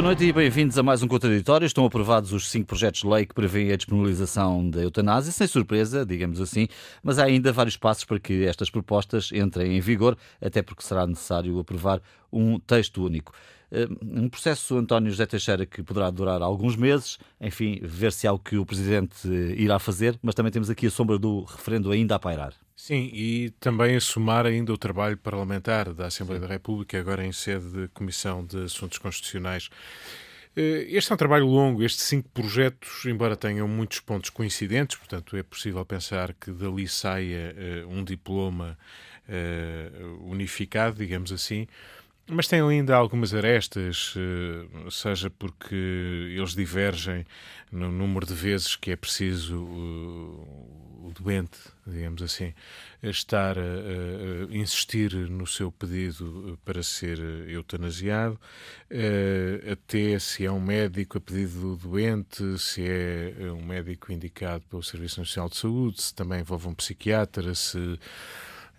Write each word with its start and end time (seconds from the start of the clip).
Boa 0.00 0.08
noite 0.08 0.24
e 0.24 0.32
bem-vindos 0.32 0.78
a 0.78 0.82
mais 0.82 1.02
um 1.02 1.06
Contraditório. 1.06 1.66
Estão 1.66 1.84
aprovados 1.84 2.32
os 2.32 2.48
cinco 2.48 2.68
projetos 2.68 3.02
de 3.02 3.06
lei 3.06 3.26
que 3.26 3.34
prevêem 3.34 3.70
a 3.70 3.76
despenalização 3.76 4.70
da 4.70 4.80
eutanásia, 4.80 5.30
sem 5.30 5.46
surpresa, 5.46 6.06
digamos 6.06 6.40
assim, 6.40 6.68
mas 7.02 7.18
há 7.18 7.24
ainda 7.24 7.52
vários 7.52 7.76
passos 7.76 8.06
para 8.06 8.18
que 8.18 8.46
estas 8.46 8.70
propostas 8.70 9.30
entrem 9.30 9.76
em 9.76 9.80
vigor, 9.80 10.16
até 10.40 10.62
porque 10.62 10.82
será 10.82 11.06
necessário 11.06 11.58
aprovar 11.58 12.00
um 12.32 12.58
texto 12.58 13.04
único. 13.04 13.34
Um 14.02 14.28
processo, 14.28 14.76
António 14.76 15.10
José 15.10 15.26
Teixeira, 15.26 15.64
que 15.64 15.82
poderá 15.82 16.10
durar 16.10 16.42
alguns 16.42 16.74
meses, 16.74 17.18
enfim, 17.40 17.78
ver 17.82 18.12
se 18.12 18.26
há 18.26 18.32
o 18.32 18.38
que 18.38 18.56
o 18.56 18.66
Presidente 18.66 19.28
irá 19.56 19.78
fazer, 19.78 20.18
mas 20.22 20.34
também 20.34 20.50
temos 20.50 20.68
aqui 20.68 20.86
a 20.86 20.90
sombra 20.90 21.18
do 21.18 21.44
referendo 21.44 21.90
ainda 21.92 22.16
a 22.16 22.18
pairar. 22.18 22.52
Sim, 22.74 23.10
e 23.12 23.50
também 23.60 23.94
a 23.94 24.00
somar 24.00 24.46
ainda 24.46 24.72
o 24.72 24.78
trabalho 24.78 25.16
parlamentar 25.16 25.92
da 25.92 26.06
Assembleia 26.06 26.40
Sim. 26.40 26.46
da 26.46 26.52
República, 26.52 26.98
agora 26.98 27.24
em 27.24 27.30
sede 27.30 27.70
de 27.70 27.88
Comissão 27.88 28.44
de 28.44 28.64
Assuntos 28.64 28.98
Constitucionais. 28.98 29.68
Eh, 30.56 30.86
este 30.88 31.12
é 31.12 31.14
um 31.14 31.18
trabalho 31.18 31.46
longo, 31.46 31.82
estes 31.84 32.04
cinco 32.06 32.28
projetos, 32.30 33.04
embora 33.06 33.36
tenham 33.36 33.68
muitos 33.68 34.00
pontos 34.00 34.30
coincidentes, 34.30 34.96
portanto 34.96 35.36
é 35.36 35.42
possível 35.42 35.84
pensar 35.84 36.34
que 36.34 36.50
dali 36.50 36.88
saia 36.88 37.54
uh, 37.86 37.88
um 37.88 38.02
diploma 38.02 38.76
uh, 39.28 40.28
unificado, 40.28 40.96
digamos 40.96 41.30
assim, 41.32 41.68
mas 42.30 42.46
tem 42.48 42.60
ainda 42.60 42.94
algumas 42.94 43.34
arestas, 43.34 44.14
uh, 44.16 44.90
seja 44.90 45.28
porque 45.30 45.74
eles 45.74 46.54
divergem 46.54 47.26
no 47.70 47.90
número 47.90 48.26
de 48.26 48.34
vezes 48.34 48.76
que 48.76 48.90
é 48.90 48.96
preciso 48.96 49.56
o 49.56 51.12
doente, 51.18 51.58
digamos 51.86 52.22
assim, 52.22 52.54
estar 53.02 53.58
a, 53.58 53.62
a, 53.62 54.54
insistir 54.56 55.12
no 55.14 55.46
seu 55.46 55.72
pedido 55.72 56.58
para 56.64 56.82
ser 56.82 57.18
eutanasiado, 57.48 58.38
uh, 58.90 59.72
até 59.72 60.18
se 60.18 60.44
é 60.44 60.52
um 60.52 60.60
médico 60.60 61.18
a 61.18 61.20
pedido 61.20 61.60
do 61.60 61.76
doente, 61.76 62.58
se 62.58 62.84
é 62.88 63.50
um 63.52 63.64
médico 63.64 64.12
indicado 64.12 64.64
pelo 64.70 64.82
Serviço 64.82 65.20
Nacional 65.20 65.48
de 65.48 65.56
Saúde, 65.56 66.02
se 66.02 66.14
também 66.14 66.40
envolve 66.40 66.68
um 66.68 66.74
psiquiatra, 66.74 67.54
se 67.54 67.98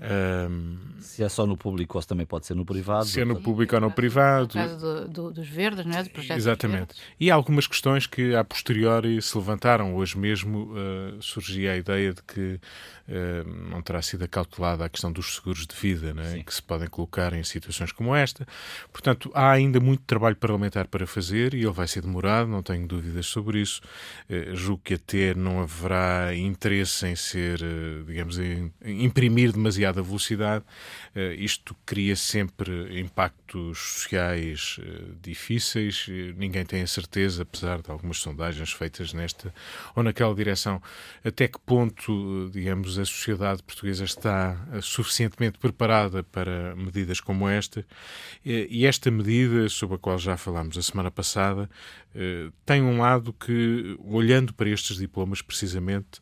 um, 0.01 0.77
se 0.99 1.23
é 1.23 1.29
só 1.29 1.45
no 1.45 1.55
público 1.55 1.97
ou 1.97 2.01
se 2.01 2.07
também 2.07 2.25
pode 2.25 2.47
ser 2.47 2.55
no 2.55 2.65
privado. 2.65 3.05
Se 3.05 3.21
é 3.21 3.25
no 3.25 3.39
público 3.39 3.75
ou 3.75 3.81
no 3.81 3.91
privado. 3.91 4.47
No 4.55 4.61
caso 4.61 4.77
do, 4.79 5.07
do, 5.07 5.31
dos 5.31 5.47
verdes, 5.47 5.85
não 5.85 5.95
é? 5.95 6.03
Do 6.03 6.09
projeto 6.09 6.37
Exatamente. 6.37 6.95
E 7.19 7.29
há 7.29 7.35
algumas 7.35 7.67
questões 7.67 8.07
que 8.07 8.33
a 8.35 8.43
posteriori 8.43 9.21
se 9.21 9.37
levantaram. 9.37 9.95
Hoje 9.95 10.17
mesmo 10.17 10.73
uh, 10.73 11.21
surgia 11.21 11.73
a 11.73 11.77
ideia 11.77 12.13
de 12.13 12.23
que 12.23 12.59
uh, 13.07 13.69
não 13.69 13.81
terá 13.83 14.01
sido 14.01 14.23
acautelada 14.23 14.85
a 14.85 14.89
questão 14.89 15.11
dos 15.11 15.35
seguros 15.35 15.67
de 15.67 15.75
vida, 15.75 16.15
é? 16.17 16.41
que 16.41 16.53
se 16.53 16.63
podem 16.63 16.87
colocar 16.87 17.33
em 17.33 17.43
situações 17.43 17.91
como 17.91 18.15
esta. 18.15 18.47
Portanto, 18.91 19.29
há 19.35 19.51
ainda 19.51 19.79
muito 19.79 20.01
trabalho 20.07 20.35
parlamentar 20.35 20.87
para 20.87 21.05
fazer 21.05 21.53
e 21.53 21.59
ele 21.59 21.71
vai 21.71 21.87
ser 21.87 22.01
demorado, 22.01 22.49
não 22.49 22.63
tenho 22.63 22.87
dúvidas 22.87 23.27
sobre 23.27 23.61
isso. 23.61 23.81
Uh, 24.27 24.55
julgo 24.55 24.81
que 24.83 24.95
até 24.95 25.35
não 25.35 25.61
haverá 25.61 26.35
interesse 26.35 27.05
em 27.05 27.15
ser, 27.15 27.59
digamos, 28.07 28.39
em 28.39 28.71
imprimir 28.83 29.51
demasiado 29.51 29.90
demasiada 29.91 30.01
velocidade. 30.01 30.65
Uh, 31.15 31.33
isto 31.33 31.75
cria 31.85 32.15
sempre 32.15 32.99
impactos 32.99 33.77
sociais 33.77 34.77
uh, 34.79 35.15
difíceis. 35.21 36.07
ninguém 36.35 36.65
tem 36.65 36.81
a 36.81 36.87
certeza, 36.87 37.43
apesar 37.43 37.81
de 37.81 37.91
algumas 37.91 38.17
sondagens 38.17 38.71
feitas 38.71 39.13
nesta 39.13 39.53
ou 39.95 40.03
naquela 40.03 40.33
direção, 40.33 40.81
até 41.23 41.47
que 41.47 41.59
ponto, 41.59 42.49
digamos, 42.51 42.97
a 42.97 43.05
sociedade 43.05 43.61
portuguesa 43.63 44.03
está 44.03 44.57
eh, 44.71 44.81
suficientemente 44.81 45.57
preparada 45.57 46.23
para 46.23 46.75
medidas 46.75 47.19
como 47.19 47.47
esta. 47.47 47.85
e 48.43 48.85
esta 48.85 49.11
medida, 49.11 49.67
sobre 49.69 49.95
a 49.95 49.99
qual 49.99 50.17
já 50.17 50.37
falámos 50.37 50.77
a 50.77 50.81
semana 50.81 51.11
passada, 51.11 51.69
tem 52.65 52.81
um 52.81 52.99
lado 52.99 53.33
que, 53.33 53.97
olhando 53.99 54.53
para 54.53 54.69
estes 54.69 54.97
diplomas 54.97 55.41
precisamente, 55.41 56.21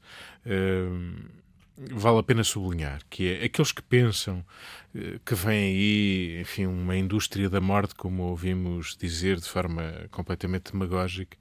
vale 1.91 2.19
a 2.19 2.23
pena 2.23 2.43
sublinhar, 2.43 3.01
que 3.09 3.33
é 3.33 3.45
aqueles 3.45 3.71
que 3.71 3.81
pensam 3.81 4.45
eh, 4.93 5.19
que 5.25 5.35
vem 5.35 5.57
aí, 5.57 6.41
enfim, 6.41 6.65
uma 6.65 6.95
indústria 6.95 7.49
da 7.49 7.61
morte, 7.61 7.95
como 7.95 8.23
ouvimos 8.23 8.97
dizer 8.97 9.37
de 9.37 9.47
forma 9.47 10.07
completamente 10.11 10.71
demagógica, 10.71 11.37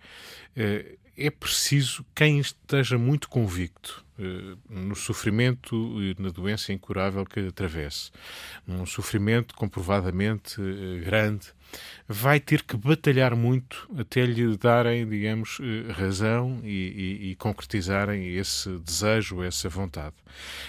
eh, 0.57 0.97
é 1.17 1.31
preciso 1.31 2.05
quem 2.15 2.39
esteja 2.39 2.97
muito 2.97 3.29
convicto 3.29 4.07
no 4.69 4.97
sofrimento 4.97 5.75
e 6.03 6.17
na 6.19 6.31
doença 6.31 6.73
incurável 6.73 7.25
que 7.25 7.41
atravesse, 7.41 8.11
num 8.67 8.87
sofrimento 8.87 9.55
comprovadamente 9.55 10.57
grande, 11.05 11.53
vai 12.07 12.41
ter 12.41 12.63
que 12.63 12.77
batalhar 12.77 13.37
muito 13.37 13.89
até 13.99 14.25
lhe 14.25 14.57
darem, 14.57 15.07
digamos, 15.07 15.59
eh, 15.61 15.93
razão 15.93 16.61
e, 16.65 16.69
e, 16.69 17.31
e, 17.31 17.35
concretizarem 17.35 18.35
esse 18.35 18.71
desejo, 18.79 19.43
essa 19.43 19.69
vontade. 19.69 20.15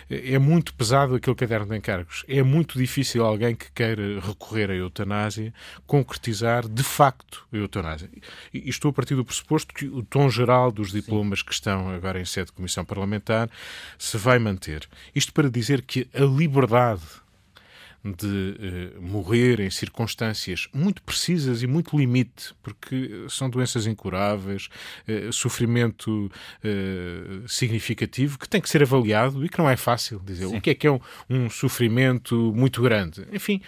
É 0.09 0.37
muito 0.37 0.73
pesado 0.73 1.15
aquele 1.15 1.35
caderno 1.35 1.67
de 1.67 1.77
encargos. 1.77 2.25
É 2.27 2.43
muito 2.43 2.77
difícil 2.77 3.23
alguém 3.23 3.55
que 3.55 3.71
queira 3.71 4.19
recorrer 4.19 4.69
à 4.69 4.75
eutanásia 4.75 5.53
concretizar 5.87 6.67
de 6.67 6.83
facto 6.83 7.47
a 7.53 7.55
eutanásia. 7.55 8.09
E 8.53 8.69
estou 8.69 8.89
a 8.89 8.93
partir 8.93 9.15
do 9.15 9.23
pressuposto 9.23 9.73
que 9.73 9.85
o 9.85 10.03
tom 10.03 10.29
geral 10.29 10.71
dos 10.71 10.91
diplomas 10.91 11.39
Sim. 11.39 11.45
que 11.45 11.53
estão 11.53 11.89
agora 11.89 12.19
em 12.19 12.25
sede 12.25 12.47
de 12.47 12.53
comissão 12.53 12.83
parlamentar 12.83 13.38
se 13.97 14.17
vai 14.17 14.39
manter. 14.39 14.87
Isto 15.13 15.31
para 15.31 15.49
dizer 15.49 15.83
que 15.83 16.07
a 16.13 16.23
liberdade 16.23 17.01
de 18.03 18.95
uh, 18.97 19.01
morrer 19.01 19.59
em 19.59 19.69
circunstâncias 19.69 20.67
muito 20.73 21.01
precisas 21.03 21.61
e 21.63 21.67
muito 21.67 21.97
limite, 21.97 22.53
porque 22.63 23.25
são 23.29 23.49
doenças 23.49 23.85
incuráveis, 23.85 24.69
uh, 25.07 25.33
sofrimento 25.33 26.31
uh, 26.63 27.47
significativo 27.47 28.39
que 28.39 28.47
tem 28.47 28.61
que 28.61 28.69
ser 28.69 28.81
avaliado 28.81 29.45
e 29.45 29.49
que 29.49 29.57
não 29.57 29.69
é 29.69 29.75
fácil 29.75 30.21
dizer 30.23 30.47
Sim. 30.47 30.57
o 30.57 30.61
que 30.61 30.69
é 30.69 30.75
que 30.75 30.87
é 30.87 30.91
um, 30.91 30.99
um 31.29 31.49
sofrimento 31.49 32.53
muito 32.55 32.81
grande. 32.81 33.25
Enfim, 33.31 33.61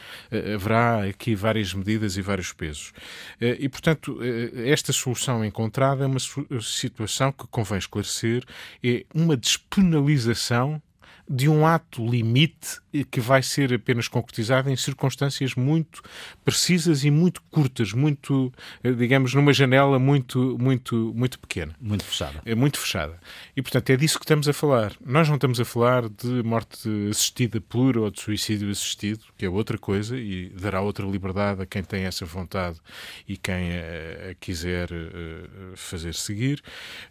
haverá 0.55 1.03
aqui 1.03 1.35
várias 1.35 1.73
medidas 1.73 2.17
e 2.17 2.21
vários 2.21 2.53
pesos. 2.53 2.93
e, 3.39 3.67
portanto, 3.69 4.19
esta 4.65 4.93
solução 4.93 5.43
encontrada 5.43 6.03
é 6.03 6.07
uma 6.07 6.19
situação 6.61 7.31
que 7.31 7.45
convém 7.47 7.77
esclarecer, 7.77 8.43
é 8.83 9.05
uma 9.13 9.35
despenalização 9.35 10.81
de 11.29 11.49
um 11.49 11.65
ato 11.65 12.05
limite 12.05 12.81
que 13.09 13.21
vai 13.21 13.41
ser 13.41 13.73
apenas 13.73 14.07
concretizado 14.07 14.69
em 14.69 14.75
circunstâncias 14.75 15.55
muito 15.55 16.01
precisas 16.43 17.03
e 17.03 17.11
muito 17.11 17.41
curtas, 17.43 17.93
muito, 17.93 18.51
eh, 18.83 18.91
digamos, 18.91 19.33
numa 19.33 19.53
janela 19.53 19.97
muito, 19.97 20.57
muito, 20.59 21.13
muito 21.15 21.39
pequena. 21.39 21.75
Muito 21.79 22.03
fechada. 22.03 22.41
É 22.45 22.53
muito 22.53 22.77
fechada. 22.77 23.19
E, 23.55 23.61
portanto, 23.61 23.89
é 23.91 23.97
disso 23.97 24.19
que 24.19 24.25
estamos 24.25 24.47
a 24.47 24.53
falar. 24.53 24.93
Nós 25.05 25.27
não 25.29 25.35
estamos 25.35 25.59
a 25.59 25.65
falar 25.65 26.09
de 26.09 26.43
morte 26.43 26.89
assistida 27.09 27.61
pura 27.61 28.01
ou 28.01 28.11
de 28.11 28.19
suicídio 28.19 28.69
assistido, 28.69 29.23
que 29.37 29.45
é 29.45 29.49
outra 29.49 29.77
coisa 29.77 30.17
e 30.17 30.49
dará 30.49 30.81
outra 30.81 31.05
liberdade 31.05 31.61
a 31.61 31.65
quem 31.65 31.83
tem 31.83 32.03
essa 32.03 32.25
vontade 32.25 32.79
e 33.27 33.37
quem 33.37 33.71
a, 33.71 34.31
a 34.31 34.35
quiser 34.35 34.91
uh, 34.91 35.75
fazer 35.75 36.13
seguir. 36.13 36.61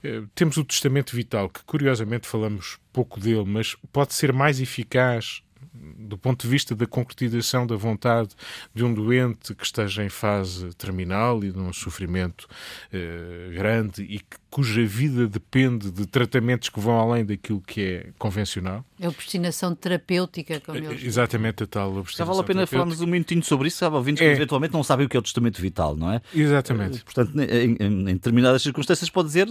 Uh, 0.05 0.27
temos 0.35 0.57
o 0.57 0.65
testamento 0.65 1.17
vital, 1.17 1.49
que 1.49 1.63
curiosamente 1.65 2.27
falamos 2.27 2.79
pouco 2.93 3.21
dele, 3.21 3.45
mas 3.45 3.77
pode 3.93 4.15
ser 4.15 4.33
mais 4.33 4.61
eficaz 4.61 5.43
do 5.73 6.19
ponto 6.19 6.43
de 6.43 6.49
vista 6.49 6.75
da 6.75 6.87
concretização 6.87 7.67
da 7.67 7.77
vontade 7.77 8.31
de 8.75 8.85
um 8.85 8.93
doente 8.93 9.55
que 9.55 9.65
esteja 9.65 10.05
em 10.05 10.09
fase 10.09 10.75
terminal 10.75 11.43
e 11.45 11.53
de 11.53 11.59
um 11.59 11.73
sofrimento 11.73 12.49
eh, 12.93 13.51
grande 13.55 14.03
e 14.03 14.19
que 14.19 14.37
cuja 14.51 14.85
vida 14.85 15.29
depende 15.29 15.91
de 15.91 16.07
tratamentos 16.07 16.69
que 16.69 16.81
vão 16.81 16.99
além 16.99 17.25
daquilo 17.25 17.61
que 17.61 17.81
é 17.81 18.07
convencional. 18.19 18.85
É 18.99 19.09
obstinação 19.09 19.75
terapêutica, 19.75 20.61
como 20.61 20.77
eles 20.77 21.05
Exatamente 21.05 21.63
a 21.63 21.67
tal 21.67 21.97
obstinação. 21.97 22.27
Já 22.27 22.33
vale 22.33 22.41
a 22.41 22.45
pena 22.45 22.67
falarmos 22.67 23.01
um 23.01 23.07
minutinho 23.07 23.43
sobre 23.45 23.69
isso, 23.69 23.79
sabe? 23.79 23.95
Ouvintes 23.95 24.21
é. 24.23 24.27
que 24.27 24.33
eventualmente 24.33 24.75
não 24.75 24.83
sabem 24.83 25.07
o 25.07 25.09
que 25.09 25.17
é 25.17 25.21
o 25.21 25.23
testamento 25.23 25.61
vital, 25.63 25.97
não 25.97 26.13
é? 26.13 26.21
Exatamente. 26.35 26.99
Eh, 26.99 27.03
portanto, 27.05 27.41
em, 27.41 27.77
em, 27.79 28.11
em 28.11 28.15
determinadas 28.15 28.61
circunstâncias 28.63 29.09
pode 29.09 29.29
dizer, 29.29 29.47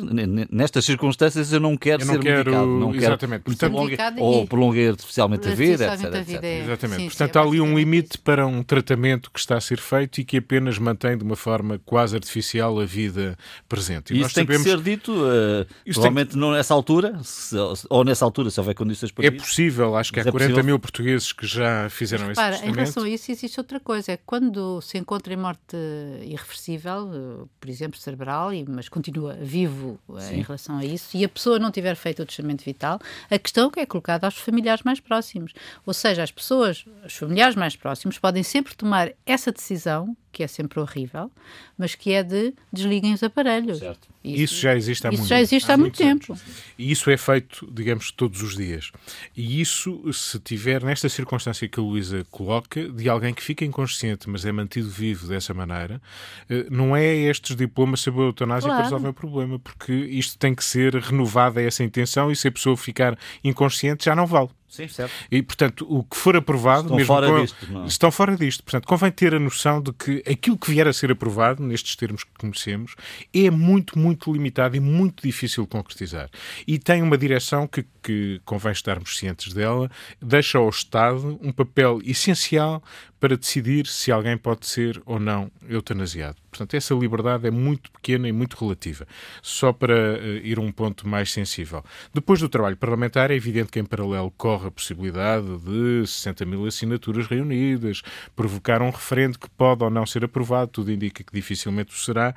nestas 0.52 0.84
circunstâncias 0.84 1.54
eu 1.54 1.62
não 1.62 1.78
quero 1.78 2.04
eu 2.04 2.08
não 2.08 2.14
ser 2.16 2.20
quero... 2.22 2.38
medicado, 2.38 2.68
não 2.68 2.94
Exatamente. 2.94 3.44
quero 3.44 3.58
Portanto, 3.58 3.72
prolongue... 3.72 3.98
ou 4.20 4.48
prolonguei 4.48 4.90
artificialmente 4.90 5.48
a 5.48 5.56
vida, 5.56 5.94
etc. 5.94 6.09
etc. 6.18 6.44
É. 6.44 6.60
Exatamente. 6.62 7.02
Sim, 7.02 7.08
Portanto, 7.08 7.34
sim, 7.34 7.40
há 7.40 7.42
ali 7.42 7.62
um 7.62 7.78
limite 7.78 8.18
para 8.18 8.46
um 8.46 8.64
tratamento 8.64 9.32
que 9.32 9.40
está 9.40 9.58
a 9.58 9.62
ser 9.62 9.80
feito 9.80 10.22
e 10.22 10.26
que 10.26 10.38
apenas 10.38 10.78
mantém 10.78 11.18
de 11.18 11.24
uma 11.24 11.36
forma 11.36 11.80
quase 11.86 12.16
artificial 12.16 12.80
a 12.80 12.86
vida 12.86 13.38
presente. 13.68 14.14
E, 14.14 14.22
isso 14.22 14.34
tem 14.34 14.44
sabemos... 14.44 14.64
que 14.64 14.70
ser 14.70 14.82
dito 14.82 15.12
uh, 15.12 15.66
provavelmente 15.86 16.32
tem... 16.32 16.40
não 16.40 16.52
nessa 16.52 16.74
altura, 16.74 17.20
se, 17.24 17.56
ou 17.90 18.04
nessa 18.04 18.26
altura, 18.26 18.50
se 18.50 18.60
houver 18.60 18.76
condições 18.76 19.12
para 19.12 19.26
é 19.26 19.28
isso. 19.28 19.36
É 19.36 19.40
possível, 19.40 19.96
acho 19.96 20.12
que 20.12 20.20
há 20.20 20.24
é 20.24 20.32
40 20.32 20.50
possível. 20.50 20.64
mil 20.64 20.80
portugueses 20.80 21.32
que 21.34 21.46
já 21.46 21.90
fizeram 21.90 22.28
Mas, 22.28 22.38
esse 22.38 22.66
Em 22.66 22.72
relação 22.72 23.04
a 23.04 23.10
isso, 23.10 23.32
existe 23.32 23.60
outra 23.60 23.80
coisa. 23.80 24.12
É 24.12 24.18
quando 24.18 24.82
se 24.82 24.98
encontra 24.98 25.34
em 25.34 25.38
morte 25.38 25.76
irreversível, 26.24 27.10
eh, 27.14 27.46
por 27.60 27.70
exemplo, 27.70 28.00
cerebral, 28.00 28.50
mas 28.68 28.90
continua 28.90 29.34
vivo 29.34 30.00
eh, 30.16 30.22
Sim. 30.22 30.36
em 30.36 30.42
relação 30.42 30.78
a 30.78 30.86
isso, 30.86 31.16
e 31.16 31.24
a 31.24 31.30
pessoa 31.30 31.60
não 31.60 31.72
tiver 31.72 31.96
feito 31.96 32.22
o 32.22 32.26
testamento 32.26 32.64
vital, 32.64 33.00
a 33.30 33.40
questão 33.40 33.70
que 33.70 33.80
é 33.80 33.86
colocada 33.86 34.28
aos 34.28 34.38
familiares 34.38 34.84
mais 34.84 35.00
próximos. 35.00 35.54
Ou 35.86 35.94
seja, 36.00 36.24
as 36.24 36.32
pessoas, 36.32 36.86
os 37.06 37.14
familiares 37.14 37.56
mais 37.56 37.76
próximos, 37.76 38.18
podem 38.18 38.42
sempre 38.42 38.76
tomar 38.76 39.12
essa 39.26 39.52
decisão, 39.52 40.16
que 40.32 40.44
é 40.44 40.48
sempre 40.48 40.80
horrível, 40.80 41.32
mas 41.78 41.96
que 41.96 42.12
é 42.12 42.24
de 42.24 42.54
desliguem 42.72 43.14
os 43.14 43.24
aparelhos. 43.24 43.80
Certo. 43.80 44.08
Isso, 44.24 44.44
isso, 44.44 44.62
já 44.62 44.76
existe 44.76 45.08
há 45.08 45.10
isso 45.10 45.20
muito, 45.20 45.30
já 45.30 45.42
existe 45.42 45.72
há, 45.72 45.74
há 45.74 45.78
muito 45.78 45.98
tempo. 45.98 46.34
Anos. 46.34 46.44
E 46.78 46.92
isso 46.92 47.10
é 47.10 47.18
feito, 47.18 47.70
digamos, 47.72 48.12
todos 48.12 48.42
os 48.42 48.56
dias. 48.56 48.92
E 49.36 49.62
isso, 49.62 50.12
se 50.12 50.40
tiver, 50.40 50.84
nesta 50.84 51.08
circunstância 51.08 51.68
que 51.68 51.80
a 51.80 51.84
Luísa 51.84 52.26
coloca, 52.30 52.90
de 52.90 53.10
alguém 53.10 53.34
que 53.34 53.42
fica 53.42 53.64
inconsciente, 53.64 54.30
mas 54.30 54.46
é 54.46 54.52
mantido 54.52 54.90
vivo 54.90 55.28
dessa 55.28 55.54
maneira, 55.54 56.02
eh, 56.50 56.66
não 56.70 56.96
é 56.96 57.06
estes 57.16 57.56
diplomas 57.56 58.02
sobre 58.02 58.22
a 58.22 58.26
eutanásia 58.26 58.68
claro. 58.68 58.78
que 58.78 58.84
resolvem 58.84 59.10
o 59.10 59.14
problema, 59.14 59.58
porque 59.58 59.94
isto 59.94 60.38
tem 60.38 60.54
que 60.54 60.64
ser 60.64 60.96
renovada 60.96 61.62
essa 61.62 61.84
intenção 61.84 62.32
e 62.32 62.36
se 62.36 62.48
a 62.48 62.52
pessoa 62.52 62.76
ficar 62.76 63.18
inconsciente 63.44 64.06
já 64.06 64.16
não 64.16 64.26
vale. 64.26 64.50
Sim, 64.70 64.88
certo. 64.88 65.12
E, 65.32 65.42
portanto, 65.42 65.86
o 65.90 66.04
que 66.04 66.16
for 66.16 66.36
aprovado... 66.36 66.84
Estão 66.84 66.98
mesmo 66.98 67.08
fora 67.08 67.28
com, 67.28 67.42
disto. 67.42 67.72
Não. 67.72 67.84
É? 67.84 67.88
Estão 67.88 68.12
fora 68.12 68.38
disto. 68.38 68.64
Portanto, 68.64 68.88
convém 68.88 69.12
ter 69.12 69.34
a 69.34 69.40
noção 69.40 69.82
de 69.82 69.92
que 69.92 70.24
aquilo 70.30 70.58
que 70.58 70.72
vier 70.72 70.88
a 70.88 70.94
ser 70.94 71.12
aprovado, 71.12 71.64
nestes 71.64 71.96
termos 71.96 72.24
que 72.24 72.32
conhecemos, 72.38 72.96
é 73.34 73.50
muito, 73.50 73.98
muito 73.98 74.32
limitado 74.32 74.76
e 74.78 74.80
muito 74.80 75.24
difícil 75.24 75.64
de 75.64 75.70
concretizar. 75.70 76.30
E 76.68 76.78
tem 76.78 77.02
uma 77.02 77.18
direção 77.18 77.68
que, 77.68 77.84
que 78.04 78.40
convém 78.46 78.72
estarmos 78.72 79.18
cientes 79.18 79.54
dela, 79.54 79.90
deixa 80.22 80.60
ao 80.60 80.70
Estado 80.70 81.40
um 81.42 81.52
papel 81.52 82.00
essencial 82.06 82.84
para 83.20 83.36
decidir 83.36 83.86
se 83.88 84.12
alguém 84.12 84.38
pode 84.38 84.66
ser 84.66 85.02
ou 85.06 85.20
não 85.20 85.52
eutanasiado. 85.68 86.38
Portanto, 86.50 86.74
essa 86.74 86.94
liberdade 86.96 87.48
é 87.48 87.52
muito 87.52 87.92
pequena 87.92 88.28
e 88.28 88.32
muito 88.32 88.58
relativa. 88.58 89.08
Só 89.42 89.72
para 89.72 89.94
uh, 89.94 90.26
ir 90.44 90.58
a 90.58 90.62
um 90.62 90.72
ponto 90.72 91.08
mais 91.08 91.32
sensível. 91.32 91.84
Depois 92.14 92.40
do 92.40 92.50
trabalho 92.50 92.76
parlamentar, 92.76 93.30
é 93.30 93.36
evidente 93.36 93.72
que 93.72 93.80
em 93.80 93.86
paralelo 93.86 94.32
corre 94.32 94.68
a 94.68 94.72
possibilidade 94.72 95.46
de 95.60 96.08
60 96.08 96.46
mil 96.46 96.66
assinaturas 96.66 97.28
reunidas, 97.28 98.02
provocar 98.36 98.82
um 98.82 98.90
referendo 98.90 99.38
que 99.38 99.50
pode 99.52 99.84
ou 99.84 99.90
não 99.90 100.06
ser 100.06 100.26
aprovado, 100.26 100.72
tudo 100.72 100.92
indica 100.92 101.24
que 101.24 101.34
dificilmente 101.34 101.94
o 101.94 101.98
será, 101.98 102.34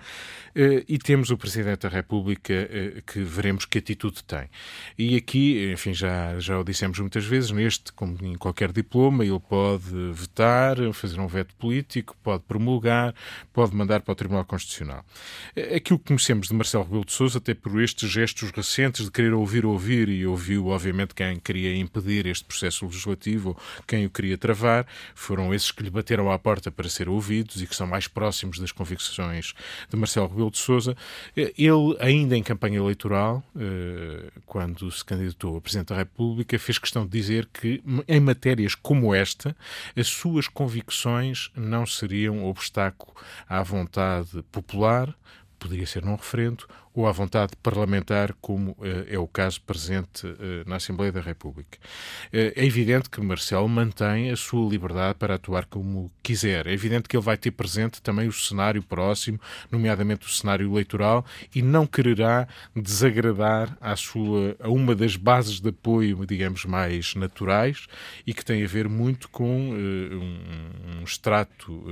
e 0.54 0.99
temos 0.99 1.31
o 1.31 1.37
Presidente 1.37 1.82
da 1.82 1.88
República 1.88 2.52
uh, 2.52 3.02
que 3.02 3.20
veremos 3.20 3.64
que 3.64 3.78
atitude 3.78 4.22
tem. 4.25 4.49
E 4.99 5.16
aqui, 5.16 5.72
enfim, 5.72 5.94
já, 5.94 6.38
já 6.38 6.58
o 6.58 6.64
dissemos 6.64 6.99
muitas 6.99 7.25
vezes, 7.25 7.50
neste, 7.50 7.93
como 7.93 8.16
em 8.22 8.37
qualquer 8.37 8.72
diploma, 8.72 9.25
ele 9.25 9.40
pode 9.40 10.12
vetar 10.12 10.76
fazer 10.93 11.19
um 11.20 11.26
veto 11.26 11.54
político, 11.56 12.16
pode 12.22 12.43
promulgar, 12.44 13.14
pode 13.52 13.75
mandar 13.75 14.00
para 14.02 14.12
o 14.12 14.14
Tribunal 14.14 14.44
Constitucional. 14.44 15.04
Aquilo 15.75 15.99
que 15.99 16.06
conhecemos 16.06 16.49
de 16.49 16.54
Marcelo 16.54 16.84
Rebelo 16.84 17.04
de 17.04 17.12
Sousa, 17.12 17.38
até 17.38 17.54
por 17.54 17.81
estes 17.82 18.10
gestos 18.10 18.50
recentes 18.50 19.06
de 19.06 19.10
querer 19.10 19.32
ouvir, 19.32 19.64
ouvir, 19.64 20.08
e 20.08 20.26
ouviu, 20.26 20.69
obviamente, 20.69 21.14
quem 21.14 21.38
queria 21.38 21.75
impedir 21.76 22.26
este 22.26 22.44
processo 22.44 22.84
legislativo, 22.84 23.56
quem 23.87 24.06
o 24.06 24.10
queria 24.10 24.37
travar, 24.37 24.87
foram 25.14 25.54
esses 25.54 25.70
que 25.70 25.82
lhe 25.82 25.90
bateram 25.90 26.31
à 26.31 26.38
porta 26.38 26.70
para 26.70 26.88
ser 26.88 27.08
ouvidos 27.08 27.62
e 27.62 27.66
que 27.66 27.75
são 27.75 27.87
mais 27.87 28.06
próximos 28.06 28.58
das 28.58 28.72
convicções 28.72 29.54
de 29.88 29.96
Marcelo 29.96 30.28
Rebelo 30.28 30.42
de 30.50 30.59
Sousa. 30.59 30.97
Ele, 31.37 31.97
ainda 31.99 32.37
em 32.37 32.43
campanha 32.43 32.79
eleitoral, 32.79 33.43
eh, 33.59 34.31
quando 34.47 34.91
se 34.91 35.05
candidatou 35.05 35.56
a 35.56 35.61
Presidente 35.61 35.89
da 35.89 35.97
República, 35.97 36.59
fez 36.59 36.79
questão 36.79 37.05
de 37.05 37.11
dizer 37.11 37.49
que, 37.53 37.83
em 38.06 38.21
matérias 38.21 38.75
como 38.75 39.15
esta, 39.15 39.56
as 39.97 40.09
suas 40.09 40.49
convicções 40.49 41.50
não 41.56 41.87
seriam 41.87 42.44
obstáculo 42.47 43.12
à 43.49 43.62
vontade 43.62 44.43
popular, 44.50 45.15
poderia 45.59 45.87
ser 45.87 46.05
num 46.05 46.17
referendo, 46.17 46.67
ou 46.94 47.06
à 47.06 47.12
vontade 47.12 47.53
parlamentar, 47.62 48.35
como 48.41 48.73
uh, 48.73 49.06
é 49.09 49.19
o 49.19 49.27
caso 49.27 49.61
presente 49.62 50.27
uh, 50.27 50.37
na 50.67 50.77
Assembleia 50.77 51.11
da 51.11 51.21
República. 51.21 51.79
Uh, 52.27 52.53
é 52.55 52.65
evidente 52.67 53.09
que 53.09 53.21
Marcelo 53.21 53.69
mantém 53.69 54.31
a 54.31 54.37
sua 54.37 54.69
liberdade 54.69 55.15
para 55.19 55.37
atuar 55.37 55.65
como 55.67 56.12
quiser. 56.23 56.67
É 56.67 56.73
evidente 56.73 57.09
que 57.09 57.17
ele 57.17 57.25
vai 57.25 57.37
ter 57.37 57.50
presente 57.50 58.03
também 58.03 58.29
o 58.29 58.33
cenário 58.33 58.83
próximo, 58.83 59.41
nomeadamente 59.71 60.27
o 60.27 60.31
cenário 60.31 60.71
eleitoral, 60.71 61.25
e 61.55 61.62
não 61.62 61.87
quererá 61.87 62.47
desagradar 62.77 63.77
à 63.81 63.97
sua, 63.97 64.55
a 64.61 64.69
uma 64.69 64.95
das 64.95 65.17
bases 65.17 65.61
de 65.61 65.71
apoio, 65.71 66.27
digamos, 66.27 66.65
mais 66.67 67.15
naturais 67.15 67.87
e 68.27 68.35
que 68.35 68.45
tem 68.45 68.62
a 68.62 68.67
ver 68.67 68.88
muito 68.88 69.29
com 69.31 69.71
um, 69.71 71.00
um 71.00 71.05
extrato 71.05 71.83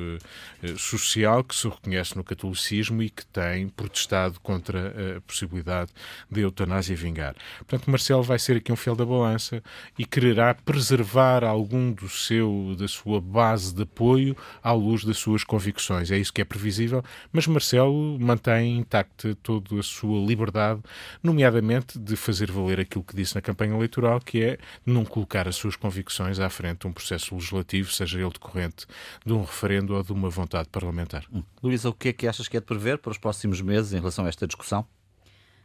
social 0.77 1.43
que 1.43 1.55
se 1.55 1.69
reconhece 1.69 2.17
no 2.17 2.25
catolicismo 2.25 3.03
e 3.03 3.11
que 3.11 3.25
tem 3.27 3.69
protestado 3.69 4.39
contra 4.41 4.90
a 5.17 5.21
possibilidade 5.23 5.91
de 6.31 6.41
eutanásia 6.41 6.97
vingar. 6.97 7.35
Portanto, 7.59 7.91
Marcelo 7.91 8.23
vai 8.23 8.39
ser 8.39 8.57
aqui 8.57 8.73
um 8.73 8.77
fiel 8.77 8.97
da 8.97 9.05
balança 9.05 9.63
e 9.99 10.05
quererá 10.05 10.55
preservar 10.55 11.45
algum 11.45 11.93
do 11.93 12.09
seu, 12.09 12.75
da 12.79 12.89
sua 12.89 13.21
base 13.21 13.75
de 13.75 13.83
apoio 13.83 14.37
à 14.63 14.73
luz 14.73 15.05
das 15.05 15.19
suas 15.19 15.45
convicções. 15.45 16.11
É 16.11 16.19
isso 16.19 16.33
que 16.33 16.41
é 16.41 16.45
previsível, 16.45 17.03
mas 17.33 17.47
Marcelo 17.47 18.19
mantém 18.19 18.79
intacta 18.79 19.35
toda 19.43 19.79
a 19.79 19.83
sua 19.83 20.25
liberdade, 20.27 20.81
nomeadamente 21.23 21.99
de 21.99 22.17
fazer 22.17 22.51
valer 22.51 22.81
aquilo 22.81 23.05
que 23.05 23.15
disse 23.15 23.35
na 23.35 23.41
campanha 23.41 23.75
eleitoral, 23.75 24.21
que 24.21 24.43
é 24.43 24.59
não 24.85 25.05
colocar 25.05 25.49
as 25.49 25.57
suas 25.57 25.77
convicções 25.77 26.39
à 26.39 26.49
frente 26.49 26.81
de 26.81 26.87
um 26.87 26.93
processo 26.93 27.35
legislativo, 27.35 27.93
seja 27.93 28.21
ele 28.21 28.31
decorrente 28.31 28.87
de 29.25 29.33
um 29.33 29.43
referendo 29.43 29.95
ou 29.95 30.03
de 30.03 30.13
uma 30.13 30.29
vontade 30.29 30.69
parlamentar. 30.69 31.25
Hum. 31.33 31.43
Luísa, 31.63 31.89
o 31.89 31.93
que 31.93 32.09
é 32.09 32.13
que 32.13 32.27
achas 32.27 32.49
que 32.49 32.57
é 32.57 32.61
de 32.61 32.67
prever 32.67 32.99
para 32.99 33.11
os 33.11 33.19
próximos 33.19 33.61
meses 33.61 33.93
em 33.93 33.99
relação 33.99 34.25
a 34.25 34.29
esta 34.29 34.47
discussão? 34.47 34.80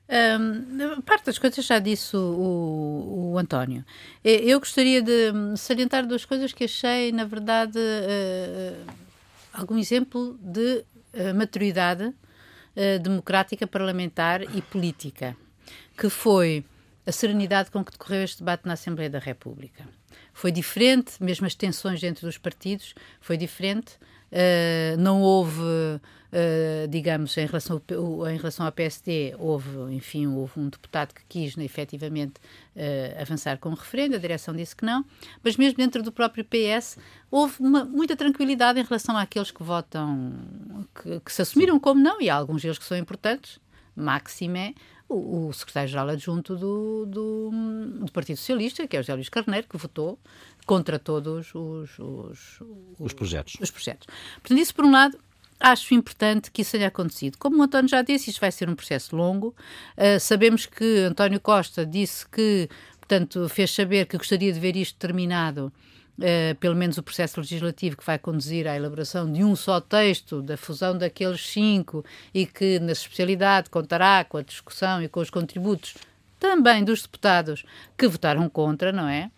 Um, 0.08 1.02
parte 1.02 1.26
das 1.26 1.40
coisas 1.40 1.66
já 1.66 1.80
disse 1.80 2.16
o, 2.16 2.20
o, 2.20 3.32
o, 3.34 3.38
António. 3.40 3.84
Eu 4.24 4.60
gostaria 4.60 5.02
de 5.02 5.34
salientar 5.58 6.06
duas 6.06 6.24
coisas 6.24 6.54
que 6.54 6.66
achei, 6.66 7.12
na 7.12 7.26
verdade, 7.26 7.80
uh, 7.80 8.94
algum 9.52 9.78
exemplo 9.78 10.38
de 10.40 10.84
uh, 11.14 11.34
maturidade 11.36 12.04
uh, 12.06 13.00
democrática, 13.02 13.66
parlamentar 13.66 14.44
e 14.56 14.62
política, 14.62 15.36
que 15.98 16.08
foi 16.08 16.64
a 17.06 17.12
serenidade 17.12 17.72
com 17.72 17.84
que 17.84 17.92
decorreu 17.92 18.24
este 18.24 18.40
debate 18.40 18.68
na 18.68 18.74
Assembleia 18.74 19.10
da 19.10 19.20
República. 19.20 19.88
Foi 20.34 20.52
diferente, 20.52 21.14
mesmo 21.20 21.48
as 21.48 21.56
tensões 21.56 22.00
dentro 22.00 22.28
dos 22.28 22.38
partidos, 22.38 22.94
foi 23.22 23.38
diferente. 23.38 23.98
Não 24.98 25.22
houve 25.22 25.62
Uh, 26.36 26.86
digamos, 26.90 27.38
em 27.38 27.46
relação, 27.46 27.82
ao, 27.90 28.30
em 28.30 28.36
relação 28.36 28.66
ao 28.66 28.72
PSD, 28.74 29.34
houve, 29.40 29.70
enfim, 29.94 30.28
houve 30.28 30.60
um 30.60 30.68
deputado 30.68 31.14
que 31.14 31.22
quis, 31.30 31.56
né, 31.56 31.64
efetivamente, 31.64 32.42
uh, 32.76 33.22
avançar 33.22 33.58
com 33.58 33.70
o 33.70 33.74
referendo, 33.74 34.18
a 34.18 34.20
direção 34.20 34.54
disse 34.54 34.76
que 34.76 34.84
não, 34.84 35.06
mas 35.42 35.56
mesmo 35.56 35.78
dentro 35.78 36.04
do 36.04 36.12
próprio 36.12 36.44
PS 36.44 36.98
houve 37.32 37.56
uma, 37.62 37.86
muita 37.86 38.18
tranquilidade 38.18 38.78
em 38.78 38.84
relação 38.84 39.16
àqueles 39.18 39.50
que 39.50 39.64
votam, 39.64 40.34
que, 41.02 41.22
que 41.22 41.32
se 41.32 41.42
assumiram 41.42 41.80
como 41.80 42.02
não, 42.02 42.20
e 42.20 42.30
há 42.30 42.36
alguns 42.36 42.62
deles 42.62 42.78
que 42.78 42.84
são 42.84 42.98
importantes, 42.98 43.58
Maxime, 43.96 44.76
o, 45.08 45.48
o 45.48 45.54
secretário-geral 45.54 46.10
adjunto 46.10 46.56
do, 46.56 47.06
do, 47.06 47.52
do, 48.02 48.12
Partido 48.12 48.38
Socialista, 48.38 48.86
que 48.88 48.98
é 48.98 49.00
o 49.00 49.04
José 49.04 49.14
Luís 49.14 49.30
Carneiro, 49.30 49.68
que 49.70 49.78
votou 49.78 50.20
contra 50.66 50.98
todos 50.98 51.54
os, 51.54 52.00
os, 52.00 52.00
os, 52.00 52.60
os 53.00 53.14
projetos. 53.14 53.56
Os 53.62 53.72
projetos. 53.72 54.08
Portanto, 54.42 54.60
isso 54.60 54.74
por 54.74 54.86
um 54.86 54.92
lado 54.92 55.18
acho 55.60 55.94
importante 55.94 56.52
que 56.52 56.62
isso 56.62 56.72
tenha 56.72 56.88
acontecido. 56.88 57.38
Como 57.38 57.58
o 57.58 57.64
António 57.64 57.90
já 57.90 58.02
disse, 58.02 58.30
isto 58.30 58.42
vai 58.42 58.52
ser 58.52 58.70
um 58.70 58.76
processo 58.76 59.16
longo. 59.16 59.56
Uh, 59.98 60.20
sabemos 60.20 60.66
que 60.66 61.00
António 61.00 61.40
Costa 61.40 61.86
disse 61.86 62.28
que, 62.28 62.70
portanto, 63.00 63.48
fez 63.50 63.72
saber 63.72 64.06
que 64.06 64.18
gostaria 64.18 64.52
de 64.52 64.60
ver 64.60 64.76
isto 64.76 64.98
terminado. 64.98 65.72
Uh, 66.18 66.56
pelo 66.62 66.76
menos 66.76 66.98
o 66.98 67.04
processo 67.04 67.42
legislativo 67.42 67.98
que 67.98 68.06
vai 68.06 68.18
conduzir 68.18 68.68
à 68.68 68.76
elaboração 68.76 69.30
de 69.30 69.44
um 69.44 69.54
só 69.54 69.82
texto 69.82 70.42
da 70.42 70.56
fusão 70.56 70.98
daqueles 70.98 71.46
cinco 71.46 72.06
e 72.34 72.46
que, 72.46 72.80
na 72.80 72.94
especialidade, 72.94 73.70
contará 73.70 74.24
com 74.24 74.38
a 74.38 74.42
discussão 74.42 75.04
e 75.04 75.10
com 75.10 75.20
os 75.20 75.30
contributos 75.30 75.96
também 76.40 76.84
dos 76.86 77.02
deputados 77.02 77.66
que 77.98 78.08
votaram 78.08 78.48
contra, 78.48 78.94
não 78.94 79.10
é? 79.10 79.30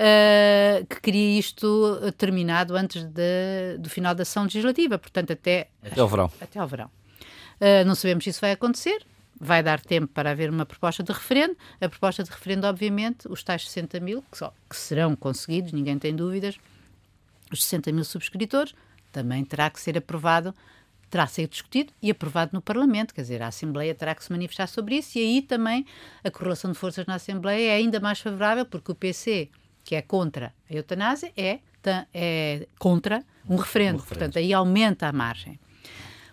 Uh, 0.00 0.86
que 0.86 1.00
queria 1.00 1.38
isto 1.38 2.00
terminado 2.16 2.74
antes 2.74 3.04
de, 3.04 3.76
do 3.78 3.90
final 3.90 4.14
da 4.14 4.22
ação 4.22 4.44
legislativa, 4.44 4.98
portanto, 4.98 5.32
até, 5.32 5.68
até 5.82 6.00
ao 6.00 6.08
verão. 6.08 6.32
Até 6.40 6.58
ao 6.58 6.66
verão. 6.66 6.90
Uh, 7.60 7.84
não 7.86 7.94
sabemos 7.94 8.24
se 8.24 8.30
isso 8.30 8.40
vai 8.40 8.52
acontecer. 8.52 9.04
Vai 9.42 9.62
dar 9.62 9.80
tempo 9.80 10.08
para 10.08 10.30
haver 10.30 10.50
uma 10.50 10.66
proposta 10.66 11.02
de 11.02 11.12
referendo. 11.12 11.56
A 11.80 11.88
proposta 11.88 12.22
de 12.22 12.30
referendo, 12.30 12.66
obviamente, 12.66 13.28
os 13.28 13.42
tais 13.42 13.66
60 13.68 14.00
mil, 14.00 14.22
que, 14.30 14.38
só, 14.38 14.52
que 14.68 14.76
serão 14.76 15.14
conseguidos, 15.16 15.72
ninguém 15.72 15.98
tem 15.98 16.14
dúvidas, 16.14 16.58
os 17.50 17.64
60 17.64 17.92
mil 17.92 18.04
subscritores, 18.04 18.74
também 19.12 19.44
terá 19.44 19.70
que 19.70 19.80
ser 19.80 19.96
aprovado 19.96 20.54
terá 21.08 21.26
que 21.26 21.32
ser 21.32 21.48
discutido 21.48 21.92
e 22.00 22.08
aprovado 22.08 22.52
no 22.54 22.62
Parlamento, 22.62 23.12
quer 23.12 23.22
dizer, 23.22 23.42
a 23.42 23.48
Assembleia 23.48 23.92
terá 23.96 24.14
que 24.14 24.22
se 24.22 24.30
manifestar 24.30 24.68
sobre 24.68 24.94
isso 24.94 25.18
e 25.18 25.20
aí 25.20 25.42
também 25.42 25.84
a 26.22 26.30
correlação 26.30 26.70
de 26.70 26.78
forças 26.78 27.04
na 27.04 27.16
Assembleia 27.16 27.72
é 27.72 27.74
ainda 27.74 27.98
mais 27.98 28.20
favorável 28.20 28.64
porque 28.64 28.92
o 28.92 28.94
PC 28.94 29.50
que 29.84 29.94
é 29.94 30.02
contra 30.02 30.54
a 30.68 30.74
eutanásia, 30.74 31.32
é, 31.36 31.60
é 32.12 32.66
contra 32.78 33.24
um 33.48 33.56
referendo. 33.56 33.56
Um 33.56 33.56
referendo. 33.56 34.02
Portanto, 34.02 34.38
aí 34.38 34.52
aumenta 34.52 35.08
a 35.08 35.12
margem. 35.12 35.58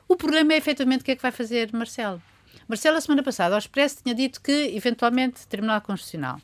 O 0.08 0.16
problema 0.16 0.54
é 0.54 0.58
efetivamente 0.58 1.02
o 1.02 1.04
que 1.04 1.12
é 1.12 1.16
que 1.16 1.22
vai 1.22 1.32
fazer 1.32 1.72
Marcelo. 1.74 2.22
Marcelo, 2.68 2.98
a 2.98 3.02
semana 3.02 3.24
passada, 3.24 3.56
ao 3.56 3.60
Expresso, 3.60 4.04
tinha 4.04 4.14
dito 4.14 4.42
que, 4.42 4.52
eventualmente, 4.76 5.48
Tribunal 5.48 5.82
Constitucional. 5.82 6.38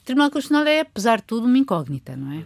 O 0.00 0.02
Tribunal 0.04 0.30
Constitucional 0.30 0.66
é, 0.66 0.80
apesar 0.80 1.18
de 1.18 1.24
tudo, 1.24 1.46
uma 1.46 1.58
incógnita, 1.58 2.16
não 2.16 2.32
é? 2.32 2.44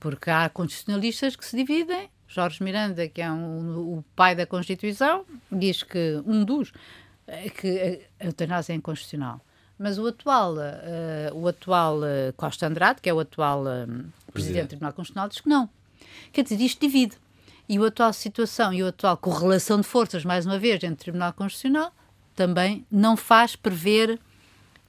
Porque 0.00 0.30
há 0.30 0.48
constitucionalistas 0.48 1.36
que 1.36 1.44
se 1.44 1.56
dividem. 1.56 2.10
Jorge 2.26 2.62
Miranda, 2.64 3.08
que 3.08 3.22
é 3.22 3.30
um, 3.30 3.98
o 3.98 4.04
pai 4.16 4.34
da 4.34 4.44
Constituição, 4.44 5.24
diz 5.52 5.82
que 5.82 6.20
um 6.26 6.44
dos 6.44 6.72
eh, 7.26 7.48
que 7.50 8.08
a 8.20 8.24
eutanásia 8.24 8.72
é 8.72 8.76
inconstitucional. 8.76 9.40
Mas 9.78 9.98
o 9.98 10.06
atual, 10.06 10.54
uh, 10.54 11.34
o 11.34 11.48
atual 11.48 11.98
uh, 11.98 12.32
Costa 12.36 12.66
Andrade, 12.66 13.00
que 13.00 13.08
é 13.08 13.14
o 13.14 13.20
atual 13.20 13.64
uh, 13.64 14.04
Presidente 14.32 14.66
do 14.66 14.68
Tribunal 14.68 14.92
Constitucional, 14.92 15.28
diz 15.28 15.40
que 15.40 15.48
não. 15.48 15.68
Quer 16.32 16.42
dizer, 16.42 16.60
isto 16.60 16.80
divide. 16.80 17.16
E 17.68 17.78
a 17.78 17.86
atual 17.86 18.12
situação 18.12 18.72
e 18.72 18.82
a 18.82 18.88
atual 18.88 19.16
correlação 19.16 19.80
de 19.80 19.86
forças, 19.86 20.24
mais 20.24 20.46
uma 20.46 20.58
vez, 20.58 20.82
entre 20.84 20.94
o 20.94 20.96
Tribunal 20.96 21.32
Constitucional, 21.32 21.92
também 22.36 22.86
não 22.90 23.16
faz 23.16 23.56
prever 23.56 24.20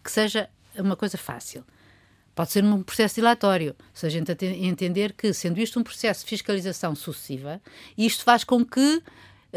que 0.03 0.11
seja 0.11 0.49
uma 0.77 0.95
coisa 0.95 1.17
fácil. 1.17 1.63
Pode 2.35 2.51
ser 2.51 2.63
um 2.63 2.83
processo 2.83 3.15
dilatório, 3.15 3.75
se 3.93 4.05
a 4.05 4.09
gente 4.09 4.29
entender 4.43 5.13
que, 5.13 5.33
sendo 5.33 5.59
isto 5.59 5.79
um 5.79 5.83
processo 5.83 6.25
de 6.25 6.29
fiscalização 6.29 6.93
sucessiva, 6.93 7.61
isto 7.97 8.25
faz 8.25 8.43
com 8.43 8.63
que, 8.63 9.01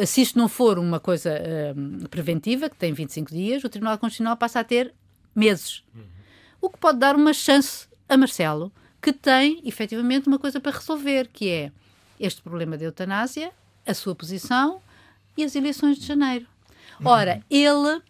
se 0.06 0.22
isto 0.22 0.38
não 0.38 0.48
for 0.48 0.78
uma 0.78 1.00
coisa 1.00 1.42
preventiva, 2.08 2.70
que 2.70 2.76
tem 2.76 2.92
25 2.92 3.32
dias, 3.32 3.64
o 3.64 3.68
Tribunal 3.68 3.98
Constitucional 3.98 4.36
passa 4.36 4.60
a 4.60 4.64
ter 4.64 4.94
meses. 5.38 5.82
Uhum. 5.94 6.02
O 6.60 6.70
que 6.70 6.78
pode 6.78 6.98
dar 6.98 7.14
uma 7.14 7.32
chance 7.32 7.86
a 8.08 8.16
Marcelo, 8.16 8.72
que 9.00 9.12
tem, 9.12 9.60
efetivamente, 9.64 10.26
uma 10.26 10.38
coisa 10.38 10.60
para 10.60 10.76
resolver, 10.76 11.28
que 11.32 11.48
é 11.48 11.72
este 12.18 12.42
problema 12.42 12.76
da 12.76 12.84
eutanásia, 12.84 13.52
a 13.86 13.94
sua 13.94 14.14
posição 14.14 14.80
e 15.36 15.44
as 15.44 15.54
eleições 15.54 15.98
de 15.98 16.06
janeiro. 16.06 16.46
Ora, 17.04 17.42
ele, 17.48 18.02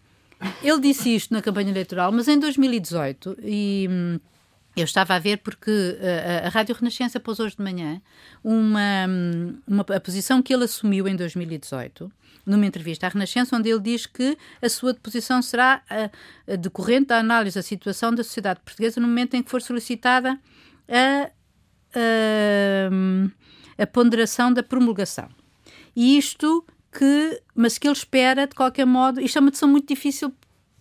ele 0.63 0.81
disse 0.81 1.15
isto 1.15 1.33
na 1.35 1.43
campanha 1.43 1.71
eleitoral, 1.71 2.11
mas 2.11 2.27
em 2.27 2.39
2018, 2.39 3.37
e 3.43 3.87
hum, 3.91 4.21
eu 4.81 4.85
estava 4.85 5.15
a 5.15 5.19
ver 5.19 5.39
porque 5.39 5.71
uh, 5.71 6.47
a 6.47 6.49
Rádio 6.49 6.75
Renascença 6.75 7.19
pôs 7.19 7.41
hoje 7.41 7.57
de 7.57 7.63
manhã 7.63 8.01
uma, 8.43 9.07
hum, 9.09 9.59
uma 9.67 9.83
a 9.95 10.01
posição 10.01 10.43
que 10.43 10.53
ele 10.53 10.65
assumiu 10.65 11.07
em 11.09 11.17
2018, 11.17 12.11
numa 12.47 12.67
entrevista 12.67 13.07
à 13.07 13.09
Renascença, 13.11 13.57
onde 13.57 13.69
ele 13.69 13.81
diz 13.81 14.07
que 14.07 14.37
a 14.63 14.69
sua 14.69 14.93
deposição 14.93 15.43
será 15.43 15.83
uh, 15.91 16.57
decorrente 16.57 17.07
da 17.09 17.19
análise 17.19 17.57
da 17.57 17.63
situação 17.63 18.15
da 18.15 18.23
sociedade 18.25 18.61
portuguesa 18.61 19.01
no 19.01 19.07
momento 19.07 19.35
em 19.35 19.43
que 19.43 19.51
for 19.51 19.63
solicitada 19.63 20.39
a, 20.89 21.31
a, 21.95 23.83
a 23.83 23.87
ponderação 23.87 24.53
da 24.53 24.63
promulgação. 24.63 25.29
E 25.95 26.17
isto 26.17 26.65
que, 26.93 27.43
mas 27.55 27.79
que 27.79 27.87
ele 27.87 27.97
espera, 27.97 28.47
de 28.47 28.55
qualquer 28.55 28.87
modo, 28.87 29.21
isto 29.21 29.37
é 29.37 29.41
uma 29.41 29.51
decisão 29.51 29.69
muito 29.69 29.89
difícil, 29.89 30.33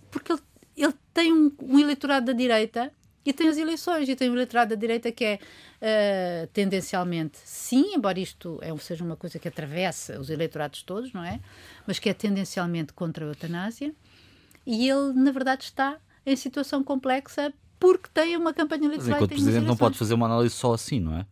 porque 0.10 0.32
ele, 0.32 0.42
ele 0.76 0.94
tem 1.14 1.34
um, 1.34 1.52
um, 1.62 1.80
eleitorado 1.80 2.28
da 2.28 2.34
direita 2.34 2.92
e 3.28 3.34
tem 3.34 3.50
as 3.50 3.58
eleições, 3.58 4.08
e 4.08 4.16
tem 4.16 4.30
um 4.30 4.34
eleitorado 4.34 4.70
da 4.70 4.76
direita 4.80 5.12
que 5.12 5.26
é 5.26 5.40
uh, 5.82 6.48
tendencialmente 6.54 7.38
sim, 7.44 7.94
embora 7.94 8.18
isto 8.18 8.58
é, 8.62 8.76
seja 8.78 9.04
uma 9.04 9.18
coisa 9.18 9.38
que 9.38 9.50
atravessa 9.50 10.18
os 10.18 10.30
eleitorados 10.30 10.82
todos, 10.82 11.12
não 11.12 11.22
é? 11.22 11.42
Mas 11.86 12.00
que 12.00 12.08
é 12.10 12.14
tendencialmente 12.14 12.94
contra 12.94 13.26
a 13.26 13.28
eutanásia, 13.28 13.94
e 14.66 14.90
ele, 14.90 15.12
na 15.12 15.32
verdade, 15.32 15.66
está 15.66 15.98
em 16.26 16.38
situação 16.38 16.82
complexa 16.82 17.54
porque 17.78 18.10
tem 18.14 18.38
uma 18.38 18.54
campanha 18.54 18.86
eleitoral. 18.86 19.10
Mas 19.10 19.18
enquanto 19.18 19.30
Presidente 19.30 19.66
não 19.66 19.76
pode 19.76 19.98
fazer 19.98 20.14
uma 20.14 20.26
análise 20.26 20.56
só 20.56 20.74
assim, 20.74 21.02
não 21.02 21.18
é? 21.18 21.26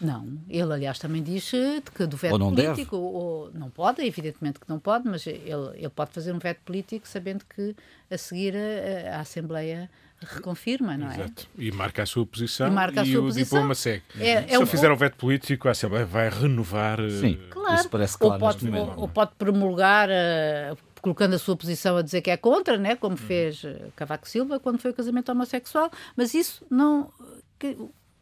Não, 0.00 0.38
ele 0.48 0.72
aliás 0.72 0.98
também 0.98 1.22
diz 1.22 1.50
que 1.94 2.06
do 2.06 2.16
veto 2.16 2.32
ou 2.32 2.38
não 2.38 2.48
político, 2.52 2.96
deve. 2.96 2.96
Ou, 2.96 3.50
não 3.54 3.70
pode, 3.70 4.04
evidentemente 4.04 4.58
que 4.58 4.68
não 4.68 4.80
pode, 4.80 5.08
mas 5.08 5.26
ele, 5.26 5.46
ele 5.74 5.88
pode 5.88 6.10
fazer 6.10 6.32
um 6.32 6.38
veto 6.38 6.60
político 6.64 7.08
sabendo 7.08 7.44
que 7.46 7.74
a 8.10 8.18
seguir 8.18 8.54
a, 8.56 9.16
a 9.16 9.20
Assembleia 9.20 9.88
reconfirma, 10.20 10.96
não 10.96 11.10
é? 11.10 11.14
Exato. 11.14 11.48
E 11.58 11.70
marca 11.70 12.02
a 12.02 12.06
sua 12.06 12.26
posição 12.26 12.68
e, 12.68 12.70
marca 12.70 13.02
a 13.02 13.04
sua 13.04 13.20
o 13.20 13.24
posição. 13.24 13.58
diploma 13.58 13.74
segue. 13.74 14.02
É, 14.18 14.42
Se 14.42 14.52
é 14.52 14.56
ele 14.56 14.66
fizer 14.66 14.90
o 14.90 14.96
veto 14.96 15.16
político, 15.16 15.68
a 15.68 15.72
Assembleia 15.72 16.06
vai 16.06 16.28
renovar. 16.28 16.98
Sim, 17.10 17.38
eh, 17.40 17.50
claro. 17.50 17.74
isso 17.74 17.88
parece 17.88 18.18
claro. 18.18 18.34
Ou 18.34 18.40
pode, 18.40 18.68
ou, 18.68 19.00
ou 19.00 19.08
pode 19.08 19.32
promulgar, 19.36 20.08
uh, 20.08 20.76
colocando 21.02 21.34
a 21.34 21.38
sua 21.38 21.56
posição 21.56 21.96
a 21.96 22.02
dizer 22.02 22.22
que 22.22 22.30
é 22.30 22.36
contra, 22.36 22.78
né? 22.78 22.96
como 22.96 23.12
uhum. 23.12 23.26
fez 23.26 23.64
eh, 23.64 23.88
Cavaco 23.94 24.28
Silva 24.28 24.58
quando 24.58 24.78
foi 24.78 24.90
o 24.90 24.94
casamento 24.94 25.30
homossexual, 25.30 25.90
mas 26.16 26.34
isso 26.34 26.64
não. 26.70 27.12
Que, 27.58 27.76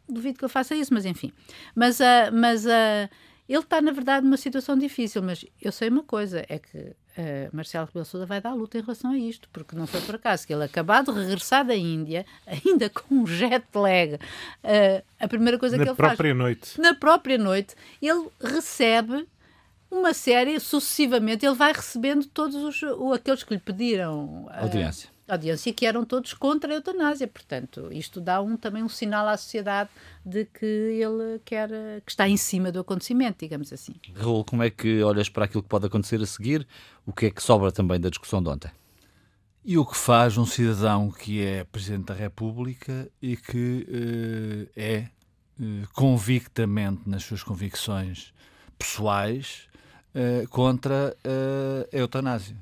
duvido 0.07 0.37
que 0.37 0.45
ele 0.45 0.51
faça 0.51 0.75
isso, 0.75 0.93
mas 0.93 1.05
enfim. 1.05 1.33
Mas, 1.73 1.99
uh, 1.99 2.31
mas 2.31 2.65
uh, 2.65 3.09
ele 3.53 3.59
está, 3.59 3.81
na 3.81 3.91
verdade, 3.91 4.25
numa 4.25 4.37
situação 4.37 4.77
difícil, 4.77 5.21
mas 5.21 5.45
eu 5.61 5.71
sei 5.71 5.89
uma 5.89 6.03
coisa, 6.03 6.43
é 6.49 6.57
que 6.57 6.77
uh, 6.77 6.95
Marcelo 7.51 7.85
Rebelo 7.85 8.05
Sousa 8.05 8.25
vai 8.25 8.41
dar 8.41 8.53
luta 8.53 8.77
em 8.77 8.81
relação 8.81 9.11
a 9.11 9.17
isto, 9.17 9.47
porque 9.53 9.75
não 9.75 9.85
foi 9.85 10.01
por 10.01 10.15
acaso 10.15 10.47
que 10.47 10.53
ele 10.53 10.63
acabado 10.63 11.13
de 11.13 11.19
regressar 11.19 11.65
da 11.65 11.75
Índia, 11.75 12.25
ainda 12.45 12.89
com 12.89 13.15
um 13.15 13.27
jet 13.27 13.65
lag, 13.75 14.15
uh, 14.15 15.03
a 15.19 15.27
primeira 15.27 15.59
coisa 15.59 15.77
na 15.77 15.83
que 15.83 15.89
ele 15.89 15.95
faz... 15.95 16.09
Na 16.09 16.15
própria 16.15 16.33
noite. 16.33 16.81
Na 16.81 16.95
própria 16.95 17.37
noite, 17.37 17.75
ele 18.01 18.27
recebe 18.41 19.27
uma 19.91 20.13
série, 20.13 20.59
sucessivamente, 20.59 21.45
ele 21.45 21.55
vai 21.55 21.71
recebendo 21.71 22.25
todos 22.25 22.55
os, 22.55 23.13
aqueles 23.13 23.43
que 23.43 23.53
lhe 23.53 23.59
pediram... 23.59 24.47
Audiência 24.51 25.14
audiência 25.27 25.73
que 25.73 25.85
eram 25.85 26.05
todos 26.05 26.33
contra 26.33 26.71
a 26.71 26.75
eutanásia. 26.75 27.27
Portanto, 27.27 27.89
isto 27.91 28.21
dá 28.21 28.41
um, 28.41 28.55
também 28.55 28.83
um 28.83 28.89
sinal 28.89 29.27
à 29.27 29.35
sociedade 29.35 29.89
de 30.25 30.45
que 30.45 30.65
ele 30.65 31.39
quer, 31.43 31.69
que 32.05 32.11
está 32.11 32.27
em 32.27 32.37
cima 32.37 32.71
do 32.71 32.79
acontecimento, 32.79 33.39
digamos 33.39 33.73
assim. 33.73 33.95
Raul, 34.15 34.43
como 34.43 34.63
é 34.63 34.69
que 34.69 35.01
olhas 35.03 35.29
para 35.29 35.45
aquilo 35.45 35.63
que 35.63 35.69
pode 35.69 35.85
acontecer 35.85 36.21
a 36.21 36.25
seguir? 36.25 36.67
O 37.05 37.13
que 37.13 37.27
é 37.27 37.31
que 37.31 37.41
sobra 37.41 37.71
também 37.71 37.99
da 37.99 38.09
discussão 38.09 38.41
de 38.41 38.49
ontem? 38.49 38.71
E 39.67 39.79
o 39.79 39.85
que 39.85 39.97
faz 39.97 40.37
um 40.37 40.45
cidadão 40.45 41.09
que 41.09 41.43
é 41.43 41.63
Presidente 41.63 42.05
da 42.05 42.13
República 42.13 43.09
e 43.19 43.35
que 43.35 43.87
uh, 43.89 44.71
é 44.75 45.07
uh, 45.59 45.87
convictamente 45.91 47.09
nas 47.09 47.23
suas 47.23 47.41
convicções 47.41 48.31
pessoais 48.77 49.67
uh, 50.13 50.47
contra 50.49 51.17
a 51.91 51.97
eutanásia? 51.97 52.55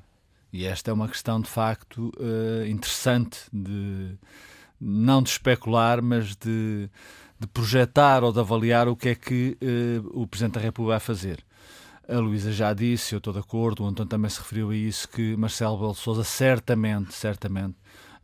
E 0.54 0.66
esta 0.66 0.92
é 0.92 0.94
uma 0.94 1.08
questão 1.08 1.40
de 1.40 1.50
facto 1.50 2.12
uh, 2.16 2.64
interessante 2.64 3.40
de 3.52 4.16
não 4.80 5.20
de 5.20 5.30
especular, 5.30 6.00
mas 6.00 6.36
de, 6.36 6.88
de, 7.40 7.46
projetar 7.48 8.22
ou 8.22 8.32
de 8.32 8.38
avaliar 8.38 8.86
o 8.86 8.94
que 8.94 9.08
é 9.08 9.14
que 9.16 9.58
uh, 9.60 10.22
o 10.22 10.28
Presidente 10.28 10.54
da 10.54 10.60
República 10.60 10.92
vai 10.92 11.00
fazer. 11.00 11.44
A 12.08 12.20
Luísa 12.20 12.52
já 12.52 12.72
disse, 12.72 13.16
eu 13.16 13.18
estou 13.18 13.32
de 13.32 13.40
acordo, 13.40 13.82
o 13.82 13.86
António 13.88 14.08
também 14.08 14.30
se 14.30 14.38
referiu 14.38 14.70
a 14.70 14.76
isso, 14.76 15.08
que 15.08 15.36
Marcelo 15.36 15.76
Belo 15.76 15.94
Souza 15.94 16.22
certamente, 16.22 17.12
certamente 17.14 17.74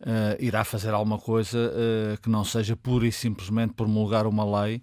uh, 0.03 0.37
irá 0.39 0.63
fazer 0.63 0.95
alguma 0.95 1.19
coisa 1.19 1.59
uh, 1.59 2.21
que 2.23 2.31
não 2.31 2.45
seja 2.45 2.77
pura 2.77 3.09
e 3.09 3.11
simplesmente 3.11 3.73
promulgar 3.73 4.25
uma 4.29 4.63
lei 4.63 4.81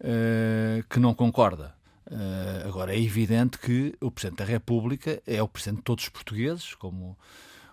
uh, 0.00 0.82
que 0.90 0.98
não 0.98 1.14
concorda. 1.14 1.77
Uh, 2.10 2.66
agora, 2.66 2.94
é 2.94 3.00
evidente 3.00 3.58
que 3.58 3.94
o 4.00 4.10
Presidente 4.10 4.38
da 4.38 4.44
República 4.44 5.22
é 5.26 5.42
o 5.42 5.48
Presidente 5.48 5.78
de 5.78 5.84
todos 5.84 6.04
os 6.04 6.08
portugueses, 6.08 6.74
como, 6.74 7.18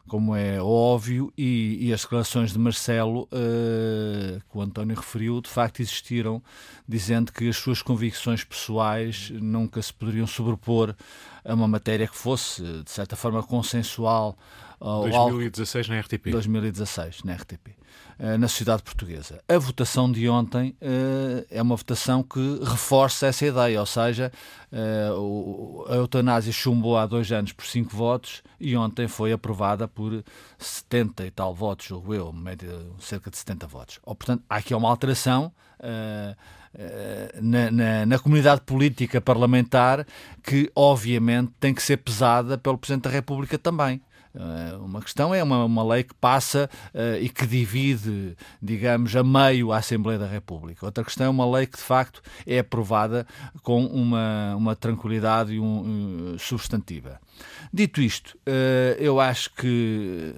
como 0.08 0.36
é 0.36 0.62
óbvio, 0.62 1.32
e, 1.38 1.88
e 1.88 1.94
as 1.94 2.02
declarações 2.02 2.52
de 2.52 2.60
Marcelo, 2.60 3.30
uh, 3.32 4.42
que 4.52 4.58
o 4.58 4.62
António 4.62 4.96
referiu, 4.96 5.40
de 5.40 5.50
facto 5.50 5.80
existiram, 5.80 6.44
dizendo 6.86 7.32
que 7.32 7.48
as 7.48 7.56
suas 7.56 7.82
convicções 7.82 8.44
pessoais 8.44 9.30
nunca 9.32 9.82
se 9.82 9.94
poderiam 9.94 10.28
sobrepor 10.28 10.94
a 11.46 11.54
uma 11.54 11.68
matéria 11.68 12.08
que 12.08 12.18
fosse, 12.18 12.62
de 12.84 12.92
certa 12.92 13.16
forma, 13.16 13.42
consensual. 13.42 14.38
2016 14.82 15.88
na 15.88 16.00
RTP. 16.02 16.32
2016 16.32 17.24
na 17.24 17.36
RTP. 17.36 17.85
Eh, 18.18 18.38
na 18.38 18.48
sociedade 18.48 18.82
portuguesa. 18.82 19.44
A 19.46 19.58
votação 19.58 20.10
de 20.10 20.30
ontem 20.30 20.70
uh, 20.82 21.46
é 21.52 21.62
uma 21.62 21.76
votação 21.76 22.24
que 22.24 22.60
reforça 22.64 23.28
essa 23.28 23.46
ideia, 23.46 23.78
ou 23.78 23.86
seja, 23.86 24.32
uh, 24.72 25.86
a 25.90 25.96
eutanásia 25.96 26.54
chumbou 26.54 26.98
há 26.98 27.06
dois 27.06 27.30
anos 27.34 27.52
por 27.52 27.66
cinco 27.66 27.94
votos 27.94 28.42
e 28.58 28.74
ontem 28.78 29.10
foi 29.10 29.34
aprovada 29.34 29.86
por 29.86 30.24
70 30.58 31.26
e 31.26 31.32
tal 31.32 31.54
votos, 31.54 31.88
julgo 31.88 32.14
eu, 32.14 32.32
média 32.32 32.70
cerca 33.00 33.30
de 33.30 33.36
70 33.36 33.68
votos. 33.68 34.00
Ou, 34.06 34.16
portanto, 34.16 34.44
há 34.50 34.56
aqui 34.56 34.74
uma 34.74 34.90
alteração. 34.90 35.52
Na, 37.42 37.72
na, 37.72 38.06
na, 38.06 38.20
comunidade 38.20 38.62
política 38.62 39.22
parlamentar 39.22 40.06
que, 40.44 40.70
obviamente, 40.76 41.52
tem 41.60 41.74
que 41.74 41.82
ser 41.82 41.98
pesada 41.98 42.58
pelo 42.58 42.78
Presidente 42.78 43.04
da 43.04 43.10
República 43.10 43.58
também. 43.58 44.02
Eh, 44.36 44.76
uma 44.78 45.02
questão 45.02 45.34
é 45.34 45.42
uma, 45.42 45.64
uma 45.64 45.84
lei 45.84 46.04
que 46.04 46.14
passa 46.14 46.70
uh, 46.94 47.18
e 47.22 47.30
que 47.30 47.48
divide, 47.48 48.36
digamos, 48.62 49.16
a 49.16 49.24
meio 49.24 49.72
a 49.72 49.78
Assembleia 49.78 50.20
da 50.20 50.28
República. 50.28 50.86
Outra 50.86 51.04
questão 51.04 51.28
é 51.28 51.30
uma 51.30 51.50
lei 51.50 51.66
que, 51.66 51.78
de 51.78 51.84
facto, 51.84 52.22
é 52.46 52.60
aprovada 52.60 53.26
com 53.64 53.86
uma, 53.86 54.56
uma 54.56 54.76
tranquilidade 54.76 55.58
um, 55.60 56.34
um, 56.34 56.40
substantiva. 56.40 57.20
Dito 57.74 58.02
isto, 58.02 58.38
uh, 58.48 58.96
eu 58.98 59.20
acho 59.20 59.54
que 59.54 60.34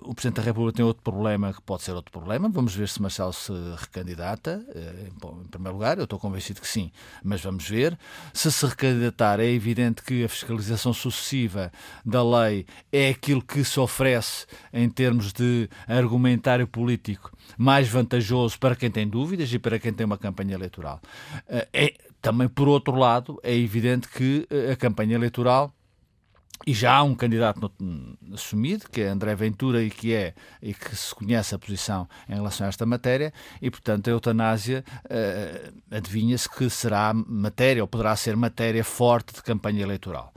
o 0.00 0.14
Presidente 0.14 0.36
da 0.36 0.42
República 0.42 0.76
tem 0.76 0.84
outro 0.84 1.02
problema 1.02 1.52
que 1.52 1.62
pode 1.62 1.82
ser 1.82 1.92
outro 1.92 2.10
problema. 2.10 2.48
Vamos 2.48 2.74
ver 2.74 2.88
se 2.88 3.00
Marcelo 3.00 3.32
se 3.32 3.52
recandidata. 3.76 4.64
Uh, 4.68 5.42
em 5.44 5.48
primeiro 5.48 5.76
lugar, 5.76 5.98
eu 5.98 6.04
estou 6.04 6.18
convencido 6.18 6.60
que 6.60 6.66
sim, 6.66 6.90
mas 7.22 7.40
vamos 7.40 7.68
ver. 7.68 7.96
Se 8.32 8.50
se 8.50 8.66
recandidatar, 8.66 9.38
é 9.38 9.46
evidente 9.46 10.02
que 10.02 10.24
a 10.24 10.28
fiscalização 10.28 10.92
sucessiva 10.92 11.70
da 12.04 12.22
lei 12.22 12.66
é 12.90 13.10
aquilo 13.10 13.42
que 13.42 13.64
se 13.64 13.78
oferece 13.78 14.46
em 14.72 14.88
termos 14.88 15.32
de 15.32 15.68
argumentário 15.86 16.66
político 16.66 17.30
mais 17.56 17.88
vantajoso 17.88 18.58
para 18.58 18.74
quem 18.74 18.90
tem 18.90 19.06
dúvidas 19.06 19.52
e 19.52 19.58
para 19.58 19.78
quem 19.78 19.92
tem 19.92 20.04
uma 20.04 20.18
campanha 20.18 20.54
eleitoral. 20.54 21.00
É, 21.72 21.94
também, 22.20 22.48
por 22.48 22.68
outro 22.68 22.94
lado, 22.96 23.38
é 23.42 23.54
evidente 23.54 24.08
que 24.08 24.48
a 24.70 24.76
campanha 24.76 25.14
eleitoral 25.14 25.72
e 26.66 26.72
já 26.72 26.94
há 26.94 27.02
um 27.02 27.14
candidato 27.14 27.72
assumido, 28.32 28.88
que 28.90 29.00
é 29.00 29.08
André 29.08 29.34
Ventura, 29.34 29.82
e 29.82 29.90
que 29.90 30.14
é 30.14 30.34
e 30.60 30.72
que 30.72 30.94
se 30.94 31.14
conhece 31.14 31.54
a 31.54 31.58
posição 31.58 32.08
em 32.28 32.34
relação 32.34 32.66
a 32.66 32.68
esta 32.68 32.86
matéria, 32.86 33.32
e 33.60 33.70
portanto 33.70 34.08
a 34.08 34.10
eutanásia 34.10 34.84
uh, 35.04 35.72
adivinha-se 35.90 36.48
que 36.48 36.68
será 36.70 37.12
matéria, 37.14 37.82
ou 37.82 37.88
poderá 37.88 38.14
ser 38.16 38.36
matéria 38.36 38.84
forte 38.84 39.34
de 39.34 39.42
campanha 39.42 39.82
eleitoral. 39.82 40.32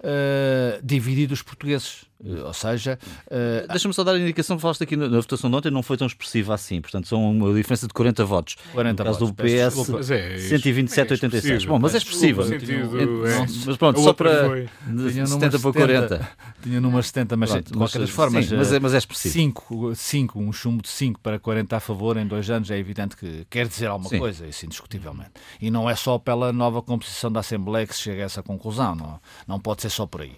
Uh, 0.00 0.80
dividir 0.82 1.30
os 1.32 1.42
portugueses. 1.42 2.04
Eh, 2.24 2.42
ou 2.42 2.52
seja. 2.52 2.98
Uh, 3.26 3.68
Deixa-me 3.68 3.92
só 3.92 4.02
dar 4.02 4.12
a 4.12 4.18
indicação, 4.18 4.58
falaste 4.58 4.82
aqui 4.82 4.96
na, 4.96 5.08
na, 5.08 5.20
votação 5.20 5.50
de 5.50 5.56
ontem, 5.56 5.70
não 5.70 5.82
foi 5.82 5.96
tão 5.96 6.06
expressiva 6.06 6.54
assim, 6.54 6.80
portanto, 6.80 7.06
são 7.06 7.30
uma 7.30 7.52
diferença 7.52 7.86
de 7.86 7.92
40 7.92 8.24
votos. 8.24 8.56
40 8.72 9.02
no 9.02 9.10
caso 9.10 9.26
votos, 9.26 9.36
do 9.36 9.42
PS, 9.42 10.10
é, 10.10 10.38
127, 10.38 11.08
é 11.08 11.12
86. 11.12 11.64
Bom, 11.66 11.78
mas 11.78 11.94
é 11.94 11.98
expressiva. 11.98 12.44
Sentido, 12.44 13.26
é. 13.26 13.46
Mas 13.66 13.76
pronto, 13.76 14.00
só 14.00 14.12
para. 14.12 14.66
De 14.86 15.26
70 15.26 15.58
para 15.58 15.72
40. 15.72 16.28
Tinha 16.62 16.80
números 16.80 17.06
70, 17.06 17.36
mas 17.36 17.50
pronto, 17.50 17.72
de 17.72 17.78
qualquer 17.78 17.98
mas, 18.00 18.10
forma. 18.10 18.42
Sim, 18.42 18.56
mas, 18.56 18.72
é, 18.72 18.80
mas 18.80 18.94
é 18.94 18.98
expressivo. 18.98 19.34
5, 19.34 19.94
5, 19.94 20.40
um 20.40 20.52
chumbo 20.52 20.82
de 20.82 20.88
5 20.88 21.20
para 21.20 21.38
40 21.38 21.76
a 21.76 21.80
favor 21.80 22.16
em 22.16 22.26
dois 22.26 22.48
anos 22.50 22.70
é 22.70 22.78
evidente 22.78 23.16
que 23.16 23.46
quer 23.50 23.68
dizer 23.68 23.86
alguma 23.86 24.08
sim. 24.08 24.18
coisa, 24.18 24.46
isso 24.46 24.64
indiscutivelmente. 24.64 25.32
E 25.60 25.70
não 25.70 25.88
é 25.88 25.94
só 25.94 26.18
pela 26.18 26.52
nova 26.52 26.82
composição 26.82 27.30
da 27.30 27.40
Assembleia 27.40 27.86
que 27.86 27.94
se 27.94 28.02
chega 28.02 28.22
a 28.22 28.24
essa 28.24 28.42
conclusão, 28.42 28.94
não, 28.94 29.20
não 29.46 29.60
pode 29.60 29.82
ser 29.82 29.90
só 29.90 30.06
por 30.06 30.22
aí. 30.22 30.36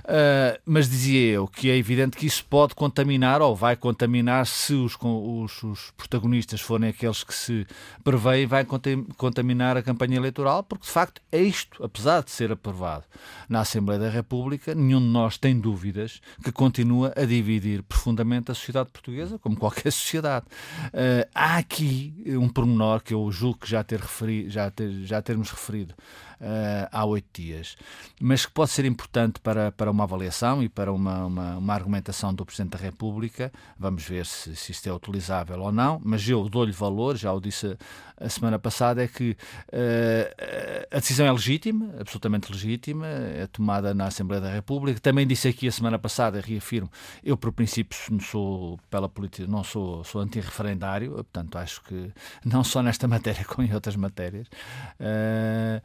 Uh, 0.00 0.60
mas 0.64 0.88
dizia 0.88 1.32
eu 1.32 1.46
que 1.46 1.70
é 1.70 1.76
evidente 1.76 2.16
que 2.16 2.26
isso 2.26 2.44
pode 2.44 2.74
contaminar 2.74 3.40
ou 3.40 3.54
vai 3.54 3.76
contaminar 3.76 4.46
se 4.46 4.74
os, 4.74 4.96
os, 5.00 5.62
os 5.62 5.90
protagonistas 5.96 6.60
forem 6.60 6.90
aqueles 6.90 7.22
que 7.22 7.34
se 7.34 7.66
prevêem, 8.02 8.46
vai 8.46 8.64
contaminar 9.16 9.76
a 9.76 9.82
campanha 9.82 10.16
eleitoral, 10.16 10.62
porque 10.62 10.86
de 10.86 10.90
facto 10.90 11.20
é 11.30 11.40
isto, 11.40 11.82
apesar 11.82 12.22
de 12.22 12.30
ser 12.30 12.52
aprovado 12.52 13.04
na 13.48 13.60
Assembleia 13.60 14.00
da 14.00 14.10
República, 14.10 14.74
nenhum 14.74 15.00
de 15.00 15.06
nós 15.06 15.38
tem 15.38 15.58
dúvidas 15.58 16.20
que 16.42 16.52
continua 16.52 17.12
a 17.16 17.24
dividir 17.24 17.82
profundamente 17.82 18.50
a 18.50 18.54
sociedade 18.54 18.90
portuguesa, 18.90 19.38
como 19.38 19.56
qualquer 19.56 19.90
sociedade. 19.92 20.46
Uh, 20.86 21.28
há 21.34 21.56
aqui 21.56 22.14
um 22.26 22.48
pormenor 22.48 23.02
que 23.02 23.14
eu 23.14 23.30
julgo 23.30 23.58
que 23.60 23.70
já, 23.70 23.82
ter 23.84 24.00
referi, 24.00 24.48
já, 24.48 24.70
ter, 24.70 24.90
já 25.04 25.20
termos 25.22 25.50
referido 25.50 25.94
uh, 26.40 26.88
há 26.90 27.04
oito 27.04 27.26
dias, 27.32 27.76
mas 28.20 28.46
que 28.46 28.52
pode 28.52 28.70
ser 28.70 28.84
importante 28.84 29.40
para, 29.40 29.72
para 29.72 29.83
uma 29.90 30.04
avaliação 30.04 30.62
e 30.62 30.68
para 30.68 30.92
uma, 30.92 31.26
uma, 31.26 31.56
uma 31.56 31.74
argumentação 31.74 32.32
do 32.32 32.44
Presidente 32.44 32.72
da 32.72 32.78
República. 32.78 33.52
Vamos 33.78 34.04
ver 34.04 34.26
se, 34.26 34.54
se 34.56 34.72
isto 34.72 34.88
é 34.88 34.92
utilizável 34.92 35.60
ou 35.60 35.72
não, 35.72 36.00
mas 36.04 36.28
eu 36.28 36.48
dou-lhe 36.48 36.72
valor, 36.72 37.16
já 37.16 37.32
o 37.32 37.40
disse 37.40 37.76
a, 38.18 38.28
semana 38.28 38.58
passada, 38.58 39.02
é 39.02 39.08
que 39.08 39.32
uh, 39.32 40.96
a 40.96 40.98
decisão 40.98 41.26
é 41.26 41.32
legítima, 41.32 41.94
absolutamente 41.98 42.50
legítima, 42.50 43.06
é 43.06 43.46
tomada 43.46 43.92
na 43.92 44.06
Assembleia 44.06 44.40
da 44.40 44.50
República. 44.50 45.00
Também 45.00 45.26
disse 45.26 45.48
aqui 45.48 45.68
a 45.68 45.72
semana 45.72 45.98
passada, 45.98 46.40
reafirmo, 46.40 46.90
eu 47.22 47.36
por 47.36 47.52
princípio 47.52 47.98
não 48.10 48.20
sou 48.20 48.78
pela 48.90 49.08
política, 49.08 49.46
não 49.48 49.64
sou, 49.64 50.04
sou 50.04 50.20
anti-referendário, 50.20 51.12
portanto 51.12 51.56
acho 51.56 51.82
que 51.82 52.12
não 52.44 52.62
só 52.62 52.82
nesta 52.82 53.06
matéria 53.08 53.44
como 53.44 53.66
em 53.66 53.74
outras 53.74 53.96
matérias. 53.96 54.46
Uh, 55.00 55.82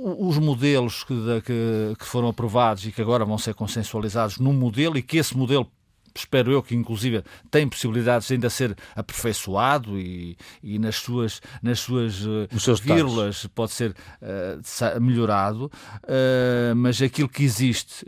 os 0.00 0.38
modelos 0.38 1.02
que, 1.02 1.14
que, 1.44 1.96
que, 1.98 2.04
foram 2.04 2.28
aprovados 2.28 2.86
e 2.86 2.92
que 2.92 3.02
agora 3.02 3.24
vão 3.24 3.36
ser 3.36 3.54
consensualizados 3.54 4.38
num 4.38 4.52
modelo 4.52 4.96
e 4.96 5.02
que 5.02 5.18
esse 5.18 5.36
modelo 5.36 5.68
espero 6.14 6.50
eu 6.50 6.62
que 6.62 6.74
inclusive 6.74 7.22
tem 7.50 7.68
possibilidades 7.68 8.28
de 8.28 8.34
ainda 8.34 8.50
ser 8.50 8.76
aperfeiçoado 8.94 9.98
e, 9.98 10.36
e 10.62 10.78
nas 10.78 10.96
suas 10.96 11.40
nas 11.62 11.80
suas 11.80 12.24
uh, 12.24 12.82
vírgulas 12.82 13.46
pode 13.54 13.72
ser 13.72 13.90
uh, 14.22 15.00
melhorado. 15.00 15.70
Uh, 16.04 16.74
mas 16.76 17.00
aquilo 17.00 17.28
que 17.28 17.44
existe 17.44 18.04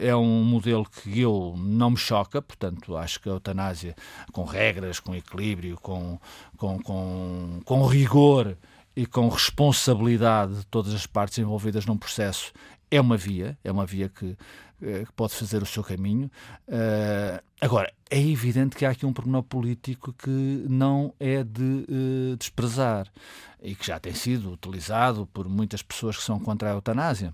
é 0.00 0.14
um 0.14 0.42
modelo 0.42 0.86
que 0.86 1.20
eu 1.20 1.54
não 1.58 1.90
me 1.90 1.96
choca 1.96 2.40
portanto 2.40 2.96
acho 2.96 3.20
que 3.20 3.28
a 3.28 3.32
eutanásia 3.32 3.94
com 4.32 4.44
regras 4.44 5.00
com 5.00 5.14
equilíbrio 5.14 5.76
com 5.80 6.18
com, 6.56 6.78
com, 6.82 7.60
com 7.64 7.86
rigor 7.86 8.56
e 8.96 9.06
com 9.06 9.28
responsabilidade 9.28 10.54
de 10.56 10.66
todas 10.66 10.94
as 10.94 11.06
partes 11.06 11.38
envolvidas 11.38 11.86
num 11.86 11.96
processo 11.96 12.52
é 12.90 13.00
uma 13.00 13.16
via, 13.16 13.56
é 13.62 13.70
uma 13.70 13.86
via 13.86 14.08
que, 14.08 14.36
eh, 14.82 15.04
que 15.06 15.12
pode 15.12 15.32
fazer 15.32 15.62
o 15.62 15.66
seu 15.66 15.84
caminho. 15.84 16.30
Uh, 16.66 17.40
agora, 17.60 17.92
é 18.10 18.20
evidente 18.20 18.74
que 18.74 18.84
há 18.84 18.90
aqui 18.90 19.06
um 19.06 19.12
pormenor 19.12 19.44
político 19.44 20.12
que 20.12 20.66
não 20.68 21.14
é 21.20 21.44
de 21.44 21.86
uh, 21.88 22.36
desprezar 22.36 23.06
e 23.62 23.76
que 23.76 23.86
já 23.86 24.00
tem 24.00 24.12
sido 24.12 24.50
utilizado 24.50 25.28
por 25.32 25.48
muitas 25.48 25.82
pessoas 25.82 26.16
que 26.16 26.24
são 26.24 26.40
contra 26.40 26.70
a 26.70 26.72
eutanásia. 26.72 27.32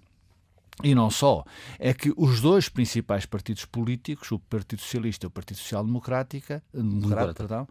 E 0.85 0.95
não 0.95 1.11
só, 1.11 1.42
é 1.79 1.95
que 1.95 2.12
os 2.19 2.42
dois 2.42 2.69
principais 2.69 3.25
partidos 3.25 3.64
políticos, 3.64 4.31
o 4.31 4.38
Partido 4.38 4.83
Socialista 4.83 5.25
e 5.25 5.29
o 5.29 5.31
Partido 5.31 5.57
Social 5.57 5.83
Democrática, 5.83 6.62
Democrata, 6.71 7.33
perdão, 7.33 7.66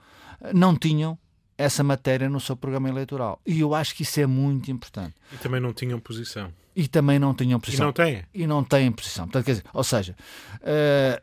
não 0.51 0.75
tinham 0.75 1.15
essa 1.57 1.83
matéria 1.83 2.29
no 2.29 2.39
seu 2.39 2.55
programa 2.55 2.89
eleitoral. 2.89 3.39
E 3.45 3.59
eu 3.59 3.73
acho 3.73 3.95
que 3.95 4.03
isso 4.03 4.19
é 4.19 4.25
muito 4.25 4.69
importante. 4.71 5.13
E 5.33 5.37
também 5.37 5.59
não 5.59 5.73
tinham 5.73 5.99
posição. 5.99 6.51
E 6.75 6.87
também 6.87 7.17
não 7.17 7.33
tinham 7.33 7.59
posição. 7.59 7.85
E 7.85 7.87
não 7.87 7.93
têm. 7.93 8.23
E 8.33 8.47
não 8.47 8.63
têm 8.63 8.91
posição. 8.91 9.25
Portanto, 9.25 9.45
quer 9.45 9.51
dizer, 9.51 9.65
ou 9.73 9.83
seja, 9.83 10.15
uh, 10.61 11.21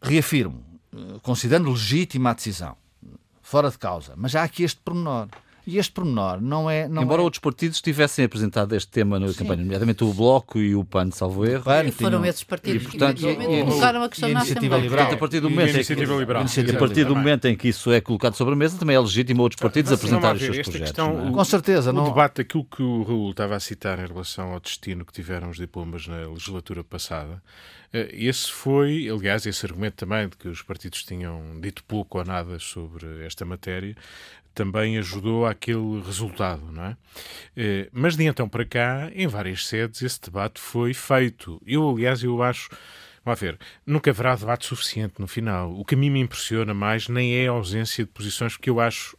reafirmo, 0.00 0.64
uh, 0.92 1.20
considerando 1.20 1.70
legítima 1.70 2.30
a 2.30 2.34
decisão, 2.34 2.76
fora 3.42 3.70
de 3.70 3.78
causa, 3.78 4.14
mas 4.16 4.34
há 4.34 4.42
aqui 4.42 4.62
este 4.62 4.80
pormenor. 4.80 5.28
E 5.66 5.78
este 5.78 5.92
pormenor 5.92 6.40
não 6.40 6.70
é. 6.70 6.86
Não 6.86 7.02
Embora 7.02 7.20
é... 7.20 7.24
outros 7.24 7.40
partidos 7.40 7.80
tivessem 7.80 8.24
apresentado 8.24 8.74
este 8.76 8.88
tema 8.88 9.18
na 9.18 9.26
Sim. 9.28 9.34
campanha, 9.34 9.62
nomeadamente 9.62 10.04
o 10.04 10.14
Bloco 10.14 10.60
e 10.60 10.76
o 10.76 10.84
PAN, 10.84 11.10
salvo 11.10 11.44
erro. 11.44 11.64
PAN, 11.64 11.84
e 11.84 11.90
foram 11.90 12.24
esses 12.24 12.44
partidos 12.44 12.84
e, 12.84 12.86
portanto, 12.86 13.18
que 13.18 13.64
colocaram 13.64 14.02
a 14.04 14.08
questão 14.08 14.28
na 14.28 14.42
Assembleia. 14.42 14.80
Liberal. 14.80 15.12
A 15.12 15.16
partir 15.16 15.40
do 15.40 15.50
momento, 15.50 15.76
em 15.76 15.82
que, 15.82 15.94
liberal. 15.94 16.42
a 16.44 16.78
partir 16.78 17.04
do 17.04 17.16
momento 17.16 17.44
em 17.46 17.56
que 17.56 17.68
isso 17.68 17.90
é 17.90 18.00
colocado 18.00 18.34
sobre 18.34 18.54
a 18.54 18.56
mesa, 18.56 18.78
também 18.78 18.94
é 18.94 19.00
legítimo 19.00 19.42
outros 19.42 19.60
partidos 19.60 19.90
apresentarem 19.90 20.36
os 20.36 20.42
seus 20.42 20.56
projetos. 20.58 20.90
Questão, 20.90 21.28
é? 21.28 21.32
Com 21.32 21.44
certeza. 21.44 21.90
O 21.90 21.92
não... 21.92 22.04
debate, 22.04 22.42
aquilo 22.42 22.64
que 22.64 22.82
o 22.82 23.02
Raul 23.02 23.30
estava 23.30 23.56
a 23.56 23.60
citar 23.60 23.98
em 23.98 24.06
relação 24.06 24.52
ao 24.52 24.60
destino 24.60 25.04
que 25.04 25.12
tiveram 25.12 25.50
os 25.50 25.56
diplomas 25.56 26.06
na 26.06 26.28
legislatura 26.28 26.84
passada, 26.84 27.42
eh, 27.92 28.08
esse 28.12 28.52
foi, 28.52 29.08
aliás, 29.08 29.46
esse 29.46 29.66
argumento 29.66 29.96
também 29.96 30.28
de 30.28 30.36
que 30.36 30.46
os 30.46 30.62
partidos 30.62 31.02
tinham 31.02 31.60
dito 31.60 31.82
pouco 31.82 32.18
ou 32.18 32.24
nada 32.24 32.58
sobre 32.60 33.24
esta 33.24 33.44
matéria, 33.44 33.96
também 34.56 34.96
ajudou 34.96 35.44
àquele 35.44 36.00
resultado, 36.00 36.72
não 36.72 36.86
é? 36.86 36.96
Eh, 37.54 37.88
mas 37.92 38.16
de 38.16 38.24
então 38.24 38.48
para 38.48 38.64
cá, 38.64 39.10
em 39.14 39.26
várias 39.26 39.66
sedes, 39.66 40.00
esse 40.00 40.20
debate 40.20 40.58
foi 40.58 40.94
feito. 40.94 41.60
Eu, 41.66 41.88
aliás, 41.88 42.22
eu 42.22 42.42
acho. 42.42 42.70
Vamos 43.22 43.38
ver, 43.38 43.58
nunca 43.84 44.10
haverá 44.10 44.34
debate 44.34 44.64
suficiente 44.64 45.14
no 45.18 45.26
final. 45.26 45.72
O 45.78 45.84
que 45.84 45.94
a 45.94 45.98
mim 45.98 46.08
me 46.08 46.20
impressiona 46.20 46.72
mais 46.72 47.06
nem 47.06 47.34
é 47.36 47.48
a 47.48 47.50
ausência 47.50 48.04
de 48.04 48.10
posições, 48.10 48.56
porque 48.56 48.70
eu 48.70 48.80
acho 48.80 49.16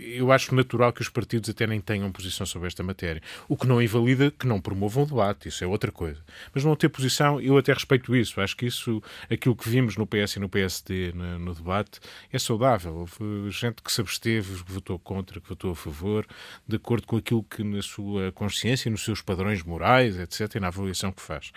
eu 0.00 0.32
acho 0.32 0.54
natural 0.54 0.92
que 0.92 1.02
os 1.02 1.08
partidos 1.08 1.50
até 1.50 1.66
nem 1.66 1.80
tenham 1.80 2.10
posição 2.10 2.46
sobre 2.46 2.68
esta 2.68 2.82
matéria. 2.82 3.22
O 3.48 3.56
que 3.56 3.66
não 3.66 3.82
invalida 3.82 4.30
que 4.30 4.46
não 4.46 4.60
promovam 4.60 5.02
o 5.02 5.06
debate, 5.06 5.48
isso 5.48 5.62
é 5.62 5.66
outra 5.66 5.92
coisa. 5.92 6.20
Mas 6.54 6.64
não 6.64 6.74
ter 6.74 6.88
posição, 6.88 7.40
eu 7.40 7.58
até 7.58 7.72
respeito 7.72 8.14
isso. 8.16 8.40
Acho 8.40 8.56
que 8.56 8.66
isso, 8.66 9.02
aquilo 9.30 9.54
que 9.54 9.68
vimos 9.68 9.96
no 9.96 10.06
PS 10.06 10.36
e 10.36 10.40
no 10.40 10.48
PSD 10.48 11.12
no, 11.12 11.38
no 11.38 11.54
debate, 11.54 12.00
é 12.32 12.38
saudável. 12.38 12.94
Houve 12.94 13.50
gente 13.50 13.82
que 13.82 13.92
se 13.92 14.00
absteve, 14.00 14.62
que 14.62 14.72
votou 14.72 14.98
contra, 14.98 15.40
que 15.40 15.48
votou 15.48 15.72
a 15.72 15.76
favor, 15.76 16.26
de 16.66 16.76
acordo 16.76 17.06
com 17.06 17.16
aquilo 17.16 17.42
que 17.42 17.62
na 17.62 17.82
sua 17.82 18.32
consciência, 18.32 18.90
nos 18.90 19.04
seus 19.04 19.20
padrões 19.20 19.62
morais, 19.62 20.18
etc., 20.18 20.54
e 20.56 20.60
na 20.60 20.68
avaliação 20.68 21.12
que 21.12 21.20
faz. 21.20 21.52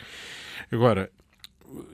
Agora, 0.72 1.10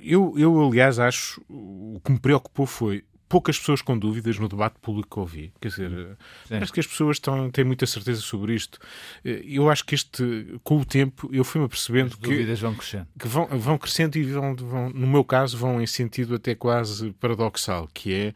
eu, 0.01 0.33
eu, 0.37 0.67
aliás, 0.67 0.99
acho 0.99 1.41
o 1.49 2.01
que 2.03 2.11
me 2.11 2.19
preocupou 2.19 2.65
foi 2.65 3.03
poucas 3.29 3.59
pessoas 3.59 3.81
com 3.81 3.97
dúvidas 3.97 4.39
no 4.39 4.49
debate 4.49 4.75
público 4.81 5.09
que 5.09 5.19
ouvi. 5.19 5.53
Quer 5.61 5.67
dizer, 5.69 6.17
Sim. 6.47 6.55
acho 6.55 6.73
que 6.73 6.79
as 6.79 6.87
pessoas 6.87 7.17
estão, 7.17 7.49
têm 7.51 7.63
muita 7.63 7.85
certeza 7.85 8.19
sobre 8.21 8.55
isto. 8.55 8.79
Eh, 9.23 9.43
eu 9.45 9.69
acho 9.69 9.85
que 9.85 9.93
este, 9.93 10.59
com 10.63 10.77
o 10.77 10.85
tempo, 10.85 11.29
eu 11.31 11.45
fui-me 11.45 11.67
percebendo 11.69 12.17
que. 12.17 12.29
As 12.29 12.37
dúvidas 12.37 12.59
vão 12.59 12.73
crescendo. 12.73 13.07
Que 13.17 13.27
vão, 13.27 13.45
vão 13.47 13.77
crescendo 13.77 14.17
e 14.17 14.23
vão, 14.23 14.55
vão, 14.55 14.89
no 14.89 15.07
meu 15.07 15.23
caso, 15.23 15.55
vão 15.55 15.79
em 15.79 15.87
sentido 15.87 16.35
até 16.35 16.55
quase 16.55 17.11
paradoxal, 17.13 17.87
que 17.93 18.13
é 18.13 18.33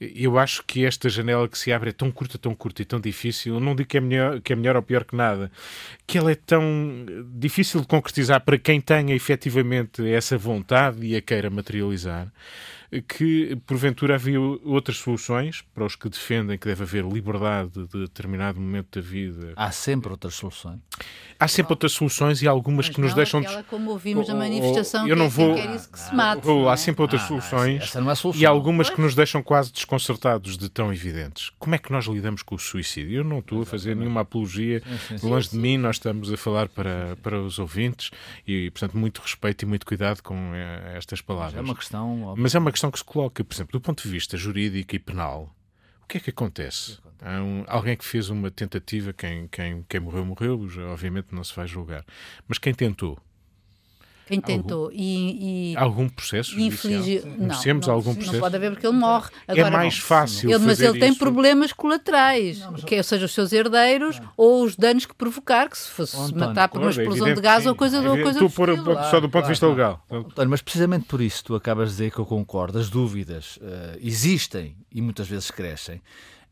eu 0.00 0.38
acho 0.38 0.64
que 0.64 0.84
esta 0.84 1.08
janela 1.08 1.48
que 1.48 1.56
se 1.56 1.72
abre 1.72 1.90
é 1.90 1.92
tão 1.92 2.10
curta, 2.10 2.36
tão 2.36 2.54
curta 2.54 2.82
e 2.82 2.84
tão 2.84 3.00
difícil. 3.00 3.54
Eu 3.54 3.60
não 3.60 3.74
digo 3.74 3.88
que 3.88 3.96
é, 3.96 4.00
melhor, 4.00 4.40
que 4.40 4.52
é 4.52 4.56
melhor 4.56 4.76
ou 4.76 4.82
pior 4.82 5.04
que 5.04 5.14
nada, 5.14 5.50
que 6.06 6.18
ela 6.18 6.32
é 6.32 6.34
tão 6.34 6.66
difícil 7.34 7.80
de 7.80 7.86
concretizar 7.86 8.40
para 8.40 8.58
quem 8.58 8.80
tenha 8.80 9.14
efetivamente 9.14 10.06
essa 10.06 10.36
vontade 10.36 11.06
e 11.06 11.16
a 11.16 11.22
queira 11.22 11.48
materializar 11.48 12.30
que 13.02 13.56
porventura 13.66 14.14
havia 14.14 14.40
outras 14.40 14.96
soluções 14.98 15.62
para 15.74 15.84
os 15.84 15.96
que 15.96 16.08
defendem 16.08 16.56
que 16.58 16.66
deve 16.66 16.82
haver 16.82 17.04
liberdade 17.04 17.70
de 17.86 18.00
determinado 18.00 18.60
momento 18.60 19.00
da 19.00 19.06
vida. 19.06 19.52
Há 19.56 19.70
sempre 19.70 20.10
outras 20.10 20.34
soluções. 20.34 20.78
Há 21.38 21.48
sempre 21.48 21.72
outras 21.72 21.92
soluções 21.92 22.40
e 22.42 22.48
algumas 22.48 22.86
Mas 22.86 22.94
que 22.94 23.00
nos 23.00 23.10
não 23.10 23.16
deixam. 23.16 23.40
aquela 23.40 23.62
como 23.64 23.90
ouvimos 23.90 24.28
na 24.28 24.34
Oh, 24.34 24.36
oh, 24.36 24.40
manifestação, 24.40 25.08
eu 25.08 25.16
não 25.16 25.26
é 25.26 25.28
vou- 25.28 25.54
quem 25.54 25.66
quer 25.66 25.74
isso 25.76 25.90
que 25.90 25.98
se 25.98 26.14
mate. 26.14 26.46
Raul, 26.46 26.62
não 26.62 26.68
há 26.68 26.74
é? 26.74 26.76
sempre 26.76 27.02
outras 27.02 27.22
Ah, 27.22 27.26
soluções 27.26 27.82
essa 27.82 28.00
não 28.00 28.10
é 28.10 28.14
solução. 28.14 28.40
e 28.42 28.46
algumas 28.46 28.88
que 28.90 29.00
nos 29.00 29.14
deixam 29.14 29.42
quase 29.42 29.72
desconcertados 29.72 30.56
de 30.56 30.68
tão 30.68 30.92
evidentes. 30.92 31.50
Como 31.58 31.74
é 31.74 31.78
que 31.78 31.90
nós 31.92 32.04
lidamos 32.06 32.42
com 32.42 32.54
o 32.54 32.58
suicídio? 32.58 33.18
Eu 33.18 33.24
não 33.24 33.40
estou 33.40 33.62
a 33.62 33.66
fazer 33.66 33.94
nenhuma 33.96 34.20
apologia, 34.20 34.82
sim, 35.08 35.18
sim. 35.18 35.28
longe 35.28 35.50
de 35.50 35.56
mim, 35.56 35.76
nós 35.76 35.96
estamos 35.96 36.32
a 36.32 36.36
falar 36.36 36.68
para, 36.68 37.16
para 37.22 37.40
os 37.40 37.58
ouvintes 37.58 38.10
e, 38.46 38.70
portanto, 38.70 38.96
muito 38.96 39.20
respeito 39.20 39.62
e 39.62 39.66
muito 39.66 39.84
cuidado 39.84 40.22
com 40.22 40.52
eh, 40.54 40.94
estas 40.96 41.20
palavras. 41.20 41.56
É 41.56 41.60
uma 41.60 41.74
questão. 41.74 42.22
óbvio. 42.24 42.42
Mas 42.42 42.54
é 42.54 42.58
uma 42.58 42.70
questão 42.70 42.83
que 42.90 42.98
se 42.98 43.04
coloca, 43.04 43.42
por 43.44 43.54
exemplo, 43.54 43.72
do 43.72 43.80
ponto 43.80 44.02
de 44.02 44.08
vista 44.08 44.36
jurídico 44.36 44.94
e 44.94 44.98
penal. 44.98 45.54
O 46.02 46.06
que 46.06 46.18
é 46.18 46.20
que 46.20 46.30
acontece? 46.30 46.98
Há 47.20 47.40
um- 47.42 47.64
alguém 47.66 47.96
que 47.96 48.04
fez 48.04 48.28
uma 48.28 48.50
tentativa, 48.50 49.12
quem, 49.12 49.48
quem, 49.48 49.82
quem 49.88 50.00
morreu, 50.00 50.24
morreu, 50.26 50.68
já, 50.68 50.82
obviamente 50.88 51.28
não 51.34 51.42
se 51.42 51.54
vai 51.54 51.66
julgar. 51.66 52.04
Mas 52.46 52.58
quem 52.58 52.74
tentou? 52.74 53.18
Quem 54.26 54.40
tentou 54.40 54.90
e, 54.92 55.72
e 55.72 55.76
Há 55.76 55.82
algum 55.82 56.08
processo 56.08 56.58
infligiu. 56.58 57.22
Não, 57.38 57.46
não, 57.48 57.92
algum 57.92 58.08
não 58.10 58.16
processo? 58.16 58.38
pode 58.40 58.56
haver 58.56 58.70
porque 58.70 58.86
ele 58.86 58.96
morre. 58.96 59.30
é 59.46 59.52
Agora, 59.52 59.70
mais 59.70 59.94
bom, 59.96 60.00
fácil 60.06 60.48
ele, 60.50 60.58
mas 60.60 60.66
fazer 60.78 60.88
ele 60.88 60.98
tem 60.98 61.10
isso- 61.10 61.18
problemas 61.18 61.72
colaterais, 61.72 62.58
que 62.86 62.94
é, 62.94 62.98
ou 62.98 63.04
seja, 63.04 63.26
os 63.26 63.32
seus 63.34 63.52
herdeiros 63.52 64.20
ou 64.36 64.64
os 64.64 64.76
danos 64.76 65.06
que 65.06 65.14
provocar, 65.14 65.68
que 65.68 65.76
se 65.78 65.90
fosse 65.90 66.16
António, 66.16 66.38
matar 66.38 66.68
por 66.68 66.78
uma 66.78 66.86
Claro, 66.92 67.00
é 67.00 67.02
explosão 67.04 67.24
de 67.26 67.30
evidente 67.32 67.44
gás 67.44 67.66
ou 67.66 67.74
coisa, 67.74 67.96
É 67.98 68.00
ou 68.00 68.16
coisa 68.16 68.30
Estou 68.30 68.48
do 68.48 68.52
a 68.52 68.56
pôr 68.56 68.68
estilo. 68.70 69.04
só 69.10 69.20
do 69.20 69.28
ponto 69.28 69.42
de 69.44 69.48
vista 69.50 69.66
Claro, 69.66 69.76
legal. 69.78 70.04
António, 70.10 70.50
mas 70.50 70.62
precisamente 70.62 71.04
por 71.06 71.20
isso 71.20 71.44
tu 71.44 71.54
acabas 71.54 71.90
de 71.90 71.96
dizer 71.96 72.10
que 72.12 72.18
eu 72.18 72.26
concordo, 72.26 72.78
as 72.78 72.88
dúvidas 72.88 73.58
eh, 73.62 73.98
existem 74.00 74.76
e 74.90 75.00
muitas 75.02 75.28
vezes 75.28 75.50
crescem. 75.50 76.00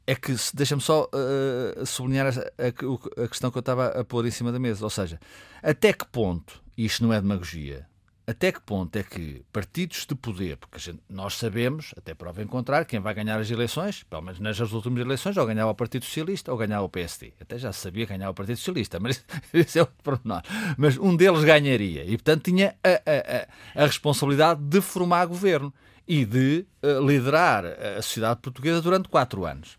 É 0.06 0.14
que, 0.14 0.37
se- 0.37 0.54
deixa-me 0.54 0.82
só 0.82 1.08
eh, 1.14 1.85
sublinhar 1.85 2.26
a, 2.28 2.85
o- 2.87 3.22
a 3.24 3.28
questão 3.28 3.50
que 3.50 3.56
eu 3.58 3.61
estava 3.61 3.87
a 3.88 4.04
pôr 4.04 4.26
em 4.26 4.30
cima 4.30 4.50
da 4.52 4.58
mesa. 4.58 4.85
Ou 4.85 4.90
seja, 4.90 5.18
até 5.62 5.92
que 5.92 6.04
ponto, 6.06 6.61
e 6.62 6.62
isto 6.76 7.02
não 7.04 7.12
é 7.12 7.20
demagogia, 7.20 7.87
até 8.26 8.52
que 8.52 8.61
ponto 8.61 8.94
é 8.96 9.02
que 9.02 9.42
partidos 9.52 10.06
de 10.08 10.14
poder, 10.14 10.56
porque 10.56 10.78
gente- 10.78 11.02
nós 11.11 11.35
sabemos, 11.35 11.92
até 11.98 12.14
prova 12.14 12.40
em 12.42 12.46
contrário, 12.46 12.87
quem 12.87 13.00
vai 13.00 13.12
ganhar 13.12 13.38
as 13.40 13.50
eleições, 13.50 14.04
pelo 14.04 14.22
menos 14.22 14.38
nas 14.38 14.58
últimas 14.61 15.00
eleições, 15.00 15.37
ou 15.37 15.44
ganhava 15.44 15.70
o 15.72 15.74
Partido 15.74 16.04
Socialista 16.04 16.52
ou 16.52 16.56
ganhava 16.56 16.85
o 16.85 16.88
PSD. 16.88 17.32
Até 17.40 17.58
já 17.58 17.72
sabia 17.72 18.06
ganhar 18.06 18.30
o 18.30 18.35
Partido 18.35 18.56
Socialista, 18.56 19.00
mas 19.00 19.24
isso 19.52 19.78
é 19.78 19.80
outro 19.82 19.96
pormenor. 20.02 20.42
Mas 20.78 20.96
um 20.98 21.16
deles 21.16 21.42
ganharia 21.44 22.04
e, 22.04 22.11
portanto, 22.16 22.44
tinha 22.44 22.76
a, 22.85 22.88
a- 22.88 23.82
a- 23.82 23.87
responsabilidade 23.87 24.61
de 24.62 24.80
formar 24.80 25.26
governo 25.26 25.74
e 26.06 26.24
de 26.24 26.64
eh, 26.82 26.98
liderar 27.00 27.64
a 27.64 28.02
sociedade 28.02 28.40
portuguesa 28.40 28.80
durante 28.80 29.08
quatro 29.08 29.44
anos. 29.44 29.78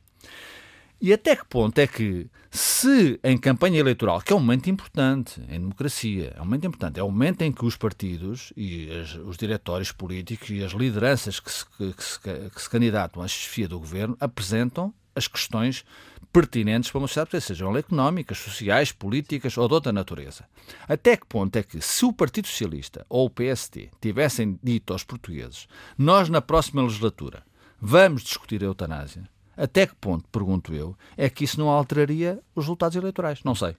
E 1.05 1.11
até 1.11 1.35
que 1.35 1.43
ponto 1.43 1.77
é 1.79 1.85
que, 1.85 2.27
se 2.49 3.19
em 3.25 3.37
campanha 3.37 3.77
eleitoral, 3.77 4.21
que 4.21 4.31
é 4.31 4.35
um 4.37 4.39
momento 4.39 4.69
importante 4.69 5.41
em 5.49 5.59
democracia, 5.59 6.33
é 6.33 6.41
um 6.41 6.45
momento 6.45 6.65
importante, 6.65 6.97
é 6.97 7.03
o 7.03 7.11
momento 7.11 7.41
em 7.41 7.51
que 7.51 7.65
os 7.65 7.75
partidos 7.75 8.53
e 8.55 8.89
as- 8.89 9.15
os 9.15 9.35
diretórios 9.35 9.91
políticos 9.91 10.49
e 10.49 10.63
as 10.63 10.71
lideranças 10.71 11.41
que 11.41 11.51
se, 11.51 11.65
que, 11.65 11.93
se, 12.01 12.19
que 12.21 12.61
se 12.61 12.69
candidatam 12.69 13.21
à 13.21 13.27
chefia 13.27 13.67
do 13.67 13.77
governo 13.77 14.15
apresentam 14.17 14.93
as 15.13 15.27
questões 15.27 15.83
pertinentes 16.31 16.89
para 16.89 16.99
uma 16.99 17.07
sociedade 17.09 17.41
sejam 17.41 17.75
económicas, 17.75 18.37
sociais, 18.37 18.93
políticas 18.93 19.57
ou 19.57 19.67
de 19.67 19.73
outra 19.73 19.91
natureza. 19.91 20.45
Até 20.87 21.17
que 21.17 21.25
ponto 21.27 21.53
é 21.57 21.63
que, 21.63 21.81
se 21.81 22.05
o 22.05 22.13
Partido 22.13 22.47
Socialista 22.47 23.05
ou 23.09 23.25
o 23.25 23.29
PSD 23.29 23.89
tivessem 23.99 24.57
dito 24.63 24.93
aos 24.93 25.03
portugueses, 25.03 25.67
nós 25.97 26.29
na 26.29 26.41
próxima 26.41 26.81
legislatura 26.81 27.43
vamos 27.77 28.23
discutir 28.23 28.63
a 28.63 28.67
eutanásia, 28.67 29.29
até 29.55 29.85
que 29.85 29.95
ponto, 29.95 30.27
pergunto 30.29 30.73
eu, 30.73 30.95
é 31.15 31.29
que 31.29 31.43
isso 31.43 31.59
não 31.59 31.69
alteraria 31.69 32.39
os 32.55 32.65
resultados 32.65 32.95
eleitorais? 32.95 33.43
Não 33.43 33.55
sei. 33.55 33.75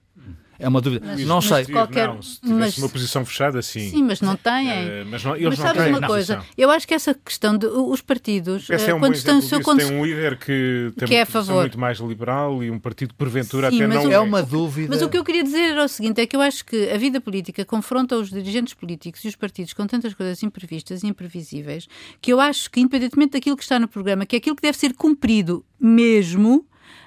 É 0.57 0.67
uma 0.67 0.79
dúvida. 0.81 1.05
Mas- 1.05 1.25
não 1.25 1.35
mas 1.35 1.45
sei. 1.45 1.65
qualquer- 1.65 2.07
Não, 2.07 2.21
se 2.21 2.39
tivesse 2.39 2.53
mas- 2.59 2.77
uma 2.77 2.89
posição 2.89 3.25
fechada, 3.25 3.61
sim. 3.61 3.89
Sim, 3.89 4.03
mas 4.03 4.21
não 4.21 4.35
têm. 4.35 4.69
Eh, 4.69 5.03
mas 5.09 5.23
não, 5.23 5.35
eles 5.35 5.49
Mas 5.49 5.59
não 5.59 5.65
sabes 5.67 5.83
têm 5.83 5.91
uma 5.93 6.07
coisa? 6.07 6.35
posição. 6.37 6.53
Eu 6.57 6.71
acho 6.71 6.87
que 6.87 6.93
essa 6.93 7.13
questão 7.13 7.57
de 7.57 7.65
os 7.67 8.01
partidos, 8.01 8.69
Esse 8.69 8.85
eh, 8.87 8.89
é 8.91 8.93
um 8.93 8.99
bom 8.99 9.07
quando 9.07 9.15
estão 9.15 9.39
disso. 9.39 9.61
quando 9.61 9.79
Tem 9.79 9.91
um 9.99 10.05
líder 10.05 10.37
que 10.37 10.93
tem 10.97 11.07
que 11.07 11.13
é 11.15 11.17
uma 11.17 11.23
a 11.23 11.25
posição 11.25 11.45
favor. 11.45 11.61
muito 11.61 11.79
mais 11.79 11.97
liberal 11.99 12.63
e 12.63 12.71
um 12.71 12.79
partido 12.79 13.13
porventura 13.15 13.69
Sim, 13.69 13.75
até 13.77 13.87
mas 13.87 14.03
não 14.03 14.09
o- 14.09 14.13
É 14.13 14.19
uma 14.19 14.41
dúvida. 14.43 14.87
Mas 14.89 15.01
o 15.01 15.09
que 15.09 15.17
eu 15.17 15.23
queria 15.23 15.43
dizer 15.43 15.71
era 15.71 15.83
o 15.83 15.87
seguinte: 15.87 16.21
é 16.21 16.25
que 16.25 16.35
eu 16.35 16.41
acho 16.41 16.63
que 16.65 16.89
a 16.89 16.97
vida 16.97 17.19
política 17.19 17.65
confronta 17.65 18.15
os 18.17 18.29
dirigentes 18.29 18.73
políticos 18.73 19.23
e 19.25 19.27
os 19.27 19.35
partidos 19.35 19.73
com 19.73 19.85
tantas 19.85 20.13
coisas 20.13 20.41
imprevistas 20.41 21.03
e 21.03 21.07
imprevisíveis 21.07 21.87
que 22.21 22.31
eu 22.31 22.39
acho 22.39 22.71
que, 22.71 22.79
independentemente 22.79 23.33
daquilo 23.33 23.57
que 23.57 23.63
está 23.63 23.77
no 23.77 23.87
programa, 23.87 24.25
que 24.25 24.35
é 24.35 24.39
aquilo 24.39 24.55
que 24.55 24.61
deve 24.61 24.77
ser 24.77 24.93
cumprido 24.93 25.65
mesmo, 25.79 26.65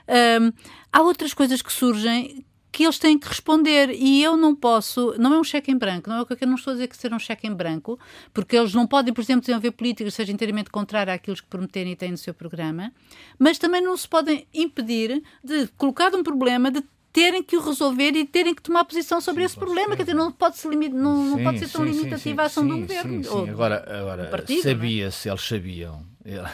hum, 0.08 0.52
há 0.92 1.02
outras 1.02 1.32
coisas 1.34 1.62
que 1.62 1.72
surgem 1.72 2.44
que 2.70 2.84
eles 2.84 2.98
têm 2.98 3.18
que 3.18 3.28
responder. 3.28 3.90
E 3.90 4.22
eu 4.22 4.36
não 4.36 4.54
posso, 4.54 5.14
não 5.18 5.34
é 5.34 5.40
um 5.40 5.44
cheque 5.44 5.70
em 5.70 5.76
branco, 5.76 6.08
não 6.08 6.16
é 6.16 6.22
o 6.22 6.26
que 6.26 6.42
eu 6.42 6.48
não 6.48 6.56
estou 6.56 6.72
a 6.72 6.74
dizer 6.74 6.88
que 6.88 6.96
ser 6.96 7.12
um 7.12 7.18
cheque 7.18 7.46
em 7.46 7.54
branco, 7.54 7.98
porque 8.32 8.56
eles 8.56 8.74
não 8.74 8.86
podem, 8.86 9.12
por 9.12 9.20
exemplo, 9.20 9.42
desenvolver 9.42 9.72
políticas 9.72 10.12
que 10.12 10.16
sejam 10.16 10.34
inteiramente 10.34 10.70
contrárias 10.70 11.16
àquilo 11.16 11.36
que 11.36 11.46
prometerem 11.46 11.92
e 11.92 11.96
têm 11.96 12.10
no 12.10 12.18
seu 12.18 12.34
programa, 12.34 12.92
mas 13.38 13.58
também 13.58 13.80
não 13.80 13.96
se 13.96 14.08
podem 14.08 14.46
impedir 14.52 15.22
de 15.42 15.68
colocar 15.76 16.14
um 16.14 16.22
problema, 16.22 16.70
de 16.70 16.82
terem 17.20 17.42
que 17.42 17.56
o 17.56 17.60
resolver 17.60 18.12
e 18.12 18.24
terem 18.24 18.54
que 18.54 18.62
tomar 18.62 18.84
posição 18.84 19.20
sobre 19.20 19.42
esse 19.44 19.56
problema, 19.56 19.96
quer 19.96 20.02
dizer, 20.04 20.14
não 20.14 20.30
pode, 20.30 20.56
-se 20.56 20.68
limi- 20.68 20.88
não, 20.88 21.24
não 21.24 21.36
Sim, 21.38 21.44
pode 21.44 21.58
ser 21.58 21.68
tão 21.68 21.84
sim, 21.84 21.92
sim, 21.92 21.98
limitativa 21.98 22.42
a 22.42 22.48
sim, 22.48 22.50
ação 22.60 22.66
do 22.68 22.74
sim, 22.74 22.80
governo. 22.82 23.24
sim, 23.24 23.30
ou 23.30 23.44
sim. 23.44 23.50
Agora, 23.50 23.76
agora 24.00 24.30
não 24.30 24.56
é? 24.56 24.62
sabia-se, 24.62 25.28
eles 25.28 25.42
sabiam. 25.42 26.06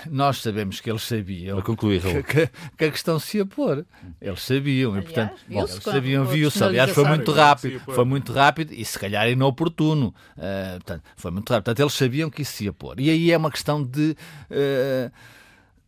Nós 0.09 0.38
sabemos 0.38 0.81
que 0.81 0.88
eles 0.88 1.03
sabiam 1.03 1.61
concluir, 1.61 2.00
que, 2.00 2.22
que- 2.22 2.50
que 2.79 2.85
a 2.85 2.90
questão 2.92 3.18
se 3.18 3.38
ia 3.38 3.44
pôr. 3.46 3.85
Eles 4.22 4.40
sabiam. 4.42 4.92
e, 4.94 4.98
Aliás, 4.98 5.05
portanto, 5.05 5.31
bom, 5.48 5.59
viu-se 5.59 5.72
eles 5.74 5.85
sabiam, 5.85 6.24
viu-se. 6.24 6.64
Aliás, 6.64 6.90
foi 6.92 7.05
muito 7.05 7.33
rápido. 7.33 7.81
Foi 7.81 8.05
muito 8.05 8.33
rápido 8.33 8.72
e 8.72 8.85
se 8.85 8.98
calhar 8.98 9.29
inoportuno. 9.29 10.14
Ah, 10.38 10.74
portanto, 10.77 11.03
foi 11.16 11.31
muito 11.33 11.50
rápido. 11.50 11.64
Portanto, 11.64 11.81
eles 11.81 11.94
sabiam 11.94 12.31
que 12.31 12.42
isso 12.42 12.53
se 12.53 12.64
ia 12.66 12.72
pôr. 12.72 13.00
E 13.00 13.11
aí 13.11 13.33
é 13.33 13.37
uma 13.37 13.50
questão 13.50 13.83
de, 13.85 14.16
eh, 14.48 15.11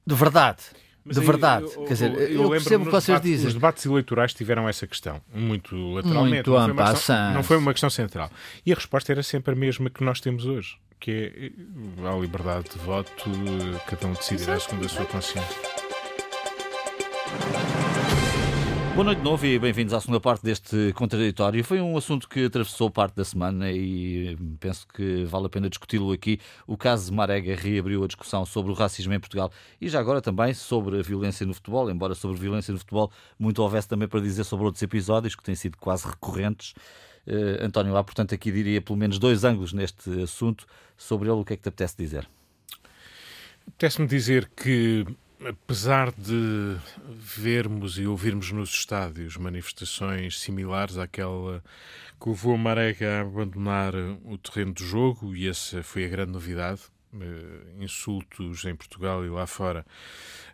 de 0.05 0.15
verdade. 0.17 0.63
Mas 1.07 1.15
de 1.17 1.21
aí, 1.21 1.27
verdade. 1.27 1.65
eu- 1.65 1.85
Quer 1.85 1.93
dizer, 1.95 2.11
eu- 2.13 2.19
eu 2.19 2.21
eu, 2.21 2.29
lembro-me 2.29 2.51
percebo 2.51 2.83
o 2.83 2.87
que 2.87 2.91
vocês 2.93 3.07
debates- 3.07 3.31
dizem. 3.31 3.47
Os 3.49 3.55
debates 3.55 3.87
eleitorais 3.87 4.35
tiveram 4.35 4.69
essa 4.69 4.87
questão, 4.87 5.21
muito 5.35 5.77
lateralmente. 5.95 6.49
Muito 6.49 6.51
não, 6.51 6.65
foi 6.65 6.73
uma 6.73 6.93
questão, 6.93 7.33
não 7.35 7.43
foi 7.43 7.57
uma 7.57 7.73
questão 7.73 7.91
central. 7.91 8.31
E 8.65 8.73
a 8.73 8.75
resposta 8.75 9.13
era 9.13 9.23
sempre 9.23 9.53
a 9.53 9.57
mesma 9.57 9.89
que 9.89 10.03
nós 10.03 10.21
temos 10.21 10.45
hoje, 10.47 10.77
que 10.99 11.53
é 12.03 12.09
a 12.09 12.17
liberdade 12.21 12.71
de 12.71 12.79
voto, 12.79 13.13
eh, 13.31 13.81
cada 13.89 14.07
um 14.09 14.13
decidirá 14.15 14.59
segundo 14.59 14.85
a 14.87 14.89
sua 14.89 15.05
consciência. 15.07 15.57
Boa 18.97 19.05
noite 19.05 19.19
de 19.19 19.25
novo 19.25 19.45
e 19.45 19.59
bem-vindos 19.59 19.93
à 19.93 20.01
segunda 20.01 20.19
parte 20.19 20.43
deste 20.43 20.91
contraditório. 20.95 21.63
Foi 21.63 21.83
um 21.83 21.99
assunto 21.99 22.27
que 22.27 22.47
atravessou 22.47 22.91
parte 22.91 23.15
da 23.15 23.27
semana 23.27 23.71
e 23.71 24.29
eh, 24.33 24.37
penso 24.59 24.89
que 24.89 25.23
vale 25.25 25.45
a 25.45 25.49
pena 25.51 25.69
discuti-lo 25.69 26.13
aqui. 26.13 26.41
O 26.67 26.79
caso 26.79 27.13
Marega 27.13 27.55
reabriu 27.55 28.03
a 28.03 28.07
discussão 28.07 28.47
sobre 28.47 28.73
o 28.73 28.75
racismo 28.75 29.13
em 29.13 29.21
Portugal 29.21 29.53
e 29.79 29.87
já 29.91 30.01
agora 30.01 30.23
também 30.23 30.55
sobre 30.55 30.99
a 30.99 31.03
violência 31.03 31.45
no 31.45 31.53
futebol, 31.53 31.91
embora 31.91 32.15
sobre 32.15 32.39
violência 32.39 32.73
no 32.73 32.79
futebol 32.79 33.13
muito 33.39 33.59
houvesse 33.63 33.87
também 33.87 34.09
para 34.09 34.19
dizer 34.19 34.45
sobre 34.45 34.65
outros 34.65 34.83
episódios 34.83 35.37
que 35.37 35.43
têm 35.43 35.55
sido 35.55 35.77
quase 35.77 36.09
recorrentes. 36.09 36.73
Eh, 37.27 37.59
António, 37.61 37.95
há 37.99 38.03
portanto 38.03 38.35
aqui 38.35 38.51
diria 38.51 38.81
pelo 38.81 38.99
menos 38.99 39.19
dois 39.19 39.45
ângulos 39.45 39.75
neste 39.75 40.23
assunto. 40.23 40.65
Sobre 40.97 41.29
ele, 41.29 41.39
o 41.39 41.45
que 41.45 41.53
é 41.53 41.57
que 41.57 41.63
te 41.63 41.69
apetece 41.69 41.95
dizer? 41.99 42.27
Apetece-me 43.69 44.09
dizer 44.09 44.51
que, 44.57 45.05
apesar 45.45 46.13
de 46.13 46.77
vermos 47.09 47.99
e 47.99 48.07
ouvirmos 48.07 48.53
nos 48.53 48.71
estádios 48.71 49.37
manifestações 49.37 50.41
similares 50.41 50.97
àquela 50.97 51.63
que 52.21 52.29
levou 52.29 52.55
a 52.55 52.59
Marega 52.59 53.19
a 53.19 53.21
abandonar 53.21 53.95
o 54.25 54.39
terreno 54.39 54.73
do 54.73 54.83
jogo, 54.83 55.35
e 55.35 55.49
essa 55.49 55.83
foi 55.83 56.05
a 56.05 56.09
grande 56.09 56.33
novidade, 56.33 56.81
eh, 57.15 57.83
insultos 57.83 58.65
em 58.65 58.75
Portugal 58.75 59.25
e 59.25 59.29
lá 59.29 59.47
fora, 59.47 59.85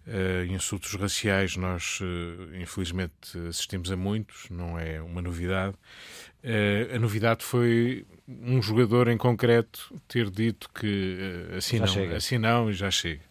eh, 0.07 0.47
insultos 0.49 0.95
raciais, 0.95 1.57
nós 1.57 2.01
eh, 2.03 2.61
infelizmente 2.61 3.39
assistimos 3.49 3.91
a 3.93 3.97
muitos, 3.97 4.49
não 4.51 4.79
é 4.79 5.01
uma 5.01 5.23
novidade. 5.23 5.77
A 6.93 6.99
novidade 6.99 7.45
foi 7.45 8.05
um 8.27 8.61
jogador 8.61 9.07
em 9.07 9.17
concreto 9.17 9.95
ter 10.09 10.29
dito 10.29 10.69
que 10.71 11.47
assim 11.57 11.79
Já 11.79 11.87
não, 11.87 11.93
chega. 11.93 12.17
assim 12.17 12.39
não 12.39 12.69
e 12.69 12.73
já 12.73 12.91
chega. 12.91 13.23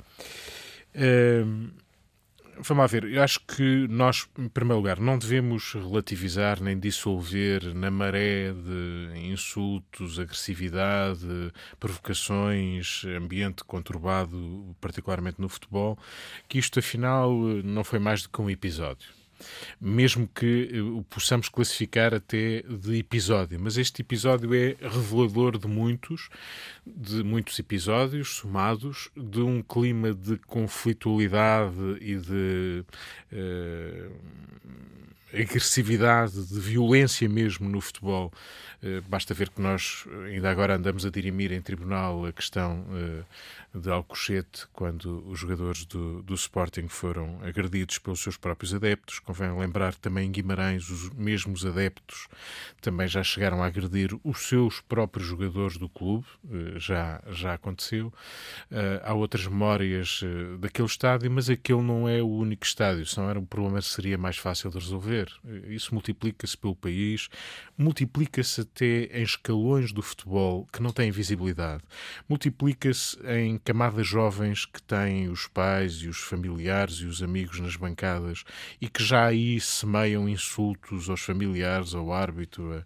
Ehm, 0.94 1.72
vamos 2.58 2.82
lá 2.82 2.88
ver, 2.88 3.06
eu 3.06 3.24
acho 3.24 3.40
que 3.42 3.88
nós, 3.88 4.28
em 4.38 4.48
primeiro 4.50 4.78
lugar, 4.78 5.00
não 5.00 5.18
devemos 5.18 5.74
relativizar 5.74 6.62
nem 6.62 6.78
dissolver 6.78 7.74
na 7.74 7.90
maré 7.90 8.52
de 8.54 9.20
insultos, 9.32 10.20
agressividade, 10.20 11.26
provocações, 11.80 13.04
ambiente 13.06 13.64
conturbado, 13.64 14.76
particularmente 14.82 15.42
no 15.42 15.50
futebol, 15.50 15.98
que 16.48 16.60
isto 16.60 16.80
afinal 16.80 17.32
não 17.64 17.84
foi 17.84 18.00
mais 18.00 18.24
do 18.24 18.30
que 18.30 18.42
um 18.42 18.50
episódio 18.50 19.21
mesmo 19.80 20.28
que 20.28 20.70
eh, 20.74 20.82
o 20.82 21.04
possamos 21.04 21.50
classificar 21.50 22.14
até 22.14 22.62
de 22.62 22.98
episódio. 22.98 23.60
Mas 23.60 23.78
este 23.78 24.02
episódio 24.02 24.54
é 24.54 24.76
revelador 24.82 25.58
de 25.58 25.68
muitos, 25.68 26.30
de 26.86 27.24
muitos 27.24 27.58
episódios 27.60 28.36
somados, 28.36 29.10
de 29.16 29.42
um 29.42 29.62
clima 29.62 30.14
de 30.14 30.38
conflitualidade 30.38 31.98
e 32.02 32.16
de 32.16 32.84
eh, 33.32 34.10
agressividade, 35.34 36.46
de 36.46 36.60
violência 36.60 37.28
mesmo 37.28 37.70
no 37.70 37.80
futebol. 37.82 38.32
Uh, 38.84 39.02
basta 39.08 39.34
ver 39.34 39.50
que 39.50 39.62
nós 39.62 40.06
ainda 40.26 40.50
agora 40.50 40.76
andamos 40.76 41.06
a 41.06 41.10
dirimir 41.10 41.52
em 41.52 41.62
tribunal 41.62 42.26
a 42.26 42.32
questão 42.32 42.84
uh, 42.90 43.80
de 43.80 43.90
Alcochete, 43.90 44.68
quando 44.74 45.24
os 45.28 45.40
jogadores 45.40 45.86
do, 45.86 46.22
do 46.24 46.34
Sporting 46.34 46.88
foram 46.88 47.40
agredidos 47.44 48.00
pelos 48.00 48.20
seus 48.22 48.38
próprios 48.38 48.74
adeptos. 48.74 49.20
Convém 49.32 49.58
lembrar 49.58 49.96
também 49.96 50.28
em 50.28 50.32
Guimarães, 50.32 50.89
os 50.89 51.10
mesmos 51.12 51.65
adeptos 51.65 52.28
também 52.82 53.08
já 53.08 53.24
chegaram 53.24 53.63
a 53.63 53.67
agredir 53.67 54.10
os 54.26 54.39
seus 54.39 54.82
próprios 54.82 55.26
jogadores 55.26 55.78
do 55.78 55.88
clube, 55.88 56.26
uh, 56.44 56.78
já, 56.78 57.24
já 57.30 57.54
aconteceu. 57.54 58.12
há 59.04 59.13
outras 59.13 59.48
memórias 59.48 60.22
daquele 60.60 60.88
estádio, 60.88 61.32
mas 61.32 61.50
aquele 61.50 61.82
não 61.82 62.10
é 62.10 62.22
o 62.22 62.28
único 62.28 62.65
estádio, 62.65 63.06
senão 63.06 63.30
era 63.30 63.39
um 63.39 63.46
problema 63.46 63.82
seria 63.82 64.17
mais 64.17 64.38
fácil 64.38 64.70
de 64.70 64.80
resolver. 64.80 65.32
Isso 65.67 65.94
multiplica-se 65.94 66.58
pelo 66.58 66.76
país, 66.76 67.30
multiplica-se 67.78 68.62
até 68.62 69.06
em 69.17 69.24
escalões 69.24 69.91
do 69.91 70.02
futebol 70.02 70.67
que 70.72 70.82
não 70.82 70.91
têm 70.91 71.12
visibilidade, 71.12 71.84
multiplica-se 72.28 73.17
em 73.28 73.58
camadas 73.58 74.08
jovens 74.08 74.65
que 74.65 74.82
têm 74.82 75.30
os 75.30 75.48
pais 75.48 76.02
e 76.02 76.08
os 76.08 76.17
familiares 76.17 76.96
e 76.96 77.06
os 77.06 77.22
amigos 77.24 77.60
nas 77.60 77.76
bancadas 77.76 78.44
e 78.80 78.88
que 78.88 79.04
já 79.04 79.21
aí 79.28 79.60
semeiam 79.60 80.28
insultos 80.28 81.10
aos 81.10 81.22
familiares, 81.22 81.94
ao 81.94 82.12
árbitro, 82.12 82.84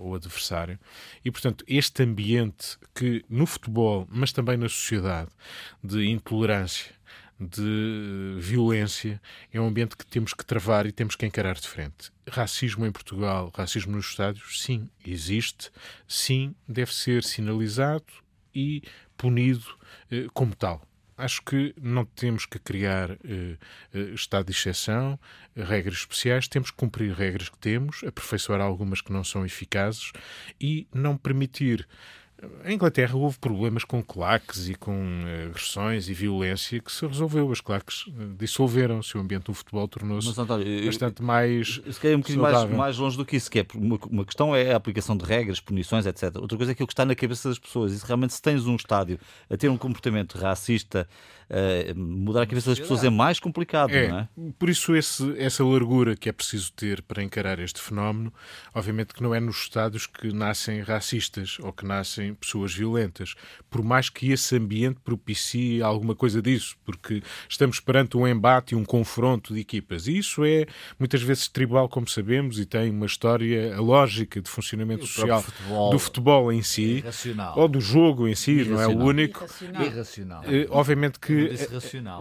ao 0.00 0.14
adversário. 0.14 0.78
E, 1.24 1.30
portanto, 1.30 1.64
este 1.66 2.02
ambiente 2.02 2.78
que 2.94 3.24
no 3.28 3.46
futebol, 3.46 4.06
mas 4.10 4.32
também 4.32 4.56
na 4.56 4.68
sociedade, 4.68 5.30
de 5.82 6.06
intolerância, 6.06 6.92
de 7.40 8.36
violência, 8.38 9.20
é 9.50 9.58
um 9.58 9.66
ambiente 9.66 9.96
que 9.96 10.04
temos 10.04 10.34
que 10.34 10.44
travar 10.44 10.84
e 10.84 10.92
temos 10.92 11.16
que 11.16 11.24
encarar 11.24 11.54
de 11.54 11.66
frente. 11.66 12.12
Racismo 12.28 12.84
em 12.84 12.92
Portugal, 12.92 13.50
racismo 13.54 13.96
nos 13.96 14.10
estádios, 14.10 14.62
sim, 14.62 14.88
existe, 15.04 15.70
sim, 16.06 16.54
deve 16.68 16.92
ser 16.92 17.24
sinalizado 17.24 18.04
e 18.54 18.82
punido 19.16 19.64
eh, 20.10 20.26
como 20.34 20.54
tal. 20.54 20.82
Acho 21.20 21.42
que 21.42 21.74
não 21.80 22.04
temos 22.04 22.46
que 22.46 22.58
criar 22.58 23.10
eh, 23.10 23.56
eh 23.92 23.98
estado 24.14 24.46
de 24.46 24.52
exceção, 24.52 25.18
regras 25.54 25.98
especiais, 25.98 26.48
temos 26.48 26.70
que 26.70 26.76
cumprir 26.76 27.12
regras 27.12 27.48
que 27.48 27.58
temos, 27.58 28.02
aperfeiçoar 28.04 28.60
algumas 28.60 29.00
que 29.00 29.12
não 29.12 29.22
são 29.22 29.44
eficazes 29.44 30.12
e 30.58 30.88
não 30.94 31.16
permitir 31.16 31.86
em 32.64 32.74
Inglaterra 32.74 33.16
houve 33.16 33.38
problemas 33.38 33.84
com 33.84 34.02
claques 34.02 34.68
e 34.68 34.74
com 34.74 35.24
eh, 35.26 35.46
agressões 35.46 36.08
e 36.08 36.14
violência 36.14 36.80
que 36.80 36.90
se 36.90 37.06
resolveu. 37.06 37.50
As 37.50 37.60
claques 37.60 38.06
eh, 38.08 38.12
dissolveram-se, 38.38 39.16
o 39.16 39.20
ambiente 39.20 39.44
do 39.44 39.54
futebol 39.54 39.86
tornou-se 39.88 40.32
bastante 40.84 41.22
mais. 41.22 41.80
Se 41.90 42.00
calhar 42.00 42.16
um 42.16 42.20
bocadinho 42.20 42.42
mais, 42.42 42.70
mais 42.70 42.98
longe 42.98 43.16
do 43.16 43.24
que 43.24 43.36
isso, 43.36 43.50
que 43.50 43.60
é 43.60 43.66
uma, 43.74 43.98
uma, 44.10 44.24
questão 44.24 44.54
é 44.54 44.72
a 44.72 44.76
aplicação 44.76 45.16
de 45.16 45.24
regras, 45.24 45.60
punições, 45.60 46.06
etc. 46.06 46.36
Outra 46.36 46.56
coisa 46.56 46.72
é 46.72 46.74
aquilo 46.74 46.86
que 46.86 46.92
está 46.92 47.04
na 47.04 47.14
cabeça 47.14 47.48
das 47.48 47.58
pessoas. 47.58 47.92
E 47.92 47.98
se 47.98 48.06
realmente 48.06 48.32
se 48.32 48.42
tens 48.42 48.66
um 48.66 48.76
estádio 48.76 49.18
a 49.48 49.56
ter 49.56 49.68
um 49.68 49.76
comportamento 49.76 50.38
racista, 50.38 51.08
uh, 51.50 51.98
mudar 51.98 52.42
a 52.42 52.46
cabeça 52.46 52.70
das 52.70 52.78
pessoas 52.78 53.04
é 53.04 53.10
mais 53.10 53.40
complicado, 53.40 53.90
é, 53.90 54.08
não 54.08 54.18
é? 54.20 54.28
Por 54.58 54.68
isso, 54.68 54.94
esse, 54.94 55.34
essa 55.38 55.64
largura 55.64 56.16
que 56.16 56.28
é 56.28 56.32
preciso 56.32 56.72
ter 56.72 57.02
para 57.02 57.22
encarar 57.22 57.58
este 57.58 57.80
fenómeno, 57.80 58.32
obviamente 58.74 59.12
que 59.12 59.22
não 59.22 59.34
é 59.34 59.40
nos 59.40 59.56
estádios 59.56 60.06
que 60.06 60.32
nascem 60.32 60.80
racistas 60.80 61.58
ou 61.60 61.72
que 61.72 61.84
nascem 61.84 62.29
pessoas 62.34 62.74
violentas, 62.74 63.34
por 63.68 63.82
mais 63.82 64.08
que 64.08 64.32
esse 64.32 64.56
ambiente 64.56 64.98
propicie 65.04 65.82
alguma 65.82 66.14
coisa 66.14 66.40
disso, 66.42 66.76
porque 66.84 67.22
estamos 67.48 67.80
perante 67.80 68.16
um 68.16 68.26
embate 68.26 68.74
e 68.74 68.76
um 68.76 68.84
confronto 68.84 69.54
de 69.54 69.60
equipas. 69.60 70.06
E 70.06 70.18
isso 70.18 70.44
é 70.44 70.66
muitas 70.98 71.22
vezes 71.22 71.48
tribal, 71.48 71.88
como 71.88 72.08
sabemos, 72.08 72.58
e 72.58 72.66
tem 72.66 72.90
uma 72.90 73.06
história 73.06 73.76
a 73.76 73.80
lógica 73.80 74.40
de 74.40 74.48
funcionamento 74.48 75.06
social 75.06 75.42
futebol, 75.42 75.90
do 75.90 75.98
futebol 75.98 76.52
em 76.52 76.62
si, 76.62 76.98
irracional. 76.98 77.58
ou 77.58 77.68
do 77.68 77.80
jogo 77.80 78.28
em 78.28 78.34
si, 78.34 78.52
irracional. 78.52 78.90
não 78.94 79.00
é 79.00 79.04
o 79.04 79.06
único. 79.06 79.44
Irracional. 79.80 80.42
Uh, 80.42 80.66
obviamente 80.70 81.18
que 81.18 81.50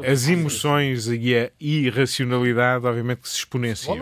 as 0.06 0.28
emoções 0.28 1.08
e 1.08 1.36
a 1.36 1.52
irracionalidade, 1.60 2.86
obviamente 2.86 3.22
que 3.22 3.30
se 3.30 3.38
exponenciam. 3.38 3.96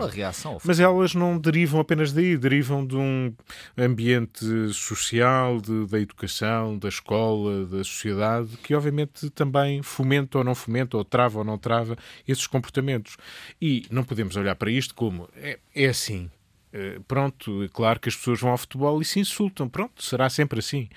Mas 0.64 0.80
elas 0.80 1.14
não 1.14 1.38
derivam 1.38 1.80
apenas 1.80 2.12
daí, 2.12 2.36
derivam 2.36 2.86
de 2.86 2.96
um 2.96 3.32
ambiente 3.76 4.72
social, 4.72 5.60
de, 5.60 5.86
da 5.98 6.00
educação, 6.00 6.78
da 6.78 6.88
escola, 6.88 7.66
da 7.66 7.78
sociedade, 7.78 8.56
que 8.58 8.74
obviamente 8.74 9.28
também 9.30 9.82
fomenta 9.82 10.38
ou 10.38 10.44
não 10.44 10.54
fomenta, 10.54 10.96
ou 10.96 11.04
trava 11.04 11.38
ou 11.38 11.44
não 11.44 11.58
trava 11.58 11.96
esses 12.26 12.46
comportamentos. 12.46 13.16
E 13.60 13.84
não 13.90 14.04
podemos 14.04 14.36
olhar 14.36 14.54
para 14.54 14.70
isto 14.70 14.94
como 14.94 15.28
é, 15.36 15.58
é 15.74 15.86
assim. 15.86 16.30
Uh, 16.72 17.02
pronto, 17.04 17.64
é 17.64 17.68
claro 17.68 17.98
que 17.98 18.08
as 18.08 18.16
pessoas 18.16 18.40
vão 18.40 18.50
ao 18.50 18.58
futebol 18.58 19.00
e 19.00 19.04
se 19.04 19.18
insultam, 19.18 19.68
pronto, 19.68 20.02
será 20.02 20.28
sempre 20.30 20.60
assim. 20.60 20.88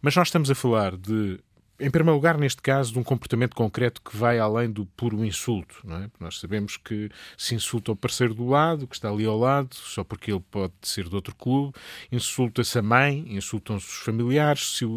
Mas 0.00 0.14
nós 0.16 0.28
estamos 0.28 0.50
a 0.50 0.54
falar 0.54 0.96
de 0.96 1.38
em 1.78 1.90
primeiro 1.90 2.14
lugar, 2.14 2.38
neste 2.38 2.62
caso, 2.62 2.92
de 2.92 2.98
um 2.98 3.02
comportamento 3.02 3.54
concreto 3.54 4.00
que 4.00 4.16
vai 4.16 4.38
além 4.38 4.70
do 4.70 4.86
puro 4.86 5.24
insulto. 5.24 5.76
Não 5.84 5.96
é? 5.96 6.10
Nós 6.18 6.40
sabemos 6.40 6.76
que 6.76 7.10
se 7.36 7.54
insulta 7.54 7.92
o 7.92 7.96
parceiro 7.96 8.34
do 8.34 8.48
lado, 8.48 8.86
que 8.86 8.94
está 8.94 9.10
ali 9.10 9.26
ao 9.26 9.38
lado, 9.38 9.74
só 9.74 10.02
porque 10.02 10.32
ele 10.32 10.42
pode 10.50 10.72
ser 10.80 11.08
de 11.08 11.14
outro 11.14 11.34
clube, 11.34 11.74
insulta-se 12.10 12.78
a 12.78 12.82
mãe, 12.82 13.26
insultam-se 13.28 13.86
os 13.86 13.96
familiares, 13.98 14.76
se 14.76 14.84
o, 14.86 14.90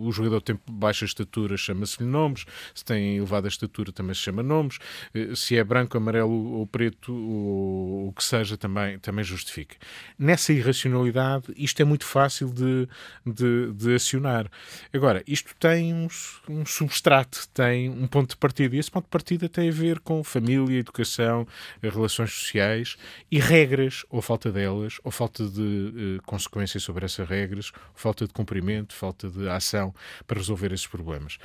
o, 0.00 0.10
jogador 0.10 0.40
tem 0.40 0.58
baixa 0.68 1.04
estatura, 1.04 1.56
chama-se-lhe 1.56 2.08
nomes, 2.08 2.44
se 2.74 2.84
tem 2.84 3.16
elevada 3.16 3.46
estatura, 3.46 3.92
também 3.92 4.14
se 4.14 4.22
chama 4.22 4.42
nomes, 4.42 4.78
eh, 5.14 5.34
se 5.36 5.56
é 5.56 5.62
branco, 5.62 5.96
amarelo 5.96 6.54
ou 6.54 6.66
preto, 6.66 7.14
ou 7.14 8.08
o 8.08 8.12
que 8.12 8.24
seja, 8.24 8.56
também, 8.56 8.98
também 8.98 9.24
justifica. 9.24 9.76
Nessa 10.18 10.52
irracionalidade, 10.52 11.52
isto 11.56 11.80
é 11.80 11.84
muito 11.84 12.04
fácil 12.04 12.52
de, 12.52 12.88
de, 13.24 13.72
de 13.72 13.94
acionar. 13.94 14.50
Agora, 14.92 15.22
isto 15.26 15.54
tem 15.58 15.94
uns 15.94 16.15
um 16.48 16.64
substrato, 16.64 17.48
tem 17.52 17.88
um 17.88 18.06
ponto 18.06 18.30
de 18.30 18.36
partida. 18.36 18.76
E 18.76 18.78
esse 18.78 18.90
ponto 18.90 19.04
de 19.04 19.10
partida 19.10 19.48
tem 19.48 19.68
a 19.68 19.72
ver 19.72 20.00
com 20.00 20.22
família, 20.22 20.78
educação, 20.78 21.46
relações 21.82 22.32
sociais 22.32 22.96
e 23.30 23.38
regras, 23.38 24.04
ou 24.10 24.22
falta 24.22 24.50
delas, 24.50 24.98
ou 25.04 25.10
falta 25.10 25.46
de 25.46 25.60
uh, 25.60 26.22
consequências 26.24 26.82
sobre 26.82 27.04
essas 27.04 27.28
regras, 27.28 27.72
falta 27.94 28.26
de 28.26 28.32
cumprimento, 28.32 28.94
falta 28.94 29.28
de 29.28 29.48
ação 29.48 29.94
para 30.26 30.38
resolver 30.38 30.72
esses 30.72 30.86
problemas 30.86 31.38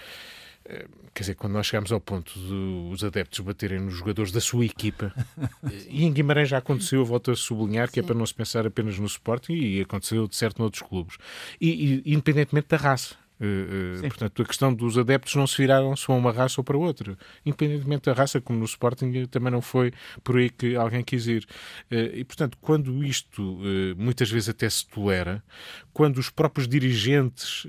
eh, 0.66 0.88
quer 1.14 1.22
dizer, 1.22 1.36
quando 1.36 1.54
nós 1.54 1.66
chegamos 1.66 1.92
ao 1.92 2.00
ponto 2.00 2.38
dos 2.38 3.04
adeptos 3.04 3.40
baterem 3.40 3.80
nos 3.80 3.96
jogadores 3.96 4.32
da 4.32 4.40
sua 4.40 4.66
equipa, 4.66 5.14
e 5.90 6.06
em 6.06 6.14
Guimarães 6.14 6.50
já 6.50 6.60
aconteceu, 6.60 7.04
volto 7.04 7.32
a 7.32 7.36
sublinhar, 7.36 7.88
que 7.88 7.96
Sim. 7.96 8.02
é 8.02 8.04
para 8.04 8.16
não 8.16 8.26
se 8.26 8.34
pensar 8.34 8.66
apenas 8.66 8.98
no 8.98 9.06
Sporting, 9.06 9.54
e 9.54 9.82
aconteceu 9.82 10.28
de 10.28 10.36
certo 10.36 10.60
noutros 10.60 10.82
clubes, 10.84 11.18
e, 11.60 12.02
e 12.06 12.14
independentemente 12.14 12.68
da 12.70 12.78
raça. 12.78 13.21
Uh, 13.42 14.02
portanto, 14.02 14.42
a 14.44 14.46
questão 14.46 14.72
dos 14.72 15.00
adeptos 15.00 15.34
não 15.34 15.48
se 15.48 15.58
viraram 15.58 15.96
só 15.96 16.16
uma 16.16 16.32
raça 16.32 16.62
ou 16.62 16.64
para 16.64 16.78
outra. 16.78 17.18
Independentemente 17.44 18.04
da 18.04 18.14
raça, 18.14 18.40
como 18.40 18.60
no 18.60 18.66
Sporting, 18.66 19.26
também 19.26 19.52
não 19.52 19.62
foi 19.62 19.92
por 20.24 20.38
aí 20.38 20.50
que 20.50 20.76
alguém 20.76 21.04
quis 21.04 21.26
ir. 21.26 21.48
Uh, 21.92 22.14
e, 22.14 22.24
portanto, 22.24 22.56
quando 22.62 23.04
isto 23.04 23.42
uh, 23.42 23.96
muitas 23.98 24.30
vezes 24.30 24.50
até 24.50 24.70
se 24.70 24.86
tolera, 24.88 25.44
quando 25.92 26.20
os 26.20 26.30
próprios 26.30 26.68
dirigentes 26.68 27.66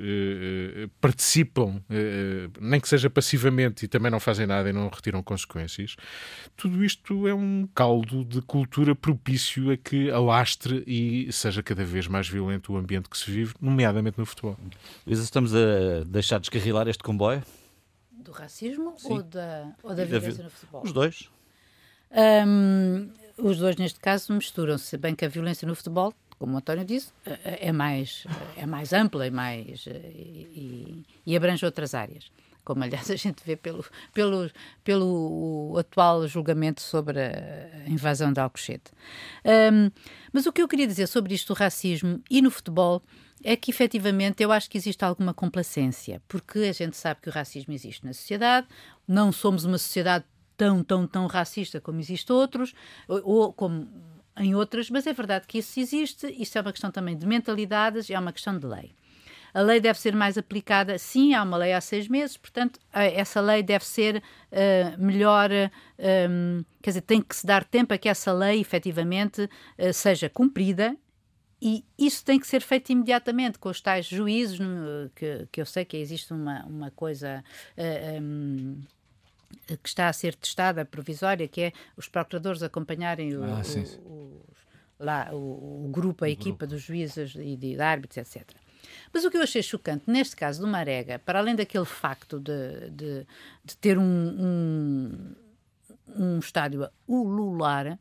participam, 1.00 1.82
nem 2.60 2.80
que 2.80 2.88
seja 2.88 3.10
passivamente, 3.10 3.84
e 3.84 3.88
também 3.88 4.10
não 4.10 4.20
fazem 4.20 4.46
nada 4.46 4.68
e 4.70 4.72
não 4.72 4.88
retiram 4.88 5.22
consequências, 5.22 5.96
tudo 6.56 6.84
isto 6.84 7.26
é 7.26 7.34
um 7.34 7.68
caldo 7.74 8.24
de 8.24 8.40
cultura 8.42 8.94
propício 8.94 9.72
a 9.72 9.76
que 9.76 10.10
alastre 10.10 10.84
e 10.86 11.32
seja 11.32 11.62
cada 11.62 11.84
vez 11.84 12.06
mais 12.06 12.28
violento 12.28 12.72
o 12.72 12.76
ambiente 12.76 13.08
que 13.08 13.18
se 13.18 13.28
vive, 13.28 13.54
nomeadamente 13.60 14.18
no 14.18 14.26
futebol. 14.26 14.56
Estamos 15.04 15.52
a 15.54 15.61
deixar 16.06 16.38
descarrilar 16.38 16.88
este 16.88 17.02
comboio? 17.02 17.42
Do 18.10 18.32
racismo 18.32 18.94
ou 19.04 19.22
da, 19.22 19.72
ou 19.82 19.94
da 19.94 20.04
violência 20.04 20.44
no 20.44 20.50
futebol? 20.50 20.82
Os 20.84 20.92
dois. 20.92 21.30
Um, 22.46 23.10
os 23.36 23.58
dois, 23.58 23.76
neste 23.76 23.98
caso, 23.98 24.32
misturam-se. 24.32 24.96
Bem 24.96 25.14
que 25.14 25.24
a 25.24 25.28
violência 25.28 25.66
no 25.66 25.74
futebol, 25.74 26.12
como 26.38 26.54
o 26.54 26.58
António 26.58 26.84
disse, 26.84 27.12
é 27.44 27.72
mais, 27.72 28.24
é 28.56 28.66
mais 28.66 28.92
ampla 28.92 29.26
e, 29.26 29.30
mais, 29.30 29.86
e, 29.86 31.04
e 31.26 31.36
abrange 31.36 31.64
outras 31.64 31.94
áreas 31.94 32.30
como 32.64 32.84
aliás 32.84 33.10
a 33.10 33.16
gente 33.16 33.42
vê 33.44 33.56
pelo, 33.56 33.84
pelo, 34.12 34.50
pelo 34.84 35.76
atual 35.78 36.26
julgamento 36.28 36.80
sobre 36.80 37.18
a 37.20 37.88
invasão 37.88 38.32
de 38.32 38.40
Alcochete. 38.40 38.92
Um, 39.44 39.90
mas 40.32 40.46
o 40.46 40.52
que 40.52 40.62
eu 40.62 40.68
queria 40.68 40.86
dizer 40.86 41.06
sobre 41.06 41.34
isto 41.34 41.54
do 41.54 41.58
racismo 41.58 42.22
e 42.30 42.40
no 42.40 42.50
futebol 42.50 43.02
é 43.44 43.56
que 43.56 43.70
efetivamente 43.70 44.42
eu 44.42 44.52
acho 44.52 44.70
que 44.70 44.78
existe 44.78 45.04
alguma 45.04 45.34
complacência, 45.34 46.22
porque 46.28 46.60
a 46.60 46.72
gente 46.72 46.96
sabe 46.96 47.20
que 47.20 47.28
o 47.28 47.32
racismo 47.32 47.72
existe 47.72 48.04
na 48.04 48.12
sociedade, 48.12 48.66
não 49.06 49.32
somos 49.32 49.64
uma 49.64 49.78
sociedade 49.78 50.24
tão, 50.56 50.82
tão, 50.82 51.06
tão 51.06 51.26
racista 51.26 51.80
como 51.80 51.98
existe 51.98 52.32
outros, 52.32 52.72
ou, 53.08 53.20
ou 53.24 53.52
como 53.52 53.88
em 54.36 54.54
outras, 54.54 54.88
mas 54.88 55.06
é 55.06 55.12
verdade 55.12 55.46
que 55.46 55.58
isso 55.58 55.78
existe, 55.78 56.26
isto 56.38 56.56
é 56.56 56.60
uma 56.60 56.72
questão 56.72 56.90
também 56.90 57.16
de 57.16 57.26
mentalidades, 57.26 58.08
é 58.08 58.18
uma 58.18 58.32
questão 58.32 58.58
de 58.58 58.66
lei. 58.66 58.94
A 59.54 59.60
lei 59.60 59.80
deve 59.80 59.98
ser 59.98 60.14
mais 60.14 60.38
aplicada. 60.38 60.98
Sim, 60.98 61.34
há 61.34 61.42
uma 61.42 61.56
lei 61.56 61.72
há 61.72 61.80
seis 61.80 62.08
meses, 62.08 62.36
portanto, 62.36 62.80
essa 62.92 63.40
lei 63.40 63.62
deve 63.62 63.84
ser 63.84 64.16
uh, 64.16 65.02
melhor. 65.02 65.50
Um, 66.30 66.64
quer 66.82 66.90
dizer, 66.90 67.02
tem 67.02 67.20
que 67.20 67.36
se 67.36 67.46
dar 67.46 67.64
tempo 67.64 67.92
a 67.92 67.98
que 67.98 68.08
essa 68.08 68.32
lei 68.32 68.60
efetivamente 68.60 69.42
uh, 69.42 69.92
seja 69.92 70.28
cumprida 70.28 70.96
e 71.64 71.84
isso 71.96 72.24
tem 72.24 72.40
que 72.40 72.46
ser 72.46 72.60
feito 72.60 72.90
imediatamente 72.90 73.56
com 73.56 73.68
os 73.68 73.80
tais 73.80 74.04
juízes, 74.04 74.58
que, 75.14 75.46
que 75.52 75.60
eu 75.60 75.66
sei 75.66 75.84
que 75.84 75.96
existe 75.96 76.32
uma, 76.32 76.64
uma 76.64 76.90
coisa. 76.90 77.44
Uh, 77.78 78.20
um, 78.20 78.82
que 79.82 79.88
está 79.88 80.08
a 80.08 80.12
ser 80.12 80.34
testada, 80.34 80.84
provisória, 80.84 81.46
que 81.46 81.60
é 81.60 81.72
os 81.94 82.08
procuradores 82.08 82.62
acompanharem 82.62 83.36
o, 83.36 83.44
ah, 83.44 83.62
o, 84.02 84.10
o, 84.10 84.46
lá, 84.98 85.28
o, 85.30 85.88
grupo, 85.92 86.24
a 86.24 86.30
equipa 86.30 86.66
grupo. 86.66 86.74
dos 86.74 86.82
juízes 86.82 87.34
e 87.36 87.54
de, 87.54 87.76
de 87.76 87.80
árbitros, 87.80 88.16
etc. 88.16 88.50
Mas 89.12 89.24
o 89.24 89.30
que 89.30 89.36
eu 89.36 89.42
achei 89.42 89.62
chocante 89.62 90.04
neste 90.06 90.36
caso 90.36 90.60
do 90.60 90.66
Marega, 90.66 91.18
para 91.18 91.38
além 91.38 91.54
daquele 91.54 91.84
facto 91.84 92.38
de, 92.38 92.90
de, 92.90 93.26
de 93.64 93.76
ter 93.76 93.98
um, 93.98 94.04
um, 94.04 95.34
um 96.16 96.38
estádio 96.38 96.88
ulular, 97.06 97.98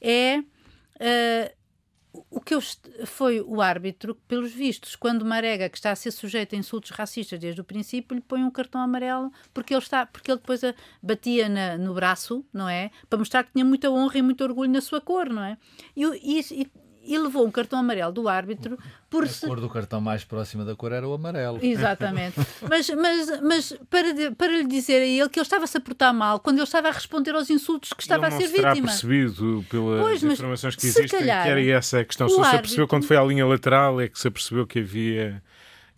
é 0.00 0.38
uh, 0.38 1.58
o 2.30 2.40
que 2.40 2.54
eu, 2.54 2.60
foi 3.04 3.40
o 3.40 3.60
árbitro, 3.60 4.14
pelos 4.26 4.52
vistos, 4.52 4.96
quando 4.96 5.24
Marega, 5.24 5.68
que 5.68 5.76
está 5.76 5.90
a 5.90 5.96
ser 5.96 6.10
sujeito 6.10 6.54
a 6.54 6.58
insultos 6.58 6.90
racistas 6.90 7.38
desde 7.38 7.60
o 7.60 7.64
princípio, 7.64 8.14
lhe 8.14 8.20
põe 8.20 8.42
um 8.42 8.50
cartão 8.50 8.80
amarelo 8.80 9.32
porque 9.52 9.74
ele, 9.74 9.82
está, 9.82 10.06
porque 10.06 10.30
ele 10.30 10.38
depois 10.38 10.64
a, 10.64 10.74
batia 11.02 11.48
na, 11.48 11.76
no 11.76 11.94
braço, 11.94 12.44
não 12.52 12.68
é? 12.68 12.90
Para 13.08 13.18
mostrar 13.18 13.44
que 13.44 13.52
tinha 13.52 13.64
muita 13.64 13.90
honra 13.90 14.18
e 14.18 14.22
muito 14.22 14.42
orgulho 14.42 14.70
na 14.70 14.80
sua 14.80 15.00
cor, 15.00 15.28
não 15.28 15.42
é? 15.42 15.56
E, 15.94 16.04
e, 16.04 16.62
e 16.62 16.70
levou 17.16 17.46
um 17.46 17.50
cartão 17.50 17.78
amarelo 17.78 18.12
do 18.12 18.28
árbitro 18.28 18.76
por 19.08 19.24
a 19.24 19.26
se... 19.26 19.46
cor 19.46 19.60
do 19.60 19.70
cartão 19.70 20.00
mais 20.00 20.24
próxima 20.24 20.64
da 20.64 20.74
cor 20.74 20.92
era 20.92 21.08
o 21.08 21.14
amarelo. 21.14 21.58
Exatamente. 21.62 22.34
mas 22.68 22.90
mas, 22.90 23.40
mas 23.40 23.72
para, 23.88 24.32
para 24.36 24.48
lhe 24.48 24.66
dizer 24.66 25.00
a 25.00 25.06
ele 25.06 25.28
que 25.28 25.38
ele 25.38 25.44
estava-se 25.44 25.76
a 25.76 25.80
portar 25.80 26.12
mal 26.12 26.40
quando 26.40 26.58
ele 26.58 26.64
estava 26.64 26.88
a 26.88 26.92
responder 26.92 27.34
aos 27.34 27.48
insultos 27.48 27.92
que 27.92 28.02
estava 28.02 28.26
a 28.26 28.30
ser 28.30 28.48
vítima. 28.48 28.72
Ele 28.72 28.82
percebido 28.82 29.64
pelas 29.70 30.00
pois, 30.02 30.22
informações 30.22 30.76
que 30.76 30.86
existem 30.86 31.20
calhar, 31.20 31.44
que 31.44 31.50
era 31.50 31.64
essa 31.64 32.00
a 32.00 32.04
questão. 32.04 32.28
Se 32.28 32.34
se 32.34 32.40
apercebeu 32.40 32.88
quando 32.88 33.06
foi 33.06 33.16
à 33.16 33.24
linha 33.24 33.46
lateral 33.46 34.00
é 34.00 34.08
que 34.08 34.18
se 34.18 34.28
apercebeu 34.28 34.66
que 34.66 34.80
havia 34.80 35.42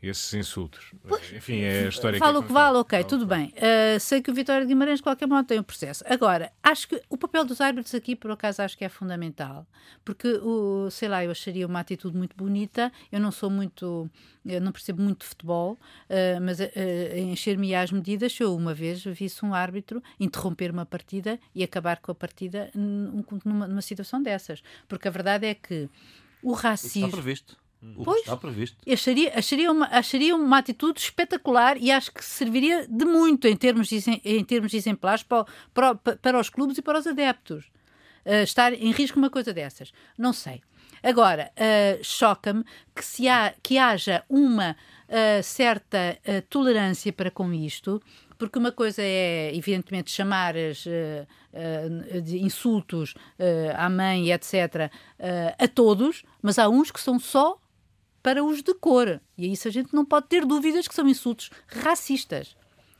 esses 0.02 0.32
insultos. 0.32 0.92
Pois, 1.06 1.32
Enfim, 1.32 1.60
é 1.60 1.84
a 1.84 1.88
história 1.88 2.18
Fala 2.18 2.38
o 2.38 2.42
que 2.42 2.52
vale, 2.52 2.78
ok, 2.78 3.04
tudo 3.04 3.26
bem. 3.26 3.52
Uh, 3.56 4.00
sei 4.00 4.22
que 4.22 4.30
o 4.30 4.34
Vitória 4.34 4.62
de 4.62 4.68
Guimarães, 4.68 4.98
de 4.98 5.02
qualquer 5.02 5.26
modo, 5.26 5.46
tem 5.46 5.60
um 5.60 5.62
processo. 5.62 6.02
Agora, 6.06 6.50
acho 6.62 6.88
que 6.88 7.02
o 7.08 7.18
papel 7.18 7.44
dos 7.44 7.60
árbitros 7.60 7.94
aqui, 7.94 8.16
por 8.16 8.30
acaso, 8.30 8.62
acho 8.62 8.78
que 8.78 8.84
é 8.84 8.88
fundamental. 8.88 9.66
Porque, 10.04 10.28
o, 10.42 10.90
sei 10.90 11.08
lá, 11.08 11.22
eu 11.22 11.30
acharia 11.30 11.66
uma 11.66 11.80
atitude 11.80 12.16
muito 12.16 12.34
bonita. 12.34 12.90
Eu 13.12 13.20
não 13.20 13.30
sou 13.30 13.50
muito. 13.50 14.10
Eu 14.44 14.60
não 14.60 14.72
percebo 14.72 15.02
muito 15.02 15.20
de 15.20 15.26
futebol, 15.26 15.72
uh, 15.72 16.40
mas 16.40 16.60
uh, 16.60 16.64
encher-me 17.16 17.74
às 17.74 17.92
medidas. 17.92 18.38
Eu, 18.40 18.56
uma 18.56 18.72
vez, 18.72 19.04
visse 19.04 19.44
um 19.44 19.52
árbitro 19.52 20.02
interromper 20.18 20.70
uma 20.70 20.86
partida 20.86 21.38
e 21.54 21.62
acabar 21.62 21.98
com 21.98 22.10
a 22.10 22.14
partida 22.14 22.70
numa, 22.74 23.68
numa 23.68 23.82
situação 23.82 24.22
dessas. 24.22 24.62
Porque 24.88 25.08
a 25.08 25.10
verdade 25.10 25.46
é 25.46 25.54
que 25.54 25.90
o 26.42 26.52
racismo. 26.52 27.06
Está 27.06 27.16
previsto. 27.18 27.60
O 27.82 28.04
pois, 28.04 28.20
está 28.20 28.36
previsto. 28.36 28.76
Acharia, 28.90 29.32
acharia, 29.34 29.72
uma, 29.72 29.86
acharia 29.86 30.36
uma 30.36 30.58
atitude 30.58 31.00
espetacular 31.00 31.78
e 31.78 31.90
acho 31.90 32.12
que 32.12 32.22
serviria 32.22 32.86
de 32.86 33.04
muito 33.06 33.48
em 33.48 33.56
termos 33.56 33.88
de, 33.88 34.20
em 34.22 34.44
termos 34.44 34.70
de 34.70 34.76
exemplares 34.76 35.22
para, 35.22 35.46
para, 35.72 35.94
para 35.94 36.38
os 36.38 36.50
clubes 36.50 36.76
e 36.76 36.82
para 36.82 36.98
os 36.98 37.06
adeptos. 37.06 37.64
Uh, 38.24 38.42
estar 38.42 38.74
em 38.74 38.92
risco 38.92 39.18
uma 39.18 39.30
coisa 39.30 39.52
dessas. 39.52 39.92
Não 40.16 40.34
sei. 40.34 40.60
Agora, 41.02 41.50
uh, 41.56 42.04
choca-me 42.04 42.62
que, 42.94 43.02
se 43.02 43.26
há, 43.26 43.54
que 43.62 43.78
haja 43.78 44.22
uma 44.28 44.72
uh, 45.08 45.42
certa 45.42 46.18
tolerância 46.50 47.10
para 47.14 47.30
com 47.30 47.50
isto, 47.50 48.02
porque 48.36 48.58
uma 48.58 48.72
coisa 48.72 49.00
é, 49.02 49.54
evidentemente, 49.54 50.10
chamar 50.10 50.54
as, 50.56 50.84
de 52.24 52.38
insultos 52.38 53.12
à 53.76 53.90
mãe, 53.90 54.32
etc., 54.32 54.90
a 55.58 55.68
todos, 55.68 56.22
mas 56.40 56.58
há 56.58 56.66
uns 56.66 56.90
que 56.90 56.98
são 56.98 57.18
só 57.18 57.60
para 58.22 58.44
os 58.44 58.62
de 58.62 58.74
cor. 58.74 59.20
E 59.36 59.52
isso 59.52 59.68
a 59.68 59.70
gente 59.70 59.94
não 59.94 60.04
pode 60.04 60.28
ter 60.28 60.44
dúvidas 60.44 60.86
que 60.86 60.94
são 60.94 61.08
insultos 61.08 61.50
racistas. 61.66 62.56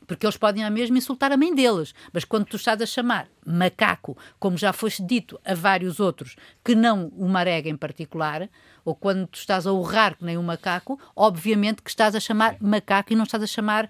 Porque 0.07 0.25
eles 0.25 0.35
podem 0.35 0.63
a 0.63 0.69
mesmo 0.69 0.97
insultar 0.97 1.31
a 1.31 1.37
mãe 1.37 1.53
deles. 1.53 1.93
Mas 2.11 2.25
quando 2.25 2.45
tu 2.45 2.57
estás 2.57 2.81
a 2.81 2.85
chamar 2.85 3.27
macaco, 3.45 4.17
como 4.39 4.57
já 4.57 4.73
foste 4.73 5.01
dito 5.03 5.39
a 5.45 5.53
vários 5.53 5.99
outros, 5.99 6.35
que 6.63 6.75
não 6.75 7.07
o 7.15 7.29
marega 7.29 7.69
em 7.69 7.77
particular, 7.77 8.49
ou 8.83 8.95
quando 8.95 9.27
tu 9.27 9.37
estás 9.37 9.65
a 9.65 9.71
urrar 9.71 10.17
que 10.17 10.25
nem 10.25 10.37
o 10.37 10.43
macaco, 10.43 10.99
obviamente 11.15 11.81
que 11.81 11.89
estás 11.89 12.15
a 12.15 12.19
chamar 12.19 12.57
macaco 12.59 13.13
e 13.13 13.15
não 13.15 13.23
estás 13.23 13.41
a 13.41 13.47
chamar 13.47 13.89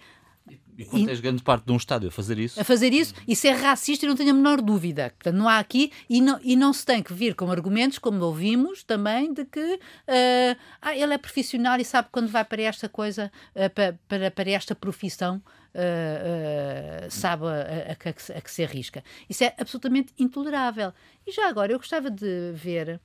e 0.77 0.85
quando 0.85 1.05
tens 1.05 1.19
grande 1.19 1.43
parte 1.43 1.65
de 1.65 1.71
um 1.71 1.77
estádio 1.77 2.09
a 2.09 2.11
fazer 2.11 2.37
isso. 2.39 2.59
A 2.59 2.63
fazer 2.63 2.93
isso, 2.93 3.13
isso 3.27 3.47
é 3.47 3.51
racista 3.51 4.05
e 4.05 4.09
não 4.09 4.15
tenho 4.15 4.31
a 4.31 4.33
menor 4.33 4.61
dúvida. 4.61 5.11
Portanto, 5.17 5.35
não 5.35 5.47
há 5.47 5.59
aqui, 5.59 5.91
e 6.09 6.21
não, 6.21 6.39
e 6.43 6.55
não 6.55 6.73
se 6.73 6.85
tem 6.85 7.03
que 7.03 7.13
vir 7.13 7.35
com 7.35 7.51
argumentos, 7.51 7.97
como 7.99 8.23
ouvimos 8.23 8.83
também, 8.83 9.33
de 9.33 9.45
que 9.45 9.75
uh, 9.75 10.57
ah, 10.81 10.95
ele 10.95 11.13
é 11.13 11.17
profissional 11.17 11.79
e 11.79 11.85
sabe 11.85 12.09
quando 12.11 12.27
vai 12.27 12.43
para 12.43 12.61
esta 12.61 12.87
coisa, 12.89 13.31
uh, 13.55 13.69
para, 13.69 13.99
para, 14.07 14.31
para 14.31 14.49
esta 14.51 14.75
profissão. 14.75 15.41
Uh, 15.73 17.09
sabe 17.09 17.45
a, 17.45 17.47
a, 17.47 17.91
a, 17.91 18.37
a, 18.37 18.41
que 18.41 18.51
se 18.51 18.63
arrisca. 18.63 19.03
Isso 19.29 19.43
é 19.43 19.55
absolutamente 19.57 20.13
intolerável. 20.19 20.93
E 21.25 21.31
já 21.31 21.47
agora 21.47 21.71
eu 21.71 21.77
gostava 21.77 22.11
de 22.11 22.51
ver, 22.53 22.99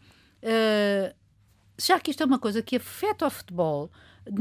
já 1.79 2.01
que 2.01 2.11
isto 2.11 2.25
é 2.25 2.27
uma 2.27 2.41
coisa 2.41 2.61
que 2.63 2.75
afeta 2.75 3.25
o 3.25 3.31
futebol, 3.31 3.89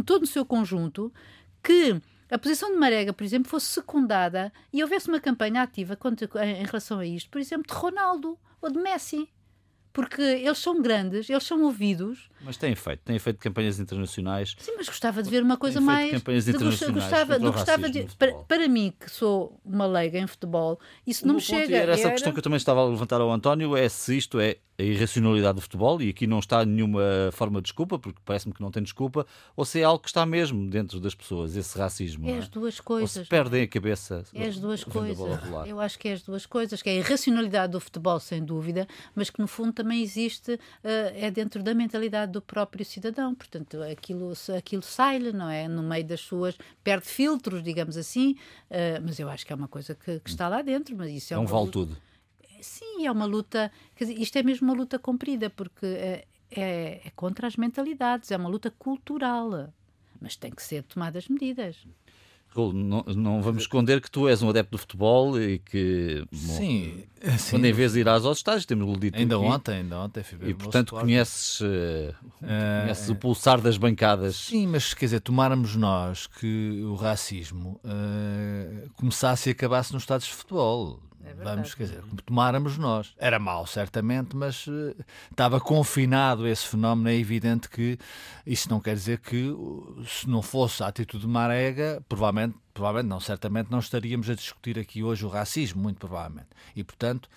todo 0.06 0.24
o 0.24 0.28
seu 0.28 0.44
conjunto, 0.44 1.14
que 1.62 2.02
a 2.30 2.38
posição 2.38 2.72
de 2.72 2.78
Marega, 2.78 3.14
por 3.14 3.24
exemplo, 3.24 3.50
fosse 3.50 3.68
secundada 3.68 4.52
e 4.74 4.82
houvesse 4.82 5.08
uma 5.08 5.20
campanha 5.20 5.62
ativa 5.62 5.96
contra, 5.96 6.28
em 6.46 6.66
relação 6.66 7.00
a 7.00 7.06
isto, 7.06 7.30
por 7.30 7.40
exemplo, 7.40 7.68
de 7.68 7.74
Ronaldo 7.74 8.38
ou 8.62 8.72
de 8.72 8.80
Messi 8.80 9.30
porque 9.96 10.22
eles 10.22 10.58
são 10.58 10.82
grandes, 10.82 11.30
eles 11.30 11.46
são 11.46 11.64
ouvidos. 11.64 12.30
Mas 12.46 12.58
têm 12.58 12.76
feito, 12.76 13.00
têm 13.00 13.18
feito 13.18 13.40
campanhas 13.40 13.80
internacionais. 13.80 14.56
Sim, 14.60 14.74
mas 14.78 14.88
gostava 14.88 15.24
de 15.24 15.30
ver 15.30 15.42
uma 15.42 15.58
coisa 15.58 15.82
mais. 15.82 16.12
Campanhas 16.12 16.48
internacionais. 16.48 16.96
Gostava, 16.96 17.38
gostava 17.40 17.90
de, 17.90 18.04
para, 18.18 18.34
para, 18.34 18.68
mim, 18.68 18.94
que 19.00 19.10
sou 19.10 19.60
uma 19.66 19.86
leiga 19.86 20.20
em 20.20 20.28
futebol, 20.28 20.80
isso 21.06 21.28
não 21.28 21.36
me 21.36 21.42
chega. 21.42 21.76
Era 21.76 21.94
essa 21.94 22.04
era... 22.04 22.12
questão 22.12 22.32
que 22.32 22.40
eu 22.40 22.44
também 22.44 22.58
estava 22.58 22.82
a 22.82 22.86
levantar 22.86 23.20
ao 23.20 23.32
António: 23.32 23.76
é 23.76 23.90
se 23.90 24.16
isto 24.18 24.40
é 24.40 24.58
a 24.78 24.84
irracionalidade 24.84 25.56
do 25.56 25.62
futebol, 25.62 26.02
e 26.02 26.10
aqui 26.10 26.28
não 26.28 26.40
está 26.40 26.66
nenhuma 26.66 27.02
forma 27.32 27.60
de 27.60 27.64
desculpa, 27.64 27.98
porque 27.98 28.20
parece-me 28.26 28.54
que 28.54 28.62
não 28.62 28.70
tem 28.70 28.84
desculpa, 28.84 29.26
ou 29.56 29.64
se 29.64 29.80
é 29.80 29.84
algo 29.84 30.00
que 30.00 30.10
está 30.10 30.26
mesmo 30.26 30.70
dentro 30.70 31.00
das 31.00 31.16
pessoas, 31.16 31.56
esse 31.56 31.78
racismo. 31.78 32.28
É, 32.28 32.34
é? 32.34 32.38
as 32.40 32.50
duas 32.50 32.80
coisas. 32.80 33.16
Ou 33.16 33.24
se 33.24 33.30
perdem 33.30 33.64
a 33.64 33.68
cabeça. 33.68 34.24
É 34.34 34.48
as 34.48 34.60
duas 34.60 34.84
coisas. 34.84 35.18
Eu 35.66 35.80
acho 35.80 35.98
que 35.98 36.10
é 36.10 36.14
as 36.14 36.22
duas 36.22 36.46
coisas, 36.46 36.82
que 36.82 36.90
é 36.90 36.94
a 36.94 36.96
irracionalidade 36.96 37.72
do 37.72 37.80
futebol, 37.80 38.20
sem 38.20 38.44
dúvida, 38.44 38.88
mas 39.16 39.30
que 39.30 39.40
no 39.40 39.48
fundo 39.48 39.72
também 39.72 40.02
existe, 40.02 40.54
uh, 40.54 40.60
é 40.84 41.32
dentro 41.32 41.64
da 41.64 41.74
mentalidade 41.74 42.34
do 42.36 42.42
próprio 42.42 42.86
cidadão. 42.86 43.34
Portanto, 43.34 43.82
aquilo, 43.84 44.34
aquilo 44.58 44.82
sai-lhe, 44.82 45.32
não 45.32 45.50
é? 45.50 45.68
No 45.68 45.82
meio 45.82 46.06
das 46.06 46.22
suas. 46.22 46.58
perde 46.84 47.06
filtros, 47.06 47.64
digamos 47.64 47.98
assim, 47.98 48.36
uh, 48.70 49.02
mas 49.04 49.20
eu 49.20 49.30
acho 49.30 49.46
que 49.46 49.54
é 49.54 49.56
uma 49.56 49.68
coisa 49.68 49.96
que, 49.96 50.20
que 50.20 50.30
está 50.30 50.48
lá 50.48 50.62
dentro. 50.62 50.96
Mas 50.96 51.12
isso 51.12 51.34
é, 51.34 51.38
um 51.38 51.46
vale 51.46 51.72
tudo. 51.72 51.98
Sim, 52.62 53.06
é 53.06 53.12
uma 53.12 53.26
luta. 53.26 53.72
Quer 53.96 54.06
dizer, 54.06 54.20
isto 54.20 54.38
é 54.38 54.44
mesmo 54.44 54.68
uma 54.68 54.76
luta 54.76 55.00
comprida, 55.00 55.50
porque 55.50 55.86
é, 55.86 56.26
é, 56.52 57.02
é 57.06 57.10
contra 57.16 57.48
as 57.48 57.56
mentalidades, 57.56 58.32
é 58.32 58.38
uma 58.38 58.50
luta 58.50 58.70
cultural. 58.72 59.74
Mas 60.20 60.36
tem 60.36 60.52
que 60.52 60.64
ser 60.64 60.84
tomadas 60.84 61.28
medidas. 61.28 61.86
Não, 62.56 63.04
não, 63.16 63.42
vamos 63.42 63.64
esconder 63.64 64.00
que 64.00 64.10
tu 64.10 64.28
és 64.28 64.42
um 64.42 64.50
adepto 64.50 64.72
do 64.72 64.78
futebol 64.78 65.40
e 65.40 65.60
que 65.60 66.26
sim, 66.32 67.04
bom, 67.22 67.38
sim. 67.38 67.50
quando 67.52 67.66
em 67.66 67.74
vez 67.74 67.94
de 67.94 68.00
ir 68.00 68.08
às 68.08 68.24
outros 68.24 68.40
estádios, 68.40 68.66
temos 68.66 68.98
dito 68.98 69.18
ainda 69.18 69.36
aqui, 69.36 69.46
ontem, 69.46 69.76
ainda 69.76 70.00
ontem 70.00 70.24
e 70.42 70.54
portanto 70.54 70.96
conheces, 70.96 71.60
uh, 71.62 72.16
conheces 72.40 73.10
uh, 73.10 73.12
o 73.12 73.16
pulsar 73.16 73.60
das 73.60 73.78
bancadas. 73.78 74.36
Sim, 74.36 74.68
mas 74.68 74.94
quer 74.94 75.06
dizer, 75.06 75.20
tomáramos 75.20 75.76
nós 75.76 76.28
que 76.28 76.82
o 76.86 76.96
racismo 76.96 77.80
uh, 77.84 78.90
começasse 78.96 79.50
e 79.50 79.52
acabasse 79.52 79.94
nos 79.94 80.04
estádios 80.04 80.30
de 80.30 80.36
futebol. 80.36 81.00
É 81.26 81.34
Vamos, 81.34 81.74
quer 81.74 81.84
dizer, 81.84 82.04
tomáramos 82.26 82.78
nós. 82.78 83.14
Era 83.18 83.40
mau, 83.40 83.66
certamente, 83.66 84.36
mas 84.36 84.68
uh, 84.68 84.96
estava 85.32 85.60
confinado 85.60 86.48
esse 86.48 86.68
fenómeno. 86.68 87.10
É 87.10 87.16
evidente 87.16 87.68
que 87.68 87.98
isso 88.46 88.70
não 88.70 88.80
quer 88.80 88.94
dizer 88.94 89.20
que, 89.20 89.52
se 90.08 90.30
não 90.30 90.42
fosse 90.42 90.84
a 90.84 90.88
atitude 90.88 91.26
de 91.26 91.30
Marega, 91.30 92.04
provavelmente, 92.08 92.56
provavelmente 92.74 93.10
não, 93.10 93.20
certamente 93.20 93.72
não 93.72 93.80
estaríamos 93.80 94.30
a 94.30 94.36
discutir 94.36 94.78
aqui 94.78 95.02
hoje 95.02 95.26
o 95.26 95.30
racismo, 95.30 95.82
muito 95.82 95.98
provavelmente. 95.98 96.50
E, 96.76 96.84
portanto, 96.84 97.28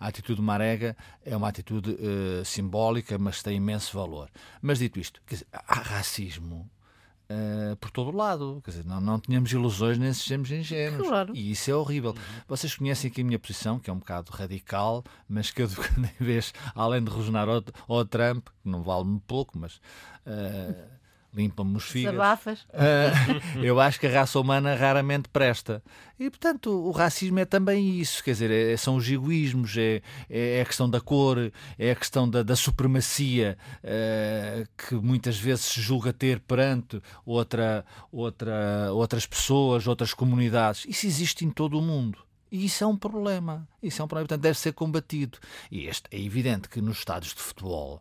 a 0.00 0.08
atitude 0.08 0.40
de 0.40 0.44
Marega 0.44 0.96
é 1.24 1.36
uma 1.36 1.48
atitude 1.48 1.90
uh, 1.92 2.44
simbólica, 2.44 3.16
mas 3.16 3.42
tem 3.42 3.56
imenso 3.56 3.96
valor. 3.96 4.28
Mas, 4.60 4.80
dito 4.80 4.98
isto, 4.98 5.20
dizer, 5.26 5.46
há 5.52 5.80
racismo 5.80 6.68
Uh, 7.28 7.74
por 7.76 7.90
todo 7.90 8.10
o 8.10 8.16
lado. 8.16 8.60
Quer 8.64 8.70
dizer, 8.70 8.84
não, 8.84 9.00
não 9.00 9.18
tínhamos 9.18 9.50
ilusões 9.50 9.98
nem 9.98 10.12
sejamos 10.12 10.50
ingênuos. 10.50 11.08
Claro. 11.08 11.34
E 11.34 11.50
isso 11.50 11.70
é 11.70 11.74
horrível. 11.74 12.10
Uhum. 12.10 12.40
Vocês 12.46 12.74
conhecem 12.76 13.10
aqui 13.10 13.20
a 13.20 13.24
minha 13.24 13.38
posição, 13.38 13.80
que 13.80 13.90
é 13.90 13.92
um 13.92 13.98
bocado 13.98 14.30
radical, 14.30 15.02
mas 15.28 15.50
que 15.50 15.62
eu, 15.62 15.68
em 16.20 16.24
vez, 16.24 16.54
além 16.74 17.02
de 17.02 17.10
rosnar 17.10 17.48
ao, 17.48 17.64
ao 17.88 18.04
Trump, 18.04 18.46
que 18.62 18.68
não 18.68 18.82
vale-me 18.82 19.20
pouco, 19.26 19.58
mas 19.58 19.76
uh, 20.24 20.95
limpa-me 21.36 21.76
os 21.76 21.84
fígados. 21.84 22.18
Desabafas. 22.18 22.60
Uh, 22.62 23.62
eu 23.62 23.78
acho 23.78 24.00
que 24.00 24.06
a 24.06 24.10
raça 24.10 24.40
humana 24.40 24.74
raramente 24.74 25.28
presta. 25.28 25.82
E, 26.18 26.30
portanto, 26.30 26.70
o 26.70 26.90
racismo 26.90 27.38
é 27.38 27.44
também 27.44 28.00
isso. 28.00 28.24
Quer 28.24 28.30
dizer, 28.30 28.50
é, 28.50 28.76
são 28.76 28.96
os 28.96 29.08
egoísmos, 29.08 29.76
é, 29.76 30.00
é 30.30 30.62
a 30.62 30.64
questão 30.64 30.88
da 30.88 31.00
cor, 31.00 31.52
é 31.78 31.90
a 31.90 31.94
questão 31.94 32.28
da, 32.28 32.42
da 32.42 32.56
supremacia 32.56 33.58
uh, 33.84 34.66
que 34.76 34.94
muitas 34.94 35.38
vezes 35.38 35.66
se 35.66 35.80
julga 35.80 36.12
ter 36.12 36.40
perante 36.40 37.02
outra, 37.24 37.84
outra, 38.10 38.90
outras 38.92 39.26
pessoas, 39.26 39.86
outras 39.86 40.14
comunidades. 40.14 40.86
Isso 40.88 41.06
existe 41.06 41.44
em 41.44 41.50
todo 41.50 41.78
o 41.78 41.82
mundo. 41.82 42.18
E 42.56 42.64
isso 42.64 42.82
é 42.82 42.86
um 42.86 42.96
problema. 42.96 43.68
Isso 43.82 44.00
é 44.00 44.04
um 44.04 44.08
problema, 44.08 44.28
portanto, 44.28 44.42
deve 44.42 44.58
ser 44.58 44.72
combatido. 44.72 45.36
E 45.70 45.84
este, 45.86 46.04
é 46.10 46.18
evidente 46.18 46.70
que 46.70 46.80
nos 46.80 46.96
estádios 46.96 47.34
de 47.34 47.40
futebol, 47.42 48.00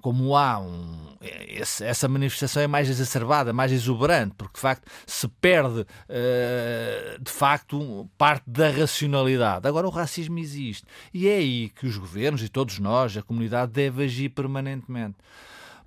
como 0.00 0.36
há 0.36 0.60
um, 0.60 1.16
esse, 1.48 1.84
essa 1.84 2.06
manifestação 2.06 2.62
é 2.62 2.68
mais 2.68 2.88
exacerbada, 2.88 3.52
mais 3.52 3.72
exuberante, 3.72 4.36
porque 4.38 4.54
de 4.54 4.60
facto 4.60 4.88
se 5.04 5.26
perde 5.26 5.80
uh, 5.80 7.20
de 7.20 7.30
facto 7.30 8.08
parte 8.16 8.48
da 8.48 8.70
racionalidade. 8.70 9.66
Agora 9.66 9.88
o 9.88 9.90
racismo 9.90 10.38
existe. 10.38 10.86
E 11.12 11.26
é 11.26 11.34
aí 11.34 11.68
que 11.70 11.84
os 11.84 11.98
governos 11.98 12.40
e 12.44 12.48
todos 12.48 12.78
nós, 12.78 13.16
a 13.16 13.22
comunidade, 13.22 13.72
deve 13.72 14.04
agir 14.04 14.28
permanentemente 14.28 15.16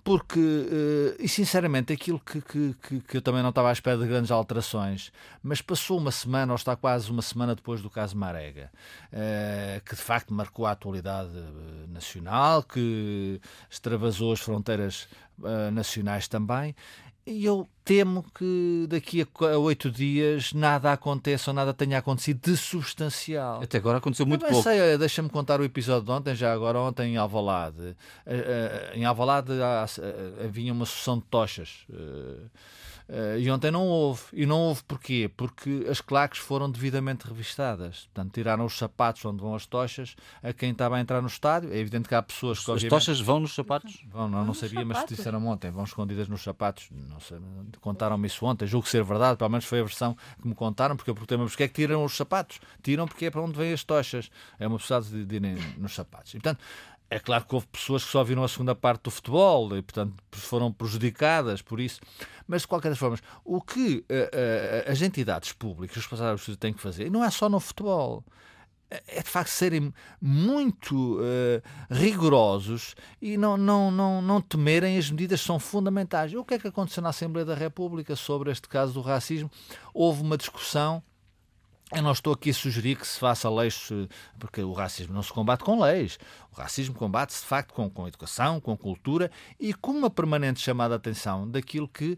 porque, 0.04 0.40
uh, 0.40 1.16
e 1.20 1.28
sinceramente, 1.28 1.94
aquilo 1.94 2.20
que, 2.20 2.42
que, 2.42 3.02
que, 3.02 3.18
eu 3.18 3.22
também 3.22 3.42
não 3.42 3.50
estava 3.50 3.70
à 3.70 3.72
espera 3.72 3.98
de 3.98 4.08
grandes 4.08 4.32
alterações, 4.32 5.12
mas 5.44 5.62
passou 5.62 5.98
uma 5.98 6.12
semana, 6.12 6.54
ou 6.54 6.56
está 6.56 6.76
quase 6.76 7.12
uma 7.12 7.22
semana 7.22 7.56
depois 7.56 7.82
do 7.82 7.90
caso 7.90 8.18
Marega, 8.18 8.72
uh, 9.14 9.82
que 9.86 9.96
de 9.96 10.02
facto 10.02 10.34
marcou 10.34 10.66
a 10.66 10.72
atualidade 10.72 11.38
uh, 11.38 11.88
nacional, 11.90 12.64
que 12.64 13.40
extravasou 13.70 14.34
as 14.34 14.40
fronteiras 14.40 15.08
nacionais 15.74 16.28
também, 16.28 16.76
e 17.26 17.46
eu 17.46 17.68
temo 17.86 18.26
que 18.34 18.86
daqui 18.90 19.22
a 19.22 19.58
oito 19.58 19.92
dias 19.92 20.54
nada 20.54 20.92
aconteça 20.92 21.52
ou 21.52 21.56
nada 21.56 21.74
tenha 21.74 21.98
acontecido 21.98 22.40
de 22.42 22.58
substancial. 22.58 23.62
Até 23.62 23.78
agora 23.78 24.00
aconteceu 24.00 24.26
muito 24.26 24.46
pouco. 24.46 24.64
sei, 24.64 24.98
deixa-me 24.98 25.30
contar 25.30 25.60
o 25.60 25.64
episódio 25.64 26.06
de 26.06 26.12
ontem, 26.12 26.36
já 26.36 26.54
agora 26.54 26.80
ontem 26.80 27.14
em 27.14 27.18
Alvalade. 27.18 27.96
Eh, 28.26 28.36
eh, 28.36 28.92
em 28.96 29.06
Alvalade 29.06 29.52
eh, 29.54 30.46
havia 30.46 30.74
uma 30.74 30.86
sucessão 30.86 31.18
de 31.18 31.26
tochas 31.26 31.86
Uh, 33.12 33.38
e 33.38 33.52
ontem 33.52 33.70
não 33.70 33.86
houve. 33.86 34.22
E 34.32 34.46
não 34.46 34.58
houve 34.58 34.84
porquê? 34.84 35.30
Porque 35.36 35.86
as 35.90 36.00
claques 36.00 36.40
foram 36.40 36.72
devidamente 36.72 37.28
revistadas. 37.28 38.06
Portanto, 38.06 38.34
tiraram 38.34 38.64
os 38.64 38.78
sapatos 38.78 39.26
onde 39.26 39.42
vão 39.42 39.54
as 39.54 39.66
tochas 39.66 40.16
a 40.42 40.54
quem 40.54 40.72
estava 40.72 40.96
a 40.96 41.02
entrar 41.02 41.22
no 41.22 41.28
estádio. 41.28 41.74
É 41.74 41.78
evidente 41.78 42.08
que 42.08 42.16
há 42.16 42.22
pessoas 42.22 42.64
que. 42.64 42.72
As 42.72 42.84
tochas 42.84 43.20
vão 43.20 43.42
nos 43.42 43.54
sapatos? 43.54 44.02
Vão, 44.08 44.30
não, 44.30 44.46
não 44.46 44.54
sabia, 44.54 44.86
mas 44.86 45.06
disseram 45.06 45.46
ontem. 45.46 45.70
Vão 45.70 45.84
escondidas 45.84 46.30
nos 46.30 46.42
sapatos. 46.42 46.88
Não 46.90 47.20
sei, 47.20 47.38
contaram-me 47.82 48.28
isso 48.28 48.46
ontem. 48.46 48.66
Julgo 48.66 48.88
ser 48.88 49.04
verdade, 49.04 49.38
pelo 49.38 49.50
menos 49.50 49.66
foi 49.66 49.82
a 49.82 49.84
versão 49.84 50.16
que 50.42 50.48
me 50.48 50.56
contaram, 50.56 50.96
porque 50.96 51.10
eu 51.10 51.14
perguntei-me 51.14 51.44
porque 51.44 51.64
é 51.64 51.68
que 51.68 51.74
tiram 51.74 52.06
os 52.06 52.16
sapatos? 52.16 52.62
Tiram 52.82 53.06
porque 53.06 53.26
é 53.26 53.30
para 53.30 53.42
onde 53.42 53.58
vêm 53.58 53.74
as 53.74 53.84
tochas. 53.84 54.32
É 54.58 54.66
uma 54.66 54.78
possibilidade 54.78 55.26
de 55.26 55.36
irem 55.36 55.58
nos 55.78 55.94
sapatos. 55.94 56.34
E, 56.34 56.38
portanto, 56.40 56.64
é 57.12 57.20
claro 57.20 57.44
que 57.44 57.54
houve 57.54 57.68
pessoas 57.68 58.06
que 58.06 58.10
só 58.10 58.24
viram 58.24 58.42
a 58.42 58.48
segunda 58.48 58.74
parte 58.74 59.04
do 59.04 59.12
futebol 59.12 59.78
e, 59.78 59.82
portanto, 59.82 60.14
foram 60.32 60.72
prejudicadas 60.72 61.62
por 61.62 61.82
isso. 61.82 62.00
Mas, 62.48 62.62
de 62.62 62.70
qualquer 62.70 62.88
das 62.88 62.98
formas, 62.98 63.22
o 63.44 63.62
que 63.62 63.98
uh, 63.98 64.88
uh, 64.88 64.90
as 64.90 65.02
entidades 65.02 65.52
públicas, 65.52 65.98
os 65.98 66.04
responsáveis 66.04 66.58
têm 66.58 66.72
que 66.72 66.80
fazer, 66.80 67.08
e 67.08 67.10
não 67.10 67.22
é 67.22 67.30
só 67.30 67.50
no 67.50 67.60
futebol, 67.60 68.24
é, 68.90 69.04
é 69.08 69.22
de 69.22 69.30
facto 69.30 69.50
serem 69.50 69.94
muito 70.22 71.20
uh, 71.20 71.62
rigorosos 71.90 72.96
e 73.22 73.36
não, 73.36 73.58
não, 73.58 73.92
não, 73.92 74.22
não 74.22 74.40
temerem 74.40 74.98
as 74.98 75.12
medidas 75.12 75.42
que 75.42 75.48
são 75.48 75.60
fundamentais. 75.60 76.34
O 76.34 76.46
que 76.46 76.54
é 76.54 76.60
que 76.60 76.70
aconteceu 76.70 77.04
na 77.04 77.10
Assembleia 77.10 77.46
da 77.46 77.56
República 77.56 78.16
sobre 78.16 78.52
este 78.52 78.70
caso 78.70 78.94
do 78.94 79.02
racismo? 79.02 79.52
Houve 79.94 80.22
uma 80.22 80.38
discussão 80.38 81.04
eu 81.94 82.02
não 82.02 82.12
estou 82.12 82.34
aqui 82.34 82.50
a 82.50 82.54
sugerir 82.54 82.96
que 82.96 83.08
se 83.08 83.20
faça 83.20 83.50
leis, 83.50 83.90
porque 84.40 84.62
o 84.62 84.74
racismo 84.74 85.14
não 85.14 85.24
se 85.24 85.32
combate 85.32 85.64
com 85.64 85.80
leis. 85.82 86.18
O 86.52 86.56
racismo 86.56 86.96
combate-se, 86.96 87.42
de 87.42 87.48
facto, 87.48 87.74
com, 87.74 87.90
com 87.90 88.08
educação, 88.08 88.60
com 88.60 88.78
cultura 88.78 89.30
e 89.60 89.74
com 89.74 89.92
uma 89.92 90.10
permanente 90.10 90.62
chamada 90.62 90.98
de 90.98 91.10
atenção 91.10 91.50
daquilo 91.50 91.88
que 91.88 92.18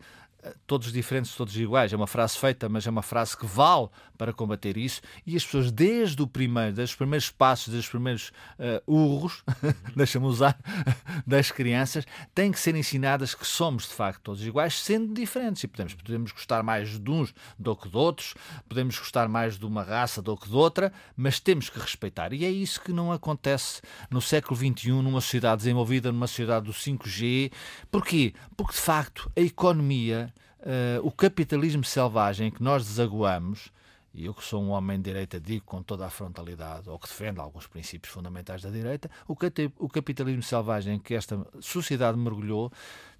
todos 0.68 0.92
diferentes, 0.92 1.36
todos 1.36 1.56
iguais. 1.58 1.94
É 1.94 1.96
uma 1.96 2.08
frase 2.08 2.38
feita, 2.38 2.68
mas 2.68 2.86
é 2.86 2.90
uma 2.90 3.02
frase 3.02 3.38
que 3.38 3.46
vale 3.46 3.90
para 4.24 4.32
combater 4.32 4.78
isso. 4.78 5.02
E 5.28 5.36
as 5.36 5.44
pessoas, 5.44 5.70
desde 5.70 6.22
o 6.22 6.28
primeiro, 6.28 6.72
desde 6.72 6.94
os 6.94 6.98
primeiros 6.98 7.30
passos, 7.30 7.68
desde 7.68 7.88
os 7.88 7.92
primeiros 7.92 8.32
uh, 8.58 8.82
urros, 8.88 9.44
deixa-me 9.94 10.26
usar, 10.26 10.58
das 11.28 11.52
crianças, 11.52 12.06
têm 12.34 12.50
que 12.50 12.58
ser 12.58 12.74
ensinadas 12.74 13.36
que 13.36 13.46
somos 13.46 13.84
de 13.84 13.94
facto 13.94 14.22
todos 14.22 14.46
iguais, 14.46 14.80
sendo 14.80 15.14
diferentes. 15.14 15.62
E 15.66 15.68
podemos, 15.68 15.94
podemos 15.94 16.32
gostar 16.32 16.64
mais 16.64 16.98
de 16.98 17.12
uns 17.12 17.36
do 17.60 17.76
que 17.76 17.90
de 17.90 17.98
outros, 17.98 18.34
podemos 18.70 18.98
gostar 18.98 19.28
mais 19.28 19.60
de 19.60 19.66
uma 19.66 19.84
raça 19.84 20.22
do 20.22 20.38
que 20.38 20.48
de 20.48 20.56
outra, 20.56 20.94
mas 21.18 21.42
temos 21.42 21.70
que 21.70 21.78
respeitar. 21.78 22.32
E 22.32 22.46
é 22.46 22.50
isso 22.50 22.80
que 22.80 22.94
não 22.94 23.12
acontece 23.12 23.82
no 24.10 24.22
século 24.22 24.56
XXI, 24.56 24.92
numa 24.92 25.20
sociedade 25.20 25.58
desenvolvida, 25.58 26.14
numa 26.14 26.28
sociedade 26.28 26.66
do 26.66 26.72
5G. 26.72 27.52
Porquê? 27.92 28.34
Porque 28.56 28.72
de 28.72 28.80
facto 28.80 29.30
a 29.36 29.42
economia 29.42 30.34
uh, 30.64 31.06
o 31.06 31.12
capitalismo 31.12 31.84
selvagem 31.84 32.50
que 32.50 32.64
nós 32.64 32.86
desaguamos, 32.86 33.72
e 34.14 34.26
eu 34.26 34.34
que 34.34 34.44
sou 34.44 34.62
um 34.62 34.70
homem 34.70 34.98
de 34.98 35.04
direita 35.04 35.40
digo 35.40 35.66
com 35.66 35.82
toda 35.82 36.06
a 36.06 36.10
frontalidade, 36.10 36.90
ou 36.90 37.00
que 37.00 37.08
defende 37.08 37.40
alguns 37.40 37.66
princípios 37.68 38.14
fundamentais 38.14 38.62
da 38.62 38.70
direita, 38.70 39.10
o, 39.28 39.36
o 39.80 39.90
capitalismo 39.90 40.44
selvagem 40.44 41.00
que 41.00 41.16
esta 41.16 41.46
sociedade 41.60 42.18
mergulhou 42.18 42.72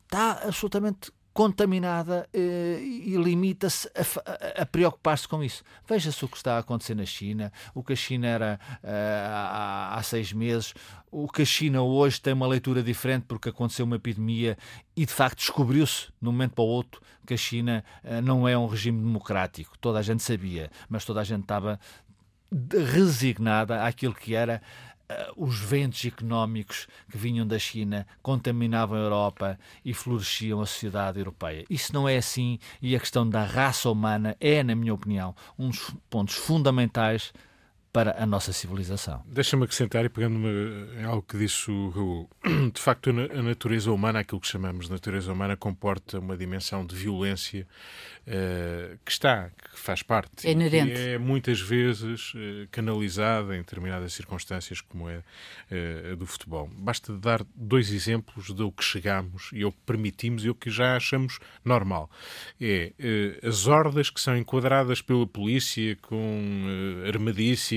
está 0.06 0.44
absolutamente 0.44 1.12
contaminada 1.34 2.30
eh, 2.32 2.80
e 2.82 3.18
limita-se 3.18 3.90
a, 3.96 4.62
a 4.62 4.66
preocupar-se 4.66 5.28
com 5.28 5.44
isso. 5.44 5.64
Veja-se 5.88 6.24
o 6.24 6.28
que 6.28 6.38
está 6.38 6.56
a 6.56 6.60
acontecer 6.60 6.94
na 6.94 7.06
China, 7.06 7.52
o 7.74 7.84
que 7.84 7.94
a 7.94 7.96
China 7.96 8.28
era 8.28 8.60
eh, 8.84 9.26
há, 9.28 9.96
há, 9.96 10.04
seis 10.04 10.32
meses, 10.32 10.74
o 11.12 11.28
que 11.28 11.42
a 11.42 11.46
China 11.46 11.82
hoje 11.82 12.22
tem 12.22 12.34
uma 12.34 12.48
leitura 12.48 12.84
diferente 12.84 13.26
porque 13.28 13.50
aconteceu 13.50 13.86
uma 13.86 13.96
epidemia 13.96 14.58
e 14.96 15.06
de 15.06 15.12
facto 15.12 15.40
descobriu-se 15.40 16.08
de 16.22 16.30
um 16.30 16.32
momento 16.32 16.54
para 16.54 16.64
o 16.64 16.68
outro 16.68 17.02
que 17.26 17.34
a 17.34 17.38
China 17.38 17.84
eh, 18.04 18.22
não 18.22 18.48
é 18.48 18.56
um 18.56 18.68
regime 18.68 19.00
democrático. 19.00 19.76
Toda 19.80 20.00
a 20.00 20.04
gente 20.04 20.22
sabia, 20.22 20.70
mas 20.88 21.04
toda 21.04 21.20
a 21.20 21.24
gente 21.24 21.42
estava 21.42 21.80
resignada 22.94 23.84
àquilo 23.84 24.14
que 24.14 24.36
era 24.36 24.62
os 25.36 25.60
ventos 25.60 26.04
económicos 26.06 26.88
que 27.10 27.18
vinham 27.18 27.46
da 27.46 27.60
China 27.60 28.06
contaminavam 28.22 28.98
a 28.98 29.02
Europa 29.02 29.60
e 29.84 29.94
floresciam 29.94 30.62
a 30.62 30.66
sociedade 30.66 31.20
europeia. 31.20 31.66
Isso 31.70 31.94
não 31.94 32.08
é 32.08 32.18
assim 32.18 32.60
e 32.82 32.96
a 32.96 33.00
questão 33.00 33.28
da 33.28 33.44
raça 33.44 33.90
humana 33.90 34.36
é, 34.40 34.64
na 34.64 34.76
minha 34.76 34.94
opinião, 34.94 35.36
um 35.58 35.70
dos 35.70 35.94
pontos 36.10 36.36
fundamentais 36.36 37.34
para 37.94 38.22
a 38.22 38.26
nossa 38.26 38.52
civilização. 38.52 39.22
Deixa-me 39.28 39.66
acrescentar, 39.66 40.04
e 40.04 40.10
pegando 40.10 40.48
em 41.00 41.04
algo 41.04 41.22
que 41.22 41.38
disse 41.38 41.70
o 41.70 41.90
Raul, 41.90 42.30
de 42.74 42.82
facto 42.82 43.12
a 43.12 43.42
natureza 43.44 43.92
humana, 43.92 44.20
aquilo 44.20 44.42
que 44.42 44.48
chamamos 44.48 44.88
de 44.88 44.92
natureza 44.92 45.32
humana, 45.32 45.56
comporta 45.56 46.18
uma 46.18 46.36
dimensão 46.36 46.84
de 46.84 46.96
violência 46.96 47.68
uh, 48.28 48.98
que 49.06 49.12
está, 49.12 49.50
que 49.50 49.80
faz 49.80 50.02
parte. 50.02 50.48
É 50.48 50.52
inerente. 50.52 50.92
E 50.92 51.10
é 51.14 51.18
muitas 51.20 51.62
vezes 51.62 52.34
uh, 52.34 52.68
canalizada 52.72 53.56
em 53.56 53.60
determinadas 53.60 54.12
circunstâncias, 54.14 54.82
como 54.82 55.08
é 55.08 55.18
uh, 55.18 56.14
a 56.14 56.16
do 56.16 56.26
futebol. 56.26 56.68
Basta 56.76 57.16
dar 57.16 57.46
dois 57.56 57.92
exemplos 57.92 58.50
do 58.50 58.72
que 58.72 58.84
chegamos 58.84 59.52
e 59.54 59.64
o 59.64 59.72
que 59.72 59.82
permitimos 59.86 60.44
e 60.44 60.50
o 60.50 60.56
que 60.56 60.72
já 60.72 60.96
achamos 60.96 61.38
normal. 61.64 62.10
É 62.60 62.92
as 63.44 63.68
hordas 63.68 64.10
que 64.10 64.20
são 64.20 64.36
enquadradas 64.36 65.00
pela 65.00 65.28
polícia 65.28 65.96
com 66.02 67.04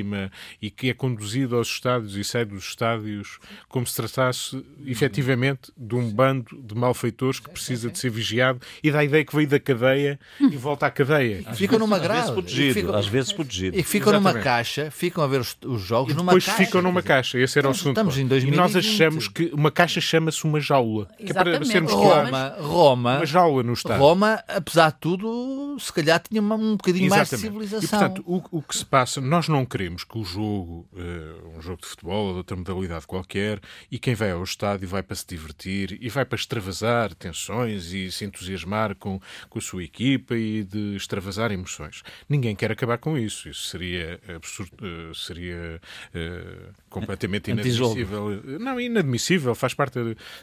armadíssima 0.07 0.31
e 0.63 0.71
que 0.71 0.91
é 0.91 0.95
conduzido 0.95 1.57
aos 1.57 1.69
estádios 1.69 2.17
e 2.17 2.25
sai 2.25 2.45
dos 2.45 2.65
estádios 2.65 3.39
como 3.69 3.87
se 3.87 3.97
tratasse 3.97 4.65
efetivamente 4.85 5.73
de 5.77 5.95
um 5.95 6.11
bando 6.11 6.57
de 6.63 6.75
malfeitores 6.75 7.41
que 7.41 7.51
precisa 7.51 7.91
de 7.91 7.99
ser 7.99 8.11
vigiado 8.11 8.61
e 8.83 8.91
dá 8.91 9.01
a 9.01 9.05
ideia 9.05 9.25
que 9.25 9.35
veio 9.35 9.49
da 9.49 9.59
cadeia 9.59 10.19
e 10.41 10.57
volta 10.57 10.87
à 10.87 10.91
cadeia. 10.91 11.43
Ficam 11.55 11.79
numa 11.79 11.99
grade. 11.99 12.17
Às 12.17 12.27
vezes 12.27 12.33
protegido. 12.33 12.75
Ficam, 12.75 12.95
às 12.95 13.07
vezes 13.07 13.33
protegido. 13.33 13.79
E 13.79 13.83
ficam 13.83 14.13
Exatamente. 14.13 14.35
numa 14.35 14.45
caixa, 14.45 14.91
ficam 14.91 15.25
a 15.25 15.27
ver 15.27 15.41
os, 15.41 15.57
os 15.65 15.83
jogos 15.83 16.15
numa 16.15 16.33
caixa. 16.33 16.51
Depois 16.51 16.67
ficam 16.67 16.83
numa 16.83 17.03
caixa. 17.03 17.39
Esse 17.39 17.59
era 17.59 17.69
o 17.69 17.75
segundo 17.75 17.97
Estamos 17.97 18.19
em 18.19 18.27
2020. 18.27 18.55
E 18.55 18.57
nós 18.57 18.77
achamos 18.77 19.29
que 19.29 19.51
uma 19.53 19.71
caixa 19.71 20.01
chama-se 20.01 20.45
uma 20.45 20.61
jaula. 20.61 21.09
Que 21.19 21.31
é 21.31 21.35
para 21.35 21.65
sermos 21.65 21.93
Roma, 21.93 22.57
Roma, 22.59 23.17
uma 23.17 23.27
jaula 23.27 23.63
no 23.63 23.73
estádio. 23.73 24.03
Roma, 24.03 24.43
apesar 24.49 24.91
de 24.93 24.99
tudo, 24.99 25.77
se 25.79 25.93
calhar 25.93 26.21
tinha 26.21 26.43
um 26.43 26.77
bocadinho 26.77 27.07
Exatamente. 27.07 27.13
mais 27.13 27.31
de 27.31 27.37
civilização. 27.37 27.85
E, 27.85 27.89
portanto, 27.89 28.23
o, 28.27 28.59
o 28.59 28.63
que 28.63 28.77
se 28.77 28.85
passa, 28.85 29.21
nós 29.21 29.49
não 29.49 29.65
queremos 29.65 29.96
digamos 29.97 30.05
que 30.05 30.19
o 30.19 30.25
jogo, 30.25 30.87
uh, 30.93 31.57
um 31.57 31.63
jogo 31.63 31.81
de 31.81 31.89
futebol 31.89 32.27
ou 32.27 32.33
de 32.33 32.39
outra 32.39 32.57
modalidade 32.57 33.07
qualquer, 33.07 33.61
e 33.91 33.99
quem 33.99 34.15
vai 34.15 34.31
ao 34.31 34.43
estádio 34.43 34.87
vai 34.87 35.03
para 35.03 35.17
se 35.17 35.27
divertir 35.27 35.99
e 36.01 36.09
vai 36.09 36.25
para 36.25 36.37
extravasar 36.37 37.15
tensões 37.15 37.93
e 37.93 38.13
se 38.13 38.25
entusiasmar 38.25 38.95
com, 38.97 39.21
com 39.49 39.59
a 39.59 39.63
sua 39.63 39.83
equipa 39.83 40.37
e 40.37 40.65
de 40.65 40.97
extravasar 40.97 41.51
emoções. 41.51 42.03
Ninguém 42.29 42.55
quer 42.55 42.71
acabar 42.71 42.99
com 42.99 43.17
isso. 43.17 43.49
Isso 43.49 43.69
seria 43.69 44.21
absurdo, 44.35 44.73
uh, 44.83 45.15
seria 45.15 45.81
uh, 46.15 46.75
completamente 46.91 47.51
inadmissível. 47.51 48.43
Não, 48.61 48.81
inadmissível, 48.81 49.55
faz 49.55 49.73
parte 49.73 49.99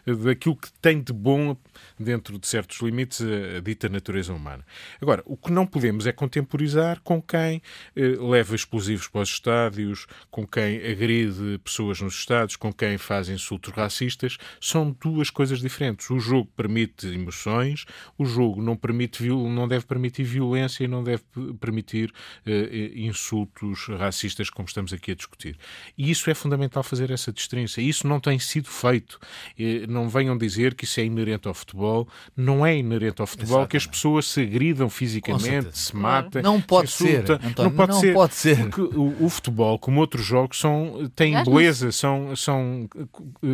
daquilo 0.06 0.56
que 0.56 0.72
tem 0.82 1.02
de 1.02 1.14
bom 1.14 1.56
dentro 2.00 2.40
de 2.40 2.48
certos 2.48 2.80
limites 2.82 3.22
a, 3.22 3.58
a 3.58 3.60
dita 3.60 3.88
natureza 3.90 4.34
humana. 4.34 4.66
Agora, 5.02 5.22
o 5.26 5.38
que 5.38 5.52
não 5.52 5.66
podemos 5.66 6.08
é 6.08 6.12
contemporizar 6.12 7.00
com 7.04 7.22
quem 7.22 7.62
eh, 7.96 8.02
leva 8.20 8.56
explosivos 8.56 9.08
para 9.08 9.22
os 9.22 9.30
estádios, 9.44 10.08
com 10.32 10.48
quem 10.48 10.78
agride 10.78 11.60
pessoas 11.64 12.00
nos 12.00 12.16
estádios, 12.16 12.56
com 12.56 12.72
quem 12.72 12.98
faz 12.98 13.28
insultos 13.28 13.74
racistas. 13.74 14.38
São 14.62 14.96
duas 15.02 15.30
coisas 15.30 15.60
diferentes. 15.60 16.10
O 16.10 16.20
jogo 16.20 16.50
permite 16.56 17.08
emoções, 17.08 17.86
o 18.18 18.26
jogo 18.26 18.62
não, 18.62 18.76
permite, 18.76 19.28
não 19.28 19.68
deve 19.68 19.86
permitir 19.86 20.24
violência 20.24 20.86
e 20.86 20.88
não 20.88 21.04
deve 21.04 21.24
permitir 21.60 22.14
eh, 22.46 22.92
insultos 22.96 23.88
racistas, 23.88 24.50
como 24.50 24.68
estamos 24.68 24.94
aqui 24.94 25.12
a 25.12 25.16
discutir. 25.16 25.58
E 25.98 26.10
isso 26.10 26.30
é 26.30 26.34
fundamental 26.34 26.82
fazer 26.82 27.12
essa 27.12 27.32
distinção. 27.32 27.84
Isso 27.84 28.08
não 28.08 28.20
tem 28.20 28.40
sido 28.40 28.70
feito. 28.70 29.20
Eh, 29.60 29.86
não 29.88 30.08
venham 30.08 30.38
dizer 30.38 30.74
que 30.74 30.86
isso 30.86 31.00
é 31.02 31.06
inerente 31.06 31.48
ao 31.48 31.54
futebol. 31.54 32.08
Não 32.36 32.66
é 32.66 32.78
inerente 32.78 33.20
ao 33.20 33.28
futebol 33.28 33.64
Exatamente. 33.64 33.72
que 33.72 33.78
as 33.78 33.88
pessoas 33.88 34.26
se 34.30 34.42
agridam 34.42 34.90
fisicamente, 34.90 35.78
se 35.78 35.96
matem. 35.96 36.42
Não 36.42 36.62
pode 36.62 36.92
ser. 36.92 37.30
António, 37.32 37.56
não 37.58 37.72
pode 37.72 37.92
não 37.92 38.00
ser. 38.00 38.14
Pode 38.14 38.36
ser. 38.36 38.58
Porque 38.70 38.82
o, 38.82 39.23
o, 39.26 39.30
futebol, 39.30 39.78
como 39.80 40.00
outros 40.00 40.26
jogos, 40.26 40.60
são, 40.60 41.12
têm 41.16 41.42
beleza, 41.44 41.92
são, 41.92 42.36
são, 42.36 42.90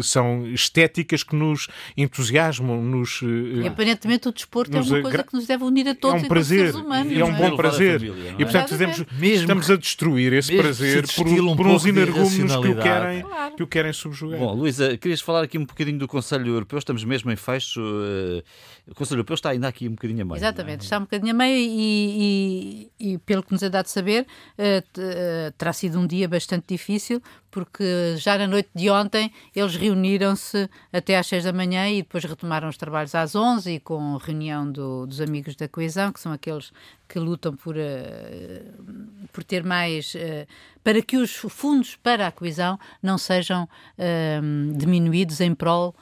são 0.02 0.48
estéticas 0.48 1.24
que 1.24 1.36
nos 1.36 1.68
entusiasmam. 1.96 2.82
Nos, 2.82 3.22
e 3.22 3.68
aparentemente 3.68 4.28
o 4.28 4.32
desporto 4.32 4.76
é 4.76 4.82
uma 4.82 5.02
coisa 5.02 5.24
que 5.24 5.34
nos 5.34 5.48
deve 5.48 5.64
unir 5.64 5.88
a 5.88 5.96
todos 5.96 6.24
é 6.24 6.26
um 6.26 6.28
prazer, 6.28 6.76
humanos. 6.76 7.18
É 7.18 7.24
um 7.24 7.34
bom 7.34 7.56
prazer. 7.56 8.00
Família, 8.00 8.36
e 8.38 8.44
portanto 8.44 8.72
estamos, 8.72 9.06
estamos 9.22 9.72
a 9.72 9.76
destruir 9.76 10.34
esse 10.34 10.56
prazer 10.56 11.06
por, 11.16 11.28
um 11.28 11.56
por 11.56 11.68
uns 11.68 11.86
energúmenos 11.86 12.56
que 12.56 12.68
o, 12.68 12.76
querem, 12.76 13.22
claro. 13.22 13.56
que 13.56 13.64
o 13.64 13.68
querem 13.68 13.94
subjugar. 13.94 14.40
Bom, 14.40 14.54
Luísa, 14.54 14.98
querias 14.98 15.22
falar 15.22 15.44
aqui 15.44 15.58
um 15.58 15.66
bocadinho 15.66 16.00
do 16.00 16.08
Conselho 16.08 16.48
Europeu, 16.48 16.80
estamos 16.80 17.04
mesmo 17.04 17.32
em 17.32 17.36
fecho. 17.36 17.82
Uh, 17.82 18.44
o 18.90 18.96
Conselho 18.96 19.20
Europeu 19.20 19.36
está 19.36 19.50
ainda 19.52 19.68
aqui 19.68 19.88
um 19.88 19.92
bocadinho 19.92 20.22
a 20.24 20.26
meio. 20.26 20.38
Exatamente, 20.38 20.82
é? 20.82 20.84
está 20.84 20.98
um 20.98 21.02
bocadinho 21.02 21.32
a 21.32 21.38
meio 21.38 21.58
e, 21.58 22.90
e, 23.00 23.14
e, 23.14 23.18
pelo 23.20 23.44
que 23.44 23.52
nos 23.52 23.62
é 23.62 23.70
dado 23.70 23.88
saber, 23.88 24.26
uh, 24.58 25.52
terá 25.58 25.74
sido 25.74 26.00
um 26.00 26.08
dia 26.08 26.28
bastante 26.28 26.66
difícil, 26.68 27.22
porque 27.52 28.16
já 28.18 28.38
na 28.38 28.48
noite 28.48 28.70
de 28.76 28.90
ontem 28.90 29.32
eles 29.56 29.76
reuniram-se 29.76 30.70
até 30.92 31.18
às 31.18 31.28
6 31.28 31.44
da 31.46 31.54
manhã 31.54 31.90
e 31.90 32.02
depois 32.02 32.24
retomaram 32.24 32.70
os 32.70 32.78
trabalhos 32.78 33.16
às 33.16 33.36
11 33.36 33.72
e 33.72 33.80
com 33.80 34.18
reunião 34.18 34.72
do, 34.72 35.06
dos 35.06 35.20
amigos 35.22 35.56
da 35.56 35.68
coesão, 35.68 36.12
que 36.12 36.20
são 36.20 36.32
aqueles 36.32 36.72
que 37.08 37.18
lutam 37.18 37.56
por, 37.56 37.76
uh, 37.76 39.28
por 39.34 39.44
ter 39.44 39.64
mais. 39.64 40.14
Uh, 40.14 40.48
para 40.84 41.02
que 41.02 41.18
os 41.18 41.36
fundos 41.36 41.96
para 41.96 42.28
a 42.28 42.32
coesão 42.32 42.80
não 43.02 43.18
sejam 43.18 43.64
uh, 43.64 44.78
diminuídos 44.78 45.42
em 45.42 45.54
prol 45.54 45.96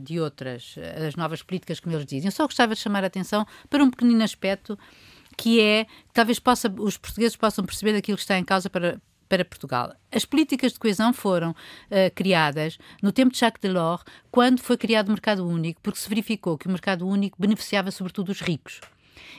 de 0.00 0.18
outras, 0.18 0.76
as 1.06 1.14
novas 1.14 1.42
políticas, 1.42 1.78
como 1.78 1.94
eles 1.94 2.06
dizem. 2.06 2.28
Eu 2.28 2.32
só 2.32 2.44
gostava 2.44 2.74
de 2.74 2.80
chamar 2.80 3.04
a 3.04 3.08
atenção 3.08 3.46
para 3.68 3.84
um 3.84 3.90
pequenino 3.90 4.24
aspecto 4.24 4.78
que 5.36 5.60
é 5.60 5.86
talvez 6.12 6.38
possa, 6.38 6.72
os 6.78 6.96
portugueses 6.96 7.36
possam 7.36 7.64
perceber 7.64 7.92
daquilo 7.92 8.16
que 8.16 8.22
está 8.22 8.38
em 8.38 8.44
causa 8.44 8.68
para, 8.68 9.00
para 9.28 9.44
Portugal. 9.44 9.94
As 10.10 10.24
políticas 10.24 10.72
de 10.72 10.78
coesão 10.78 11.12
foram 11.12 11.50
uh, 11.50 12.14
criadas 12.14 12.78
no 13.02 13.12
tempo 13.12 13.32
de 13.32 13.38
Jacques 13.38 13.60
Delors, 13.60 14.02
quando 14.30 14.60
foi 14.60 14.76
criado 14.76 15.08
o 15.08 15.12
mercado 15.12 15.46
único, 15.46 15.80
porque 15.82 16.00
se 16.00 16.08
verificou 16.08 16.56
que 16.56 16.66
o 16.66 16.70
mercado 16.70 17.06
único 17.06 17.40
beneficiava 17.40 17.90
sobretudo 17.90 18.30
os 18.30 18.40
ricos. 18.40 18.80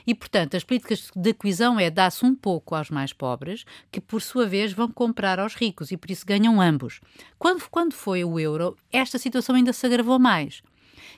E, 0.06 0.14
portanto, 0.14 0.56
as 0.56 0.64
políticas 0.64 1.10
de 1.14 1.34
coesão 1.34 1.78
é 1.78 1.90
dar-se 1.90 2.24
um 2.24 2.34
pouco 2.34 2.74
aos 2.74 2.90
mais 2.90 3.12
pobres, 3.12 3.64
que 3.90 4.00
por 4.00 4.22
sua 4.22 4.46
vez 4.46 4.72
vão 4.72 4.88
comprar 4.88 5.38
aos 5.38 5.54
ricos 5.54 5.90
e 5.90 5.96
por 5.96 6.10
isso 6.10 6.26
ganham 6.26 6.60
ambos. 6.60 7.00
Quando, 7.38 7.62
quando 7.68 7.92
foi 7.92 8.24
o 8.24 8.38
euro, 8.38 8.76
esta 8.92 9.18
situação 9.18 9.54
ainda 9.54 9.72
se 9.72 9.84
agravou 9.86 10.18
mais. 10.18 10.62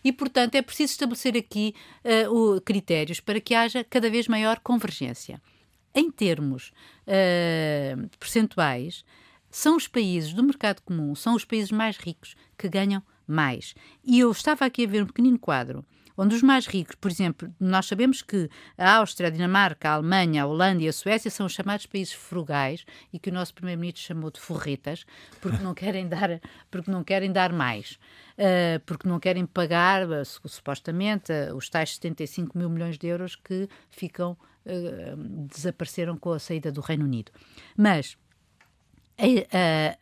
E, 0.04 0.12
portanto, 0.12 0.54
é 0.54 0.62
preciso 0.62 0.92
estabelecer 0.92 1.36
aqui 1.36 1.74
uh, 2.04 2.56
o, 2.56 2.60
critérios 2.60 3.20
para 3.20 3.40
que 3.40 3.54
haja 3.54 3.84
cada 3.84 4.10
vez 4.10 4.26
maior 4.26 4.58
convergência 4.60 5.40
em 5.94 6.10
termos 6.10 6.72
uh, 7.06 8.08
percentuais, 8.18 9.04
são 9.50 9.76
os 9.76 9.86
países 9.86 10.32
do 10.32 10.42
mercado 10.42 10.80
comum, 10.82 11.14
são 11.14 11.34
os 11.34 11.44
países 11.44 11.70
mais 11.70 11.96
ricos 11.96 12.34
que 12.56 12.68
ganham 12.68 13.02
mais. 13.26 13.74
E 14.04 14.20
eu 14.20 14.30
estava 14.30 14.64
aqui 14.64 14.84
a 14.84 14.88
ver 14.88 15.02
um 15.02 15.06
pequenino 15.06 15.38
quadro 15.38 15.84
onde 16.16 16.34
os 16.34 16.42
mais 16.42 16.66
ricos, 16.66 16.94
por 16.94 17.10
exemplo, 17.10 17.52
nós 17.58 17.86
sabemos 17.86 18.22
que 18.22 18.48
a 18.76 18.96
Áustria, 18.96 19.28
a 19.28 19.30
Dinamarca, 19.30 19.88
a 19.88 19.94
Alemanha, 19.94 20.42
a 20.42 20.46
Holanda 20.46 20.82
e 20.82 20.88
a 20.88 20.92
Suécia 20.92 21.30
são 21.30 21.46
os 21.46 21.52
chamados 21.52 21.86
países 21.86 22.12
frugais 22.12 22.84
e 23.12 23.18
que 23.18 23.30
o 23.30 23.32
nosso 23.32 23.54
primeiro-ministro 23.54 24.02
chamou 24.02 24.30
de 24.30 24.40
forretas, 24.40 25.04
porque 25.40 25.62
não 25.62 25.74
querem 25.74 26.08
dar, 26.08 26.40
porque 26.70 26.90
não 26.90 27.02
querem 27.02 27.32
dar 27.32 27.52
mais, 27.52 27.98
uh, 28.38 28.80
porque 28.86 29.08
não 29.08 29.18
querem 29.18 29.46
pagar, 29.46 30.08
uh, 30.08 30.24
supostamente, 30.24 31.32
os 31.54 31.68
tais 31.68 31.94
75 31.94 32.56
mil 32.56 32.68
milhões 32.68 32.98
de 32.98 33.06
euros 33.06 33.36
que 33.36 33.68
ficam 33.90 34.36
eh, 34.64 35.14
desapareceram 35.48 36.16
com 36.16 36.32
a 36.32 36.38
saída 36.38 36.70
do 36.70 36.80
Reino 36.80 37.04
Unido. 37.04 37.32
Mas 37.76 38.16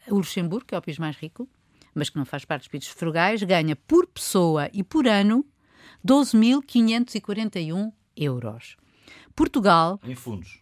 o 0.08 0.14
Luxemburgo, 0.14 0.66
que 0.66 0.74
é 0.74 0.78
o 0.78 0.82
país 0.82 0.98
mais 0.98 1.16
rico, 1.16 1.48
mas 1.94 2.08
que 2.08 2.16
não 2.16 2.24
faz 2.24 2.44
parte 2.44 2.62
dos 2.62 2.68
países 2.68 2.88
frugais, 2.88 3.42
ganha 3.42 3.76
por 3.76 4.06
pessoa 4.06 4.70
e 4.72 4.82
por 4.82 5.06
ano 5.06 5.44
12.541 6.06 7.92
euros. 8.16 8.76
Portugal. 9.34 10.00
Em 10.04 10.14
fundos? 10.14 10.60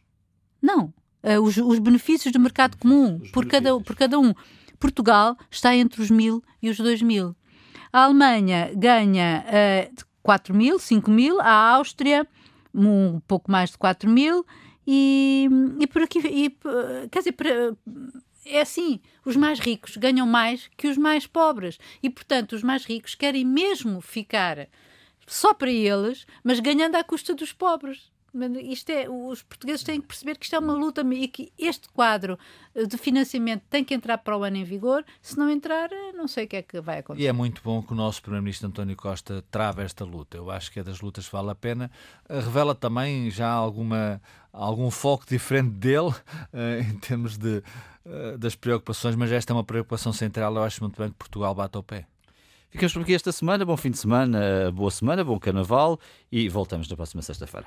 Não. 0.61 0.93
Uh, 1.23 1.41
os, 1.43 1.57
os, 1.57 1.79
benefícios 1.79 2.33
do 2.33 2.39
mercado 2.39 2.77
comum 2.77 3.19
por 3.33 3.47
cada, 3.47 3.79
por 3.81 3.97
cada 3.97 4.19
um. 4.19 4.33
Portugal 4.79 5.37
está 5.51 5.75
entre 5.75 6.01
os 6.01 6.11
mil 6.11 6.43
e 6.63 6.71
os 6.71 6.77
dois 6.77 7.03
mil. 7.03 7.35
A 7.93 8.05
Alemanha 8.05 8.71
ganha 8.75 9.45
uh, 9.49 10.05
4 10.23 10.55
mil, 10.55 10.79
5 10.79 11.11
mil. 11.11 11.41
A 11.41 11.75
Áustria 11.75 12.27
um 12.75 13.21
pouco 13.21 13.51
mais 13.51 13.71
de 13.71 13.79
4 13.79 14.09
mil, 14.09 14.45
e, 14.87 15.49
e 15.81 15.87
por 15.87 16.03
aqui, 16.03 16.19
e, 16.19 16.57
quer 17.11 17.19
dizer, 17.19 17.35
é 18.47 18.61
assim, 18.61 19.01
os 19.25 19.37
mais 19.37 19.59
ricos 19.59 19.97
ganham 19.97 20.27
mais 20.27 20.71
que 20.77 20.89
os 20.89 20.97
mais 20.97 21.27
pobres, 21.27 21.79
e 22.03 22.09
portanto 22.09 22.53
os 22.53 22.63
mais 22.63 22.85
ricos 22.85 23.15
querem 23.15 23.45
mesmo 23.45 24.01
ficar 24.01 24.69
só 25.27 25.53
para 25.53 25.71
eles, 25.71 26.27
mas 26.43 26.59
ganhando 26.59 26.97
à 26.97 27.05
custa 27.05 27.35
dos 27.35 27.53
pobres. 27.53 28.11
Isto 28.63 28.91
é, 28.91 29.09
os 29.09 29.43
portugueses 29.43 29.83
têm 29.83 30.01
que 30.01 30.07
perceber 30.07 30.37
que 30.37 30.45
isto 30.45 30.55
é 30.55 30.59
uma 30.59 30.73
luta 30.73 31.03
e 31.15 31.29
que 31.29 31.53
este 31.59 31.89
quadro 31.89 32.39
eh, 32.75 32.87
de 32.87 32.97
financiamento 32.97 33.63
tem 33.69 33.85
que 33.85 33.95
entrar 33.95 34.19
para 34.19 34.37
o 34.37 34.45
ano 34.45 34.57
em 34.57 34.65
vigor. 34.65 35.05
Se 35.21 35.37
não 35.39 35.51
entrar, 35.51 35.91
eh, 35.93 36.13
não 36.13 36.29
sei 36.29 36.45
o 36.45 36.49
que 36.49 36.57
é 36.57 36.63
que 36.63 36.81
vai 36.81 36.99
acontecer. 36.99 37.25
E 37.25 37.27
é 37.27 37.33
muito 37.33 37.63
bom 37.63 37.83
que 37.83 37.93
o 37.93 37.97
nosso 37.97 38.23
Primeiro-Ministro 38.23 38.69
António 38.69 38.97
Costa 38.97 39.45
trave 39.51 39.83
esta 39.83 40.05
luta. 40.05 40.37
Eu 40.37 40.51
acho 40.51 40.71
que 40.71 40.81
é 40.81 40.85
das 40.85 41.01
lutas 41.01 41.27
que 41.27 41.33
vale 41.33 41.51
a 41.51 41.55
pena. 41.55 41.91
Eh, 42.29 42.41
revela 42.41 42.75
também 42.75 43.31
já 43.31 43.51
alguma, 43.51 44.21
algum 44.53 44.91
foco 44.91 45.25
diferente 45.27 45.71
dele 45.71 46.15
em 46.89 46.99
termos 46.99 47.37
de, 47.37 47.63
das 48.39 48.55
preocupações, 48.55 49.17
mas 49.17 49.33
esta 49.33 49.53
é 49.53 49.55
uma 49.55 49.65
preocupação 49.65 50.13
central. 50.13 50.55
Eu 50.55 50.63
acho 50.63 50.83
muito 50.83 51.01
bem 51.01 51.11
que 51.11 51.17
Portugal 51.17 51.55
bate 51.55 51.77
ao 51.77 51.83
pé. 51.83 52.07
Ficamos 52.71 52.93
por 52.93 53.03
aqui 53.03 53.15
esta 53.15 53.33
semana. 53.33 53.65
Bom 53.65 53.77
fim 53.77 53.91
de 53.91 53.99
semana, 53.99 54.71
boa 54.73 54.91
semana, 54.91 55.25
bom 55.25 55.39
carnaval 55.39 55.99
e 56.31 56.49
voltamos 56.49 56.89
na 56.89 56.97
próxima 56.97 57.23
sexta-feira. 57.23 57.67